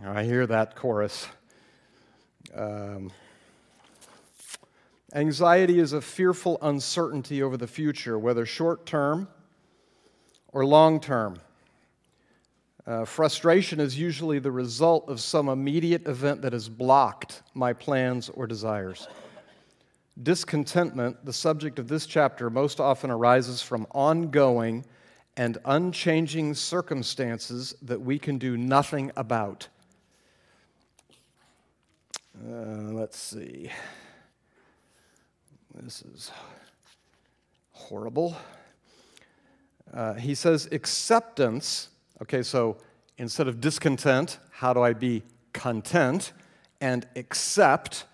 I 0.05 0.23
hear 0.23 0.47
that 0.47 0.77
chorus. 0.77 1.27
Um, 2.55 3.11
anxiety 5.13 5.81
is 5.81 5.93
a 5.93 6.01
fearful 6.01 6.59
uncertainty 6.63 7.43
over 7.43 7.57
the 7.57 7.67
future, 7.67 8.19
whether 8.19 8.47
short 8.47 8.87
term 8.87 9.27
or 10.53 10.65
long 10.65 11.01
term. 11.01 11.41
Uh, 12.87 13.05
frustration 13.05 13.81
is 13.81 13.99
usually 13.99 14.39
the 14.39 14.53
result 14.53 15.09
of 15.09 15.19
some 15.21 15.49
immediate 15.49 16.07
event 16.07 16.43
that 16.43 16.53
has 16.53 16.69
blocked 16.69 17.43
my 17.53 17.73
plans 17.73 18.29
or 18.29 18.47
desires. 18.47 19.09
Discontentment, 20.23 21.25
the 21.25 21.33
subject 21.33 21.81
of 21.81 21.89
this 21.89 22.07
chapter, 22.07 22.49
most 22.49 22.79
often 22.79 23.11
arises 23.11 23.61
from 23.61 23.89
ongoing 23.91 24.85
and 25.37 25.59
unchanging 25.65 26.55
circumstances 26.55 27.75
that 27.83 28.01
we 28.01 28.19
can 28.19 28.39
do 28.39 28.57
nothing 28.57 29.13
about. 29.17 29.69
Uh, 32.45 32.93
let's 32.93 33.19
see. 33.19 33.71
This 35.75 36.03
is 36.03 36.31
horrible. 37.73 38.37
Uh, 39.93 40.15
he 40.15 40.35
says 40.35 40.69
acceptance. 40.73 41.89
Okay, 42.23 42.43
so 42.43 42.79
instead 43.19 43.47
of 43.47 43.61
discontent, 43.61 44.39
how 44.51 44.73
do 44.73 44.83
I 44.83 44.95
be 44.95 45.23
content 45.53 46.33
and 46.81 47.07
accept 47.17 48.05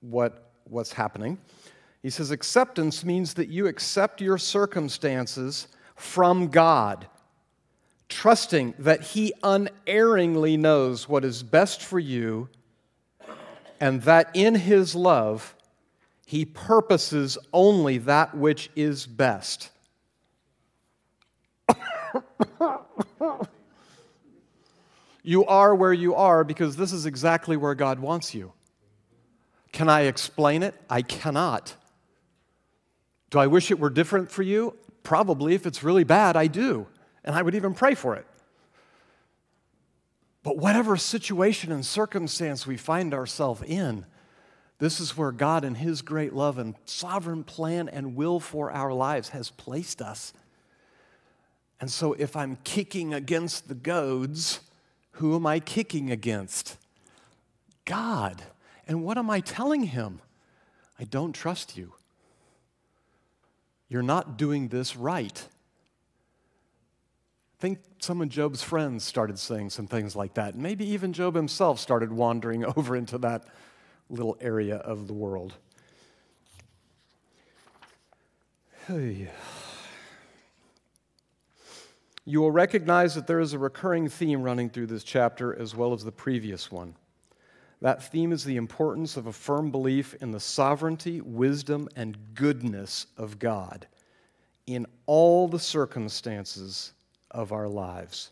what, 0.00 0.50
what's 0.64 0.92
happening? 0.92 1.38
He 2.02 2.10
says 2.10 2.30
acceptance 2.30 3.04
means 3.04 3.34
that 3.34 3.48
you 3.48 3.66
accept 3.66 4.20
your 4.20 4.38
circumstances 4.38 5.66
from 5.96 6.48
God, 6.48 7.08
trusting 8.08 8.74
that 8.78 9.00
He 9.02 9.32
unerringly 9.42 10.56
knows 10.56 11.08
what 11.08 11.24
is 11.24 11.42
best 11.42 11.82
for 11.82 11.98
you 11.98 12.48
and 13.80 14.02
that 14.02 14.30
in 14.34 14.54
His 14.54 14.94
love, 14.94 15.56
He 16.24 16.44
purposes 16.44 17.36
only 17.52 17.98
that 17.98 18.36
which 18.36 18.70
is 18.76 19.06
best. 19.06 19.70
you 25.22 25.44
are 25.46 25.74
where 25.74 25.92
you 25.92 26.14
are 26.14 26.44
because 26.44 26.76
this 26.76 26.92
is 26.92 27.06
exactly 27.06 27.56
where 27.56 27.74
God 27.74 27.98
wants 27.98 28.34
you. 28.34 28.52
Can 29.72 29.88
I 29.88 30.02
explain 30.02 30.62
it? 30.62 30.74
I 30.88 31.02
cannot. 31.02 31.74
Do 33.30 33.38
I 33.38 33.46
wish 33.46 33.70
it 33.70 33.78
were 33.78 33.90
different 33.90 34.30
for 34.30 34.42
you? 34.42 34.74
Probably. 35.06 35.54
If 35.54 35.66
it's 35.66 35.84
really 35.84 36.02
bad, 36.02 36.34
I 36.36 36.48
do. 36.48 36.88
And 37.22 37.36
I 37.36 37.40
would 37.40 37.54
even 37.54 37.74
pray 37.74 37.94
for 37.94 38.16
it. 38.16 38.26
But 40.42 40.58
whatever 40.58 40.96
situation 40.96 41.70
and 41.70 41.86
circumstance 41.86 42.66
we 42.66 42.76
find 42.76 43.14
ourselves 43.14 43.62
in, 43.62 44.04
this 44.80 44.98
is 44.98 45.16
where 45.16 45.30
God, 45.30 45.64
in 45.64 45.76
His 45.76 46.02
great 46.02 46.32
love 46.32 46.58
and 46.58 46.74
sovereign 46.86 47.44
plan 47.44 47.88
and 47.88 48.16
will 48.16 48.40
for 48.40 48.72
our 48.72 48.92
lives, 48.92 49.28
has 49.28 49.48
placed 49.48 50.02
us. 50.02 50.32
And 51.80 51.88
so, 51.88 52.14
if 52.14 52.34
I'm 52.34 52.58
kicking 52.64 53.14
against 53.14 53.68
the 53.68 53.76
goads, 53.76 54.58
who 55.12 55.36
am 55.36 55.46
I 55.46 55.60
kicking 55.60 56.10
against? 56.10 56.78
God. 57.84 58.42
And 58.88 59.04
what 59.04 59.18
am 59.18 59.30
I 59.30 59.38
telling 59.38 59.84
him? 59.84 60.20
I 60.98 61.04
don't 61.04 61.32
trust 61.32 61.76
you. 61.76 61.92
You're 63.88 64.02
not 64.02 64.36
doing 64.36 64.68
this 64.68 64.96
right. 64.96 65.48
I 67.58 67.60
think 67.60 67.78
some 67.98 68.20
of 68.20 68.28
Job's 68.28 68.62
friends 68.62 69.04
started 69.04 69.38
saying 69.38 69.70
some 69.70 69.86
things 69.86 70.14
like 70.14 70.34
that. 70.34 70.56
Maybe 70.56 70.86
even 70.90 71.12
Job 71.12 71.34
himself 71.34 71.80
started 71.80 72.12
wandering 72.12 72.64
over 72.76 72.96
into 72.96 73.18
that 73.18 73.44
little 74.10 74.36
area 74.40 74.76
of 74.76 75.06
the 75.06 75.14
world. 75.14 75.54
Hey. 78.86 79.28
You 82.28 82.40
will 82.40 82.50
recognize 82.50 83.14
that 83.14 83.28
there 83.28 83.38
is 83.38 83.52
a 83.52 83.58
recurring 83.60 84.08
theme 84.08 84.42
running 84.42 84.68
through 84.68 84.88
this 84.88 85.04
chapter 85.04 85.56
as 85.56 85.76
well 85.76 85.92
as 85.92 86.02
the 86.02 86.10
previous 86.10 86.72
one. 86.72 86.96
That 87.82 88.02
theme 88.02 88.32
is 88.32 88.44
the 88.44 88.56
importance 88.56 89.16
of 89.16 89.26
a 89.26 89.32
firm 89.32 89.70
belief 89.70 90.14
in 90.20 90.30
the 90.32 90.40
sovereignty, 90.40 91.20
wisdom, 91.20 91.88
and 91.94 92.16
goodness 92.34 93.06
of 93.18 93.38
God 93.38 93.86
in 94.66 94.86
all 95.06 95.46
the 95.46 95.58
circumstances 95.58 96.92
of 97.30 97.52
our 97.52 97.68
lives 97.68 98.30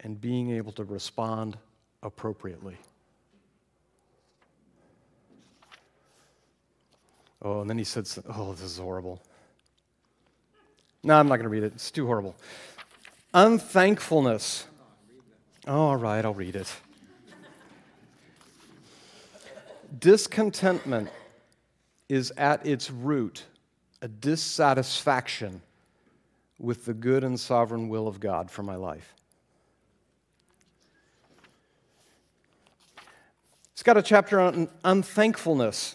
and 0.00 0.20
being 0.20 0.50
able 0.50 0.72
to 0.72 0.84
respond 0.84 1.56
appropriately. 2.02 2.76
Oh, 7.42 7.60
and 7.60 7.68
then 7.68 7.78
he 7.78 7.84
said, 7.84 8.06
Oh, 8.34 8.52
this 8.52 8.62
is 8.62 8.78
horrible. 8.78 9.20
No, 11.02 11.18
I'm 11.18 11.28
not 11.28 11.36
going 11.36 11.44
to 11.44 11.48
read 11.48 11.64
it. 11.64 11.72
It's 11.74 11.90
too 11.90 12.06
horrible. 12.06 12.36
Unthankfulness. 13.34 14.66
Oh, 15.66 15.80
all 15.80 15.96
right, 15.96 16.24
I'll 16.24 16.34
read 16.34 16.56
it. 16.56 16.72
Discontentment 19.98 21.10
is 22.08 22.32
at 22.36 22.66
its 22.66 22.90
root 22.90 23.44
a 24.00 24.08
dissatisfaction 24.08 25.62
with 26.58 26.84
the 26.84 26.94
good 26.94 27.24
and 27.24 27.38
sovereign 27.38 27.88
will 27.88 28.08
of 28.08 28.20
God 28.20 28.50
for 28.50 28.62
my 28.62 28.76
life. 28.76 29.14
It's 33.72 33.82
got 33.82 33.96
a 33.96 34.02
chapter 34.02 34.40
on 34.40 34.68
unthankfulness. 34.84 35.94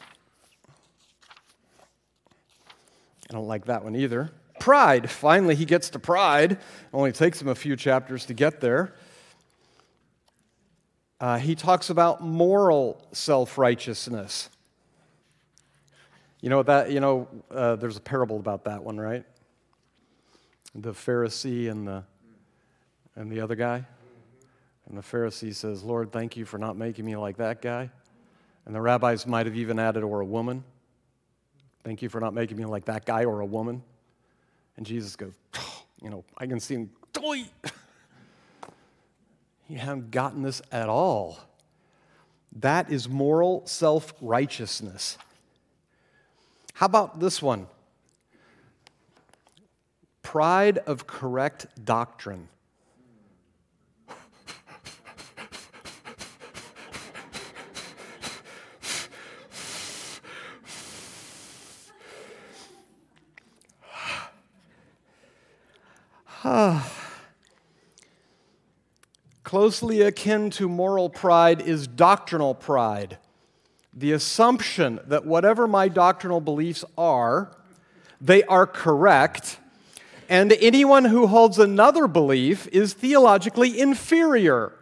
I 3.30 3.34
don't 3.34 3.48
like 3.48 3.66
that 3.66 3.84
one 3.84 3.96
either. 3.96 4.32
Pride. 4.60 5.10
Finally, 5.10 5.56
he 5.56 5.66
gets 5.66 5.90
to 5.92 6.00
pride. 6.00 6.60
Only 6.94 7.12
takes 7.12 7.42
him 7.42 7.48
a 7.48 7.56
few 7.56 7.76
chapters 7.76 8.26
to 8.26 8.34
get 8.34 8.60
there. 8.60 8.94
Uh, 11.20 11.38
he 11.38 11.56
talks 11.56 11.90
about 11.90 12.22
moral 12.22 13.06
self 13.12 13.58
righteousness. 13.58 14.50
You 16.42 16.50
know 16.50 16.64
that 16.64 16.92
you 16.92 17.00
know 17.00 17.28
uh, 17.50 17.76
there's 17.76 17.98
a 17.98 18.02
parable 18.02 18.38
about 18.40 18.66
that 18.66 18.84
one, 18.84 19.00
right? 19.00 19.26
The 20.76 20.94
Pharisee 20.94 21.70
and 21.72 21.88
the 21.88 22.04
and 23.16 23.32
the 23.32 23.42
other 23.42 23.56
guy. 23.56 23.86
And 24.88 24.98
the 24.98 25.02
Pharisee 25.02 25.54
says, 25.54 25.84
"Lord, 25.84 26.12
thank 26.12 26.38
you 26.38 26.46
for 26.46 26.58
not 26.58 26.78
making 26.78 27.06
me 27.06 27.16
like 27.16 27.38
that 27.38 27.62
guy." 27.62 27.90
And 28.66 28.76
the 28.76 28.82
rabbis 28.82 29.26
might 29.26 29.46
have 29.46 29.56
even 29.56 29.80
added, 29.80 30.04
"Or 30.04 30.22
a 30.22 30.26
woman." 30.26 30.64
Thank 31.88 32.02
you 32.02 32.10
for 32.10 32.20
not 32.20 32.34
making 32.34 32.58
me 32.58 32.66
like 32.66 32.84
that 32.86 33.06
guy 33.06 33.24
or 33.24 33.40
a 33.40 33.46
woman. 33.46 33.82
And 34.76 34.86
Jesus 34.86 35.16
goes, 35.16 35.32
oh, 35.56 35.84
you 36.02 36.10
know, 36.10 36.26
I 36.38 36.46
can 36.46 36.60
see 36.60 36.76
him. 36.76 36.90
You 39.68 39.78
haven't 39.80 40.12
gotten 40.12 40.44
this 40.44 40.62
at 40.72 40.88
all. 40.88 41.40
That 42.54 42.90
is 42.92 43.10
moral 43.10 43.66
self 43.66 44.14
righteousness. 44.22 45.18
How 46.74 46.86
about 46.86 47.20
this 47.20 47.42
one? 47.42 47.68
Pride 50.22 50.78
of 50.80 51.06
correct 51.08 51.68
doctrine. 51.84 52.48
Closely 69.48 70.02
akin 70.02 70.50
to 70.50 70.68
moral 70.68 71.10
pride 71.10 71.62
is 71.62 71.88
doctrinal 71.88 72.54
pride. 72.54 73.18
The 73.94 74.12
assumption 74.12 75.00
that 75.08 75.26
whatever 75.26 75.70
my 75.70 75.88
doctrinal 75.88 76.42
beliefs 76.42 76.84
are, 76.98 77.56
they 78.20 78.44
are 78.44 78.68
correct, 78.68 79.60
and 80.28 80.52
anyone 80.60 81.06
who 81.06 81.28
holds 81.28 81.60
another 81.60 82.08
belief 82.08 82.68
is 82.74 82.92
theologically 82.94 83.80
inferior. 83.80 84.74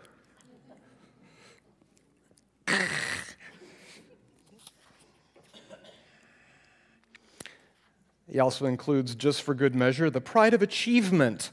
He 8.28 8.40
also 8.40 8.66
includes, 8.66 9.14
just 9.14 9.44
for 9.44 9.54
good 9.54 9.76
measure, 9.76 10.10
the 10.10 10.22
pride 10.22 10.56
of 10.56 10.64
achievement. 10.64 11.52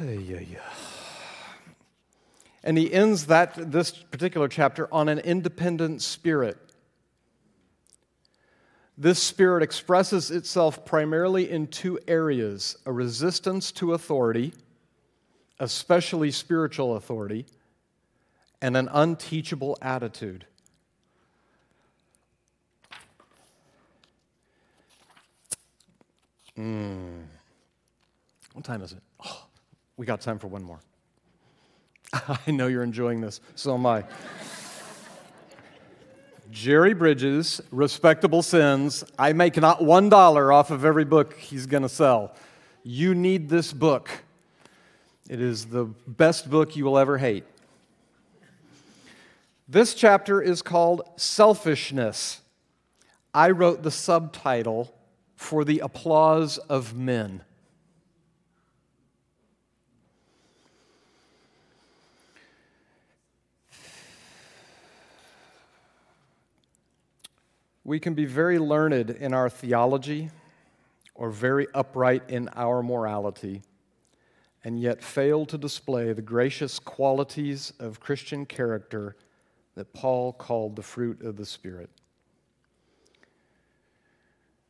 And 2.64 2.76
he 2.76 2.92
ends 2.92 3.26
that, 3.26 3.54
this 3.70 3.92
particular 3.92 4.48
chapter 4.48 4.92
on 4.92 5.08
an 5.08 5.20
independent 5.20 6.02
spirit. 6.02 6.58
This 8.98 9.22
spirit 9.22 9.62
expresses 9.62 10.32
itself 10.32 10.84
primarily 10.84 11.48
in 11.48 11.68
two 11.68 12.00
areas 12.08 12.76
a 12.84 12.92
resistance 12.92 13.70
to 13.72 13.94
authority, 13.94 14.52
especially 15.60 16.32
spiritual 16.32 16.96
authority, 16.96 17.46
and 18.60 18.76
an 18.76 18.88
unteachable 18.92 19.78
attitude. 19.80 20.44
Mm. 26.58 27.22
What 28.52 28.64
time 28.64 28.82
is 28.82 28.92
it? 28.92 29.02
We 29.98 30.06
got 30.06 30.20
time 30.20 30.38
for 30.38 30.46
one 30.46 30.62
more. 30.62 30.78
I 32.12 32.52
know 32.52 32.68
you're 32.68 32.84
enjoying 32.84 33.20
this, 33.20 33.40
so 33.56 33.74
am 33.74 33.84
I. 33.84 34.04
Jerry 36.52 36.94
Bridges, 36.94 37.60
Respectable 37.72 38.42
Sins. 38.42 39.04
I 39.18 39.32
make 39.32 39.56
not 39.56 39.84
one 39.84 40.08
dollar 40.08 40.52
off 40.52 40.70
of 40.70 40.84
every 40.84 41.04
book 41.04 41.34
he's 41.34 41.66
going 41.66 41.82
to 41.82 41.88
sell. 41.88 42.34
You 42.84 43.12
need 43.12 43.48
this 43.48 43.72
book. 43.72 44.08
It 45.28 45.42
is 45.42 45.66
the 45.66 45.84
best 46.06 46.48
book 46.48 46.76
you 46.76 46.84
will 46.84 46.96
ever 46.96 47.18
hate. 47.18 47.44
This 49.68 49.94
chapter 49.94 50.40
is 50.40 50.62
called 50.62 51.02
Selfishness. 51.16 52.40
I 53.34 53.50
wrote 53.50 53.82
the 53.82 53.90
subtitle 53.90 54.94
for 55.36 55.64
the 55.64 55.80
applause 55.80 56.56
of 56.58 56.96
men. 56.96 57.42
We 67.88 67.98
can 67.98 68.12
be 68.12 68.26
very 68.26 68.58
learned 68.58 69.08
in 69.08 69.32
our 69.32 69.48
theology 69.48 70.28
or 71.14 71.30
very 71.30 71.66
upright 71.72 72.28
in 72.28 72.50
our 72.54 72.82
morality 72.82 73.62
and 74.62 74.78
yet 74.78 75.02
fail 75.02 75.46
to 75.46 75.56
display 75.56 76.12
the 76.12 76.20
gracious 76.20 76.78
qualities 76.78 77.72
of 77.78 77.98
Christian 77.98 78.44
character 78.44 79.16
that 79.74 79.94
Paul 79.94 80.34
called 80.34 80.76
the 80.76 80.82
fruit 80.82 81.22
of 81.22 81.38
the 81.38 81.46
Spirit. 81.46 81.88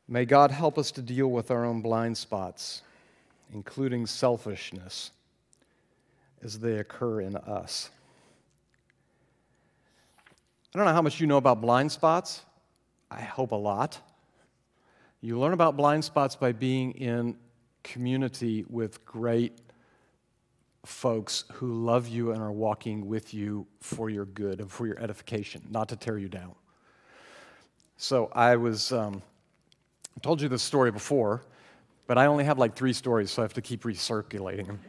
May 0.07 0.25
God 0.25 0.53
help 0.53 0.79
us 0.79 0.93
to 0.93 1.03
deal 1.03 1.27
with 1.27 1.51
our 1.51 1.65
own 1.65 1.83
blind 1.83 2.17
spots, 2.17 2.83
including 3.53 4.07
selfishness, 4.07 5.11
as 6.41 6.61
they 6.61 6.77
occur 6.77 7.23
in 7.23 7.35
us. 7.35 7.91
I 10.73 10.79
don't 10.79 10.87
know 10.87 10.93
how 10.93 11.03
much 11.03 11.19
you 11.19 11.27
know 11.27 11.39
about 11.39 11.61
blind 11.61 11.91
spots. 11.91 12.45
I 13.11 13.21
hope 13.21 13.53
a 13.53 13.57
lot. 13.57 14.01
You 15.21 15.39
learn 15.39 15.53
about 15.53 15.77
blind 15.77 16.05
spots 16.05 16.37
by 16.37 16.53
being 16.53 16.93
in 16.93 17.37
community 17.83 18.65
with 18.69 19.05
great 19.05 19.61
folks 20.85 21.45
who 21.55 21.85
love 21.85 22.09
you 22.09 22.33
and 22.33 22.41
are 22.41 22.53
walking 22.53 23.07
with 23.07 23.35
you 23.35 23.67
for 23.81 24.11
your 24.11 24.25
good 24.25 24.61
and 24.61 24.71
for 24.71 24.87
your 24.87 24.99
edification, 25.01 25.63
not 25.71 25.89
to 25.89 25.97
tear 25.97 26.19
you 26.19 26.29
down. 26.29 26.55
So 27.97 28.31
I 28.33 28.57
was, 28.57 28.93
um, 28.93 29.23
I 30.17 30.21
told 30.21 30.41
you 30.41 30.49
this 30.49 30.63
story 30.63 30.91
before, 30.91 31.43
but 32.07 32.17
I 32.17 32.27
only 32.27 32.45
have 32.45 32.59
like 32.59 32.77
three 32.77 32.93
stories, 32.93 33.31
so 33.31 33.43
I 33.43 33.45
have 33.45 33.55
to 33.55 33.63
keep 33.63 33.83
recirculating 33.83 34.67
them. 34.67 34.81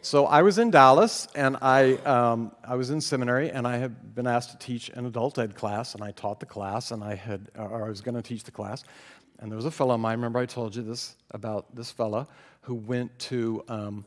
So 0.00 0.26
I 0.26 0.42
was 0.42 0.58
in 0.58 0.70
Dallas, 0.70 1.26
and 1.34 1.56
I, 1.60 1.94
um, 1.94 2.52
I 2.62 2.76
was 2.76 2.90
in 2.90 3.00
seminary, 3.00 3.50
and 3.50 3.66
I 3.66 3.78
had 3.78 4.14
been 4.14 4.28
asked 4.28 4.52
to 4.52 4.58
teach 4.58 4.90
an 4.90 5.06
adult 5.06 5.38
ed 5.38 5.56
class, 5.56 5.94
and 5.94 6.04
I 6.04 6.12
taught 6.12 6.38
the 6.38 6.46
class, 6.46 6.92
and 6.92 7.02
I 7.02 7.16
had, 7.16 7.50
or 7.56 7.84
I 7.84 7.88
was 7.88 8.00
going 8.00 8.14
to 8.14 8.22
teach 8.22 8.44
the 8.44 8.52
class. 8.52 8.84
And 9.40 9.50
there 9.50 9.56
was 9.56 9.64
a 9.64 9.72
fellow 9.72 9.94
of 9.94 10.00
mine, 10.00 10.18
remember 10.18 10.38
I 10.38 10.46
told 10.46 10.76
you 10.76 10.82
this 10.82 11.16
about 11.32 11.74
this 11.74 11.90
fellow, 11.90 12.28
who 12.62 12.74
went 12.76 13.18
to 13.20 13.64
um, 13.68 14.04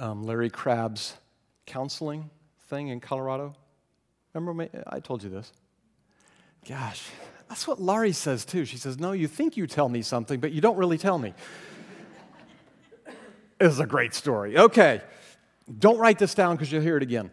um, 0.00 0.24
Larry 0.24 0.50
Crabb's 0.50 1.14
counseling 1.66 2.28
thing 2.68 2.88
in 2.88 3.00
Colorado. 3.00 3.54
Remember, 4.32 4.68
I 4.88 4.98
told 4.98 5.22
you 5.22 5.30
this. 5.30 5.52
Gosh, 6.68 7.08
that's 7.48 7.68
what 7.68 7.80
Laurie 7.80 8.12
says 8.12 8.44
too. 8.44 8.64
She 8.64 8.78
says, 8.78 8.98
No, 8.98 9.12
you 9.12 9.28
think 9.28 9.56
you 9.56 9.68
tell 9.68 9.88
me 9.88 10.02
something, 10.02 10.40
but 10.40 10.50
you 10.50 10.60
don't 10.60 10.76
really 10.76 10.98
tell 10.98 11.18
me. 11.18 11.32
It's 13.60 13.78
a 13.78 13.86
great 13.86 14.14
story. 14.14 14.58
Okay, 14.58 15.00
don't 15.78 15.98
write 15.98 16.18
this 16.18 16.34
down 16.34 16.56
because 16.56 16.72
you'll 16.72 16.82
hear 16.82 16.96
it 16.96 17.02
again. 17.02 17.30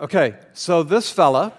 Okay, 0.00 0.36
so 0.54 0.82
this 0.82 1.10
fella 1.10 1.52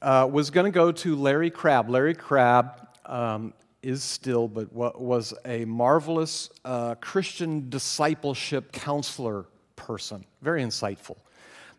uh, 0.00 0.28
was 0.30 0.50
going 0.50 0.66
to 0.66 0.70
go 0.70 0.92
to 0.92 1.16
Larry 1.16 1.50
Crabb. 1.50 1.90
Larry 1.90 2.14
Crabb 2.14 2.88
um, 3.06 3.52
is 3.82 4.02
still, 4.02 4.46
but 4.46 4.72
was 4.72 5.34
a 5.44 5.64
marvelous 5.64 6.50
uh, 6.64 6.94
Christian 6.96 7.68
discipleship 7.68 8.70
counselor 8.72 9.46
person, 9.76 10.24
very 10.42 10.62
insightful. 10.62 11.16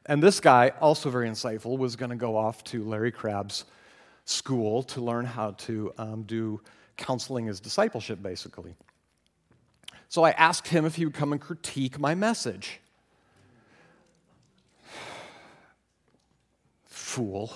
And 0.08 0.22
this 0.22 0.40
guy, 0.40 0.72
also 0.82 1.10
very 1.10 1.30
insightful, 1.30 1.78
was 1.78 1.96
going 1.96 2.10
to 2.10 2.16
go 2.16 2.36
off 2.36 2.64
to 2.66 2.84
Larry 2.84 3.12
Crabb's 3.12 3.66
school 4.26 4.84
to 4.84 5.02
learn 5.02 5.26
how 5.26 5.52
to 5.52 5.94
um, 5.98 6.24
do 6.24 6.60
counseling 6.98 7.48
as 7.48 7.60
discipleship, 7.60 8.22
basically. 8.22 8.76
So 10.12 10.24
I 10.26 10.32
asked 10.32 10.68
him 10.68 10.84
if 10.84 10.96
he 10.96 11.06
would 11.06 11.14
come 11.14 11.32
and 11.32 11.40
critique 11.40 11.98
my 11.98 12.16
message. 12.16 12.82
Fool. 16.86 17.54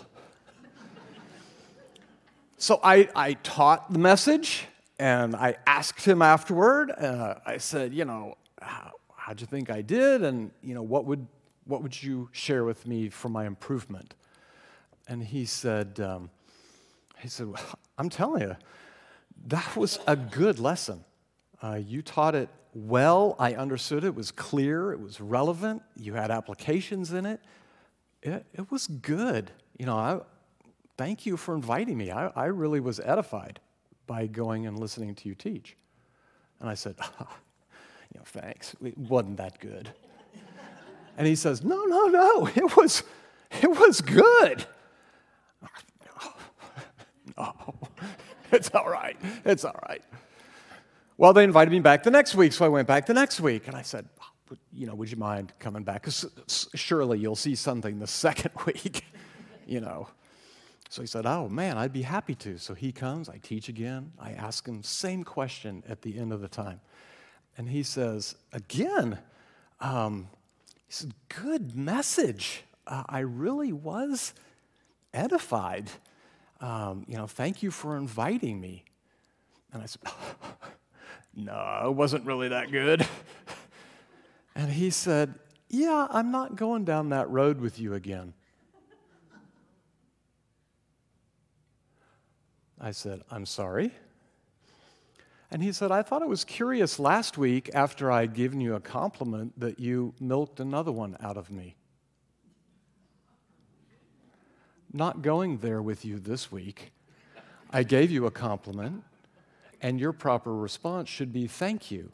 So 2.58 2.80
I, 2.82 3.10
I 3.14 3.34
taught 3.34 3.91
the 3.91 3.99
message 3.99 4.68
and 4.97 5.36
I 5.36 5.58
asked 5.68 6.06
him 6.06 6.22
afterward. 6.22 6.91
Uh, 6.91 7.36
I 7.45 7.58
said, 7.58 7.93
you 7.93 8.06
know, 8.06 8.38
how, 8.62 8.91
how'd 9.14 9.41
you 9.41 9.47
think 9.47 9.70
I 9.70 9.82
did? 9.82 10.24
And, 10.24 10.49
you 10.64 10.74
know, 10.74 10.82
what 10.82 11.03
would, 11.03 11.28
what 11.66 11.84
would 11.84 12.01
you 12.01 12.30
share 12.32 12.64
with 12.64 12.88
me 12.88 13.10
for 13.10 13.28
my 13.28 13.47
improvement? 13.47 14.16
And 15.10 15.22
he 15.22 15.43
said, 15.43 15.99
um, 15.99 16.30
he 17.20 17.28
said, 17.28 17.47
well, 17.47 17.80
I'm 17.97 18.10
telling 18.10 18.43
you, 18.43 18.56
that 19.47 19.76
was 19.76 19.99
a 20.08 20.16
good 20.16 20.58
lesson. 20.58 21.03
Uh, 21.66 21.78
you 21.78 22.03
taught 22.03 22.36
it 22.36 22.47
well. 22.76 23.36
I 23.39 23.55
understood 23.55 24.03
it. 24.03 24.07
It 24.09 24.16
was 24.16 24.30
clear. 24.30 24.91
It 24.91 24.99
was 24.99 25.20
relevant. 25.20 25.82
You 25.95 26.13
had 26.13 26.30
applications 26.30 27.11
in 27.11 27.26
it. 27.26 27.39
It, 28.22 28.45
it 28.53 28.70
was 28.70 28.86
good. 28.86 29.49
You 29.80 29.88
know, 29.88 29.97
I, 29.97 30.20
thank 30.95 31.26
you 31.26 31.38
for 31.38 31.55
inviting 31.55 31.97
me. 31.97 32.11
I, 32.11 32.28
I 32.36 32.45
really 32.45 32.80
was 32.80 32.99
edified 32.99 33.59
by 34.05 34.28
going 34.28 34.68
and 34.68 34.78
listening 34.78 35.16
to 35.16 35.28
you 35.28 35.34
teach. 35.34 35.76
And 36.59 36.70
I 36.70 36.76
said, 36.76 36.97
oh, 37.01 37.07
you 38.13 38.20
know, 38.20 38.26
thanks. 38.26 38.76
It 38.84 38.95
wasn't 38.95 39.38
that 39.38 39.59
good. 39.59 39.89
And 41.18 41.26
he 41.26 41.36
says, 41.36 41.63
no, 41.63 41.84
no, 41.86 42.05
no. 42.05 42.47
It 42.55 42.78
was, 42.78 43.01
it 43.61 43.72
was 43.72 44.01
good. 44.01 44.66
No, 47.38 47.53
it's 48.53 48.70
all 48.74 48.89
right. 48.89 49.18
It's 49.43 49.66
all 49.66 49.78
right. 49.89 50.01
Well, 51.18 51.32
they 51.32 51.45
invited 51.45 51.72
me 51.72 51.80
back 51.80 52.03
the 52.03 52.11
next 52.11 52.36
week, 52.36 52.51
so 52.51 52.66
I 52.66 52.68
went 52.68 52.89
back 52.89 53.05
the 53.05 53.13
next 53.13 53.39
week, 53.39 53.68
and 53.68 53.76
I 53.76 53.84
said, 53.84 54.05
you 54.74 54.86
know, 54.86 54.93
would 54.95 55.09
you 55.09 55.16
mind 55.16 55.53
coming 55.59 55.84
back? 55.84 56.01
Because 56.01 56.26
surely 56.76 57.20
you'll 57.20 57.38
see 57.38 57.55
something 57.55 57.99
the 57.99 58.07
second 58.26 58.51
week, 58.66 59.05
you 59.66 59.80
know. 59.80 60.09
So 60.89 61.01
he 61.01 61.07
said, 61.07 61.26
oh 61.26 61.47
man, 61.47 61.78
I'd 61.78 61.93
be 61.93 62.01
happy 62.01 62.36
to. 62.36 62.57
So 62.57 62.74
he 62.74 62.91
comes, 62.91 63.30
I 63.30 63.38
teach 63.38 63.70
again, 63.70 64.11
I 64.20 64.32
ask 64.32 64.68
him 64.68 64.84
same 64.84 65.24
question 65.24 65.84
at 65.88 66.01
the 66.01 66.20
end 66.20 66.34
of 66.34 66.41
the 66.41 66.49
time, 66.49 66.82
and 67.57 67.70
he 67.70 67.82
says 67.82 68.36
again, 68.51 69.18
um, 69.80 70.28
he 70.86 70.93
said, 70.93 71.13
good 71.30 71.76
message. 71.76 72.63
Uh, 72.86 73.03
I 73.07 73.20
really 73.20 73.72
was 73.72 74.34
edified. 75.13 75.89
Um, 76.59 77.05
you 77.07 77.18
know, 77.18 77.26
thank 77.26 77.63
you 77.63 77.72
for 77.72 77.95
inviting 77.95 78.59
me. 78.59 78.84
And 79.72 79.82
I 79.82 79.86
said, 79.88 80.01
no, 81.36 81.82
it 81.86 81.94
wasn't 81.94 82.26
really 82.26 82.50
that 82.50 82.72
good. 82.72 83.06
And 84.56 84.72
he 84.72 84.90
said, 84.90 85.36
Yeah, 85.70 86.08
I'm 86.10 86.32
not 86.32 86.56
going 86.56 86.86
down 86.86 87.10
that 87.10 87.30
road 87.30 87.60
with 87.60 87.78
you 87.78 87.94
again. 87.94 88.34
I 92.80 92.92
said, 92.92 93.22
I'm 93.30 93.46
sorry. 93.46 93.92
And 95.52 95.62
he 95.62 95.72
said, 95.72 95.92
I 95.92 96.02
thought 96.02 96.22
it 96.22 96.28
was 96.28 96.44
curious 96.44 97.00
last 97.00 97.38
week 97.38 97.70
after 97.74 98.12
I'd 98.12 98.34
given 98.34 98.60
you 98.60 98.76
a 98.76 98.80
compliment 98.80 99.60
that 99.60 99.80
you 99.80 100.14
milked 100.20 100.60
another 100.60 100.92
one 100.92 101.18
out 101.22 101.38
of 101.38 101.52
me. 101.52 101.76
Not 104.92 105.22
going 105.22 105.58
there 105.58 105.82
with 105.82 106.06
you 106.06 106.20
this 106.20 106.52
week. 106.52 106.92
I 107.72 107.84
gave 107.84 108.12
you 108.12 108.26
a 108.26 108.32
compliment. 108.32 109.04
And 109.82 109.99
your 109.99 110.13
proper 110.13 110.53
response 110.53 111.09
should 111.09 111.32
be 111.34 111.47
thank 111.47 111.91
you, 111.91 112.11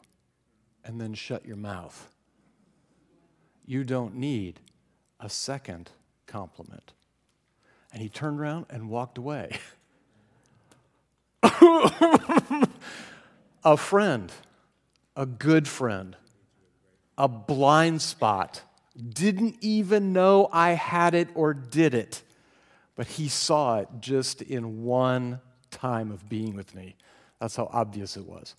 and 0.84 1.00
then 1.00 1.14
shut 1.14 1.46
your 1.46 1.56
mouth. 1.56 2.08
You 3.64 3.84
don't 3.84 4.16
need 4.16 4.60
a 5.20 5.28
second 5.28 5.90
compliment. 6.26 6.92
And 7.92 8.02
he 8.02 8.08
turned 8.08 8.40
around 8.40 8.66
and 8.70 8.88
walked 8.88 9.18
away. 9.18 9.58
a 13.64 13.76
friend, 13.76 14.32
a 15.16 15.26
good 15.26 15.68
friend, 15.68 16.16
a 17.16 17.28
blind 17.28 18.02
spot, 18.02 18.62
didn't 18.96 19.56
even 19.60 20.12
know 20.12 20.48
I 20.52 20.70
had 20.72 21.14
it 21.14 21.28
or 21.34 21.54
did 21.54 21.94
it, 21.94 22.22
but 22.94 23.06
he 23.06 23.28
saw 23.28 23.78
it 23.78 23.88
just 24.00 24.42
in 24.42 24.82
one 24.82 25.40
time 25.70 26.10
of 26.10 26.28
being 26.28 26.54
with 26.54 26.74
me. 26.74 26.96
That's 27.42 27.56
how 27.56 27.68
obvious 27.72 28.16
it 28.16 28.24
was. 28.24 28.54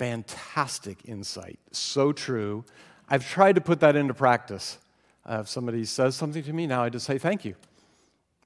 Fantastic 0.00 0.98
insight. 1.04 1.60
So 1.70 2.12
true. 2.12 2.64
I've 3.08 3.24
tried 3.24 3.54
to 3.54 3.60
put 3.60 3.78
that 3.80 3.94
into 3.94 4.14
practice. 4.14 4.78
Uh, 5.24 5.38
if 5.42 5.48
somebody 5.48 5.84
says 5.84 6.16
something 6.16 6.42
to 6.42 6.52
me 6.52 6.66
now, 6.66 6.82
I 6.82 6.88
just 6.88 7.06
say 7.06 7.18
thank 7.18 7.44
you. 7.44 7.54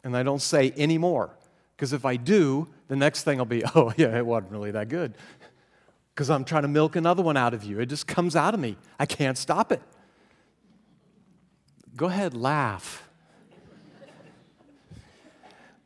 And 0.04 0.14
I 0.14 0.22
don't 0.22 0.42
say 0.42 0.74
any 0.76 0.98
more. 0.98 1.30
Because 1.74 1.94
if 1.94 2.04
I 2.04 2.16
do, 2.16 2.68
the 2.88 2.96
next 2.96 3.22
thing 3.22 3.38
will 3.38 3.46
be, 3.46 3.64
oh, 3.74 3.94
yeah, 3.96 4.14
it 4.18 4.26
wasn't 4.26 4.52
really 4.52 4.72
that 4.72 4.90
good. 4.90 5.14
Because 6.14 6.28
I'm 6.28 6.44
trying 6.44 6.62
to 6.62 6.68
milk 6.68 6.96
another 6.96 7.22
one 7.22 7.38
out 7.38 7.54
of 7.54 7.64
you. 7.64 7.80
It 7.80 7.86
just 7.86 8.06
comes 8.06 8.36
out 8.36 8.52
of 8.52 8.60
me. 8.60 8.76
I 8.98 9.06
can't 9.06 9.38
stop 9.38 9.72
it. 9.72 9.80
Go 11.96 12.04
ahead, 12.04 12.34
laugh. 12.34 13.08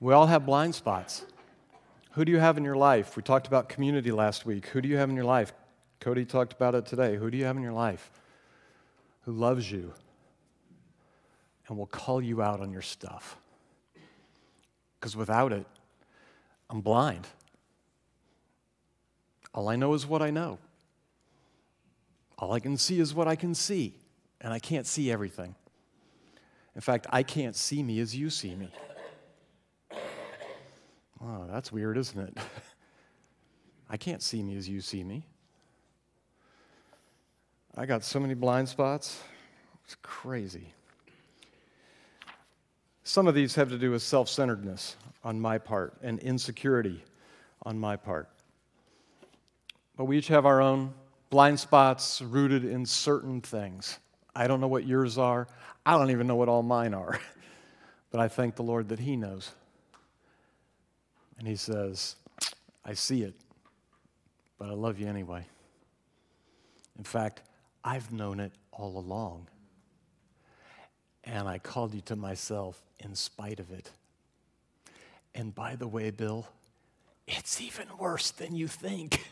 we 0.01 0.13
all 0.13 0.27
have 0.27 0.45
blind 0.45 0.75
spots. 0.75 1.25
Who 2.15 2.25
do 2.25 2.31
you 2.31 2.39
have 2.39 2.57
in 2.57 2.65
your 2.65 2.77
life? 2.77 3.17
We 3.17 3.25
talked 3.25 3.49
about 3.49 3.69
community 3.69 4.13
last 4.13 4.47
week. 4.47 4.67
Who 4.67 4.81
do 4.81 4.89
you 4.89 4.97
have 4.99 5.11
in 5.11 5.17
your 5.17 5.25
life? 5.25 5.53
Cody 5.99 6.25
talked 6.25 6.53
about 6.53 6.77
it 6.77 6.87
today. 6.87 7.17
Who 7.17 7.29
do 7.29 7.37
you 7.37 7.45
have 7.45 7.57
in 7.57 7.63
your 7.63 7.73
life 7.73 8.09
who 9.23 9.33
loves 9.33 9.69
you 9.69 9.93
and 11.67 11.77
will 11.77 11.87
call 11.87 12.23
you 12.23 12.41
out 12.41 12.61
on 12.61 12.73
your 12.73 12.83
stuff? 12.83 13.37
Because 15.01 15.17
without 15.17 15.53
it, 15.53 15.67
I'm 16.71 16.83
blind. 16.83 17.27
All 19.53 19.69
I 19.69 19.75
know 19.75 19.93
is 19.95 20.07
what 20.07 20.23
I 20.23 20.31
know. 20.31 20.59
All 22.39 22.53
I 22.53 22.61
can 22.61 22.77
see 22.77 23.01
is 23.01 23.13
what 23.13 23.27
I 23.27 23.35
can 23.35 23.57
see, 23.57 23.95
and 24.41 24.53
I 24.53 24.61
can't 24.61 24.87
see 24.87 25.11
everything. 25.11 25.57
In 26.77 26.81
fact, 26.81 27.09
I 27.11 27.25
can't 27.25 27.57
see 27.57 27.83
me 27.83 27.99
as 27.99 28.15
you 28.15 28.31
see 28.31 28.55
me. 28.55 28.71
Oh, 31.27 31.47
that's 31.51 31.73
weird, 31.73 31.97
isn't 31.97 32.21
it? 32.21 32.39
I 33.91 33.97
can't 33.97 34.23
see 34.23 34.43
me 34.43 34.57
as 34.57 34.69
you 34.69 34.81
see 34.81 35.03
me. 35.03 35.25
I 37.77 37.87
got 37.87 38.05
so 38.05 38.21
many 38.21 38.35
blind 38.35 38.69
spots. 38.69 39.23
It's 39.85 39.97
crazy. 40.03 40.73
Some 43.05 43.27
of 43.27 43.35
these 43.35 43.55
have 43.55 43.69
to 43.71 43.79
do 43.79 43.91
with 43.91 44.03
self 44.03 44.29
centeredness 44.29 44.97
on 45.23 45.41
my 45.41 45.59
part 45.59 45.95
and 46.03 46.19
insecurity 46.21 47.03
on 47.63 47.79
my 47.79 47.97
part. 47.97 48.29
But 49.97 50.05
we 50.05 50.19
each 50.19 50.29
have 50.29 50.45
our 50.45 50.61
own 50.61 50.93
blind 51.31 51.59
spots 51.59 52.21
rooted 52.21 52.65
in 52.65 52.85
certain 52.85 53.41
things. 53.41 53.99
I 54.37 54.47
don't 54.47 54.61
know 54.61 54.69
what 54.69 54.87
yours 54.87 55.17
are. 55.17 55.49
I 55.87 55.97
don't 55.97 56.11
even 56.11 56.27
know 56.27 56.37
what 56.37 56.49
all 56.49 56.63
mine 56.63 56.95
are. 56.95 57.19
But 58.11 58.21
I 58.21 58.29
thank 58.29 58.55
the 58.55 58.63
Lord 58.63 58.91
that 58.91 59.01
He 59.01 59.17
knows. 59.17 59.51
And 61.39 61.49
he 61.49 61.57
says, 61.57 62.17
I 62.85 62.95
see 62.95 63.23
it, 63.23 63.35
but 64.59 64.69
I 64.69 64.73
love 64.73 64.99
you 64.99 65.09
anyway. 65.09 65.45
In 66.99 67.05
fact, 67.05 67.43
I've 67.83 68.13
known 68.13 68.41
it 68.41 68.53
all 68.73 68.99
along. 68.99 69.49
And 71.25 71.49
I 71.49 71.59
called 71.59 71.95
you 71.95 72.01
to 72.03 72.17
myself 72.17 72.81
in 73.01 73.15
spite 73.15 73.61
of 73.61 73.71
it. 73.71 73.91
And 75.35 75.55
by 75.55 75.75
the 75.77 75.89
way, 75.89 76.11
Bill, 76.11 76.47
it's 77.27 77.61
even 77.61 77.87
worse 77.99 78.31
than 78.31 78.55
you 78.55 78.69
think. 78.69 79.27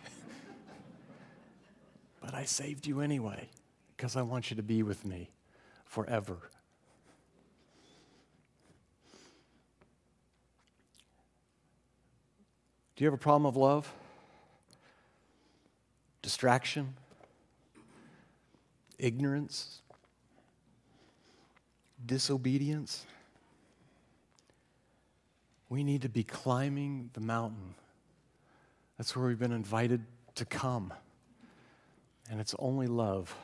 but 2.21 2.35
I 2.35 2.45
saved 2.45 2.87
you 2.87 3.01
anyway 3.01 3.49
because 3.97 4.17
I 4.17 4.23
want 4.23 4.51
you 4.51 4.57
to 4.57 4.63
be 4.63 4.83
with 4.83 5.05
me 5.05 5.31
forever. 5.85 6.51
Do 12.97 13.05
you 13.05 13.07
have 13.07 13.15
a 13.15 13.23
problem 13.23 13.47
of 13.47 13.57
love? 13.57 13.93
Distraction? 16.21 16.95
Ignorance? 18.99 19.81
Disobedience? 22.05 23.07
We 25.69 25.83
need 25.83 26.03
to 26.03 26.09
be 26.09 26.23
climbing 26.23 27.11
the 27.15 27.21
mountain. 27.21 27.75
That's 28.99 29.17
where 29.17 29.27
we've 29.27 29.39
been 29.39 29.53
invited 29.53 30.05
to 30.35 30.45
come. 30.45 30.93
And 32.31 32.41
it's 32.41 32.55
only 32.59 32.87
love 32.87 33.35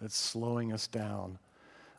that's 0.00 0.16
slowing 0.16 0.72
us 0.72 0.86
down 0.86 1.38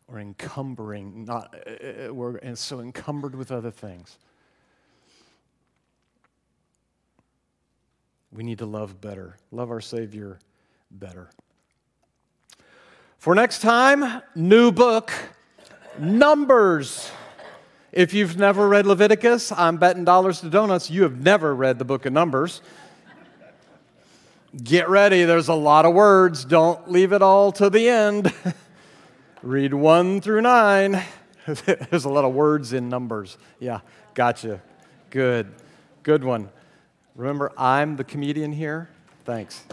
or 0.07 0.19
encumbering, 0.19 1.25
not, 1.25 1.55
uh, 1.65 2.07
uh, 2.09 2.13
we're 2.13 2.55
so 2.55 2.79
encumbered 2.79 3.35
with 3.35 3.51
other 3.51 3.71
things. 3.71 4.17
We 8.35 8.43
need 8.43 8.59
to 8.59 8.65
love 8.65 8.99
better, 8.99 9.37
love 9.51 9.71
our 9.71 9.79
Savior 9.79 10.39
better. 10.91 11.29
For 13.17 13.33
next 13.33 13.59
time, 13.61 14.21
new 14.35 14.73
book, 14.73 15.13
Numbers. 15.97 17.09
If 17.93 18.13
you've 18.13 18.37
never 18.37 18.67
read 18.67 18.85
Leviticus, 18.85 19.53
I'm 19.53 19.77
betting 19.77 20.03
dollars 20.03 20.41
to 20.41 20.49
donuts 20.49 20.91
you 20.91 21.03
have 21.03 21.21
never 21.21 21.55
read 21.55 21.79
the 21.79 21.85
book 21.85 22.05
of 22.05 22.11
Numbers. 22.11 22.61
Get 24.61 24.89
ready, 24.89 25.23
there's 25.23 25.47
a 25.47 25.53
lot 25.53 25.85
of 25.85 25.93
words. 25.93 26.43
Don't 26.43 26.91
leave 26.91 27.13
it 27.13 27.21
all 27.21 27.53
to 27.53 27.69
the 27.69 27.87
end. 27.87 28.33
Read 29.41 29.73
one 29.73 30.21
through 30.21 30.41
nine. 30.41 31.03
there's 31.65 32.05
a 32.05 32.09
lot 32.09 32.25
of 32.25 32.33
words 32.33 32.73
in 32.73 32.89
Numbers. 32.89 33.37
Yeah, 33.59 33.81
gotcha. 34.13 34.61
Good. 35.09 35.53
Good 36.03 36.23
one. 36.23 36.49
Remember, 37.15 37.51
I'm 37.57 37.95
the 37.95 38.03
comedian 38.03 38.51
here? 38.51 38.89
Thanks. 39.23 39.63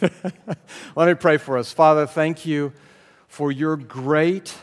Let 0.94 1.08
me 1.08 1.14
pray 1.14 1.38
for 1.38 1.56
us. 1.56 1.72
Father, 1.72 2.06
thank 2.06 2.44
you 2.44 2.72
for 3.26 3.50
your 3.50 3.76
great, 3.76 4.54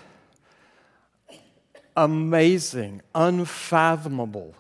amazing, 1.98 3.02
unfathomable. 3.16 4.54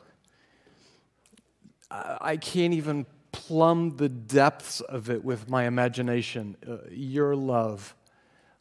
I 1.92 2.38
can't 2.38 2.74
even 2.74 3.06
plumb 3.32 3.98
the 3.98 4.10
depths 4.10 4.82
of 4.82 5.10
it 5.10 5.24
with 5.24 5.50
my 5.50 5.66
imagination. 5.66 6.56
Uh, 6.68 6.78
your 6.90 7.36
love 7.36 7.96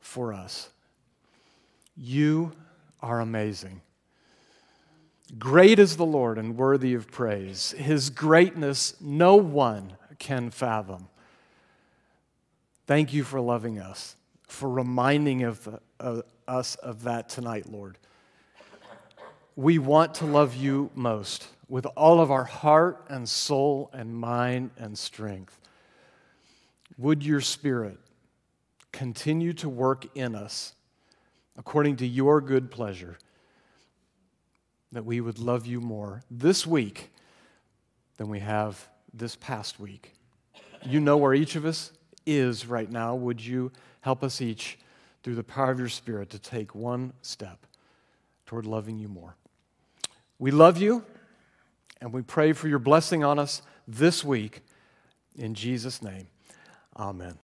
for 0.01 0.35
us. 0.35 0.71
You 1.97 2.53
are 3.01 3.21
amazing. 3.21 3.81
Great 5.37 5.79
is 5.79 5.97
the 5.97 6.07
Lord 6.07 6.39
and 6.39 6.57
worthy 6.57 6.95
of 6.95 7.11
praise. 7.11 7.73
His 7.77 8.09
greatness 8.09 8.95
no 9.01 9.35
one 9.37 9.93
can 10.19 10.51
fathom. 10.51 11.09
Thank 12.87 13.13
you 13.13 13.25
for 13.25 13.41
loving 13.41 13.79
us, 13.79 14.17
for 14.47 14.71
reminding 14.71 15.45
of 15.45 15.81
us 16.47 16.77
of 16.77 17.03
that 17.03 17.29
tonight, 17.29 17.71
Lord. 17.71 17.99
We 19.55 19.79
want 19.79 20.15
to 20.15 20.25
love 20.25 20.55
you 20.55 20.91
most 20.95 21.49
with 21.69 21.85
all 21.95 22.21
of 22.23 22.31
our 22.31 22.45
heart 22.45 23.05
and 23.09 23.29
soul 23.29 23.91
and 23.93 24.15
mind 24.15 24.71
and 24.79 24.97
strength. 24.97 25.61
Would 26.97 27.23
your 27.23 27.43
Spirit 27.43 27.99
continue 28.93 29.53
to 29.55 29.69
work 29.69 30.07
in 30.17 30.35
us 30.35 30.73
according 31.57 31.97
to 31.97 32.07
your 32.07 32.41
good 32.41 32.71
pleasure? 32.71 33.19
That 34.93 35.05
we 35.05 35.21
would 35.21 35.39
love 35.39 35.67
you 35.67 35.81
more 35.81 36.23
this 36.31 36.67
week 36.67 37.11
than 38.17 38.29
we 38.29 38.41
have 38.41 38.89
this 39.13 39.37
past 39.37 39.79
week. 39.79 40.13
You 40.85 41.01
know 41.01 41.17
where 41.17 41.35
each 41.35 41.57
of 41.57 41.65
us 41.65 41.93
is 42.27 42.67
right 42.67 42.91
now. 42.91 43.15
Would 43.15 43.45
you 43.45 43.73
help 44.01 44.23
us 44.23 44.41
each, 44.41 44.79
through 45.23 45.35
the 45.35 45.45
power 45.45 45.71
of 45.71 45.79
your 45.79 45.89
Spirit, 45.89 46.31
to 46.31 46.39
take 46.39 46.75
one 46.75 47.13
step 47.23 47.67
toward 48.47 48.67
loving 48.67 48.99
you 48.99 49.09
more? 49.09 49.37
We 50.39 50.51
love 50.51 50.79
you, 50.79 51.05
and 52.01 52.13
we 52.13 52.23
pray 52.23 52.53
for 52.53 52.69
your 52.69 52.79
blessing 52.79 53.25
on 53.25 53.39
us 53.39 53.63
this 53.87 54.25
week. 54.25 54.63
In 55.37 55.55
Jesus' 55.55 56.03
name, 56.03 56.29
amen. 56.97 57.35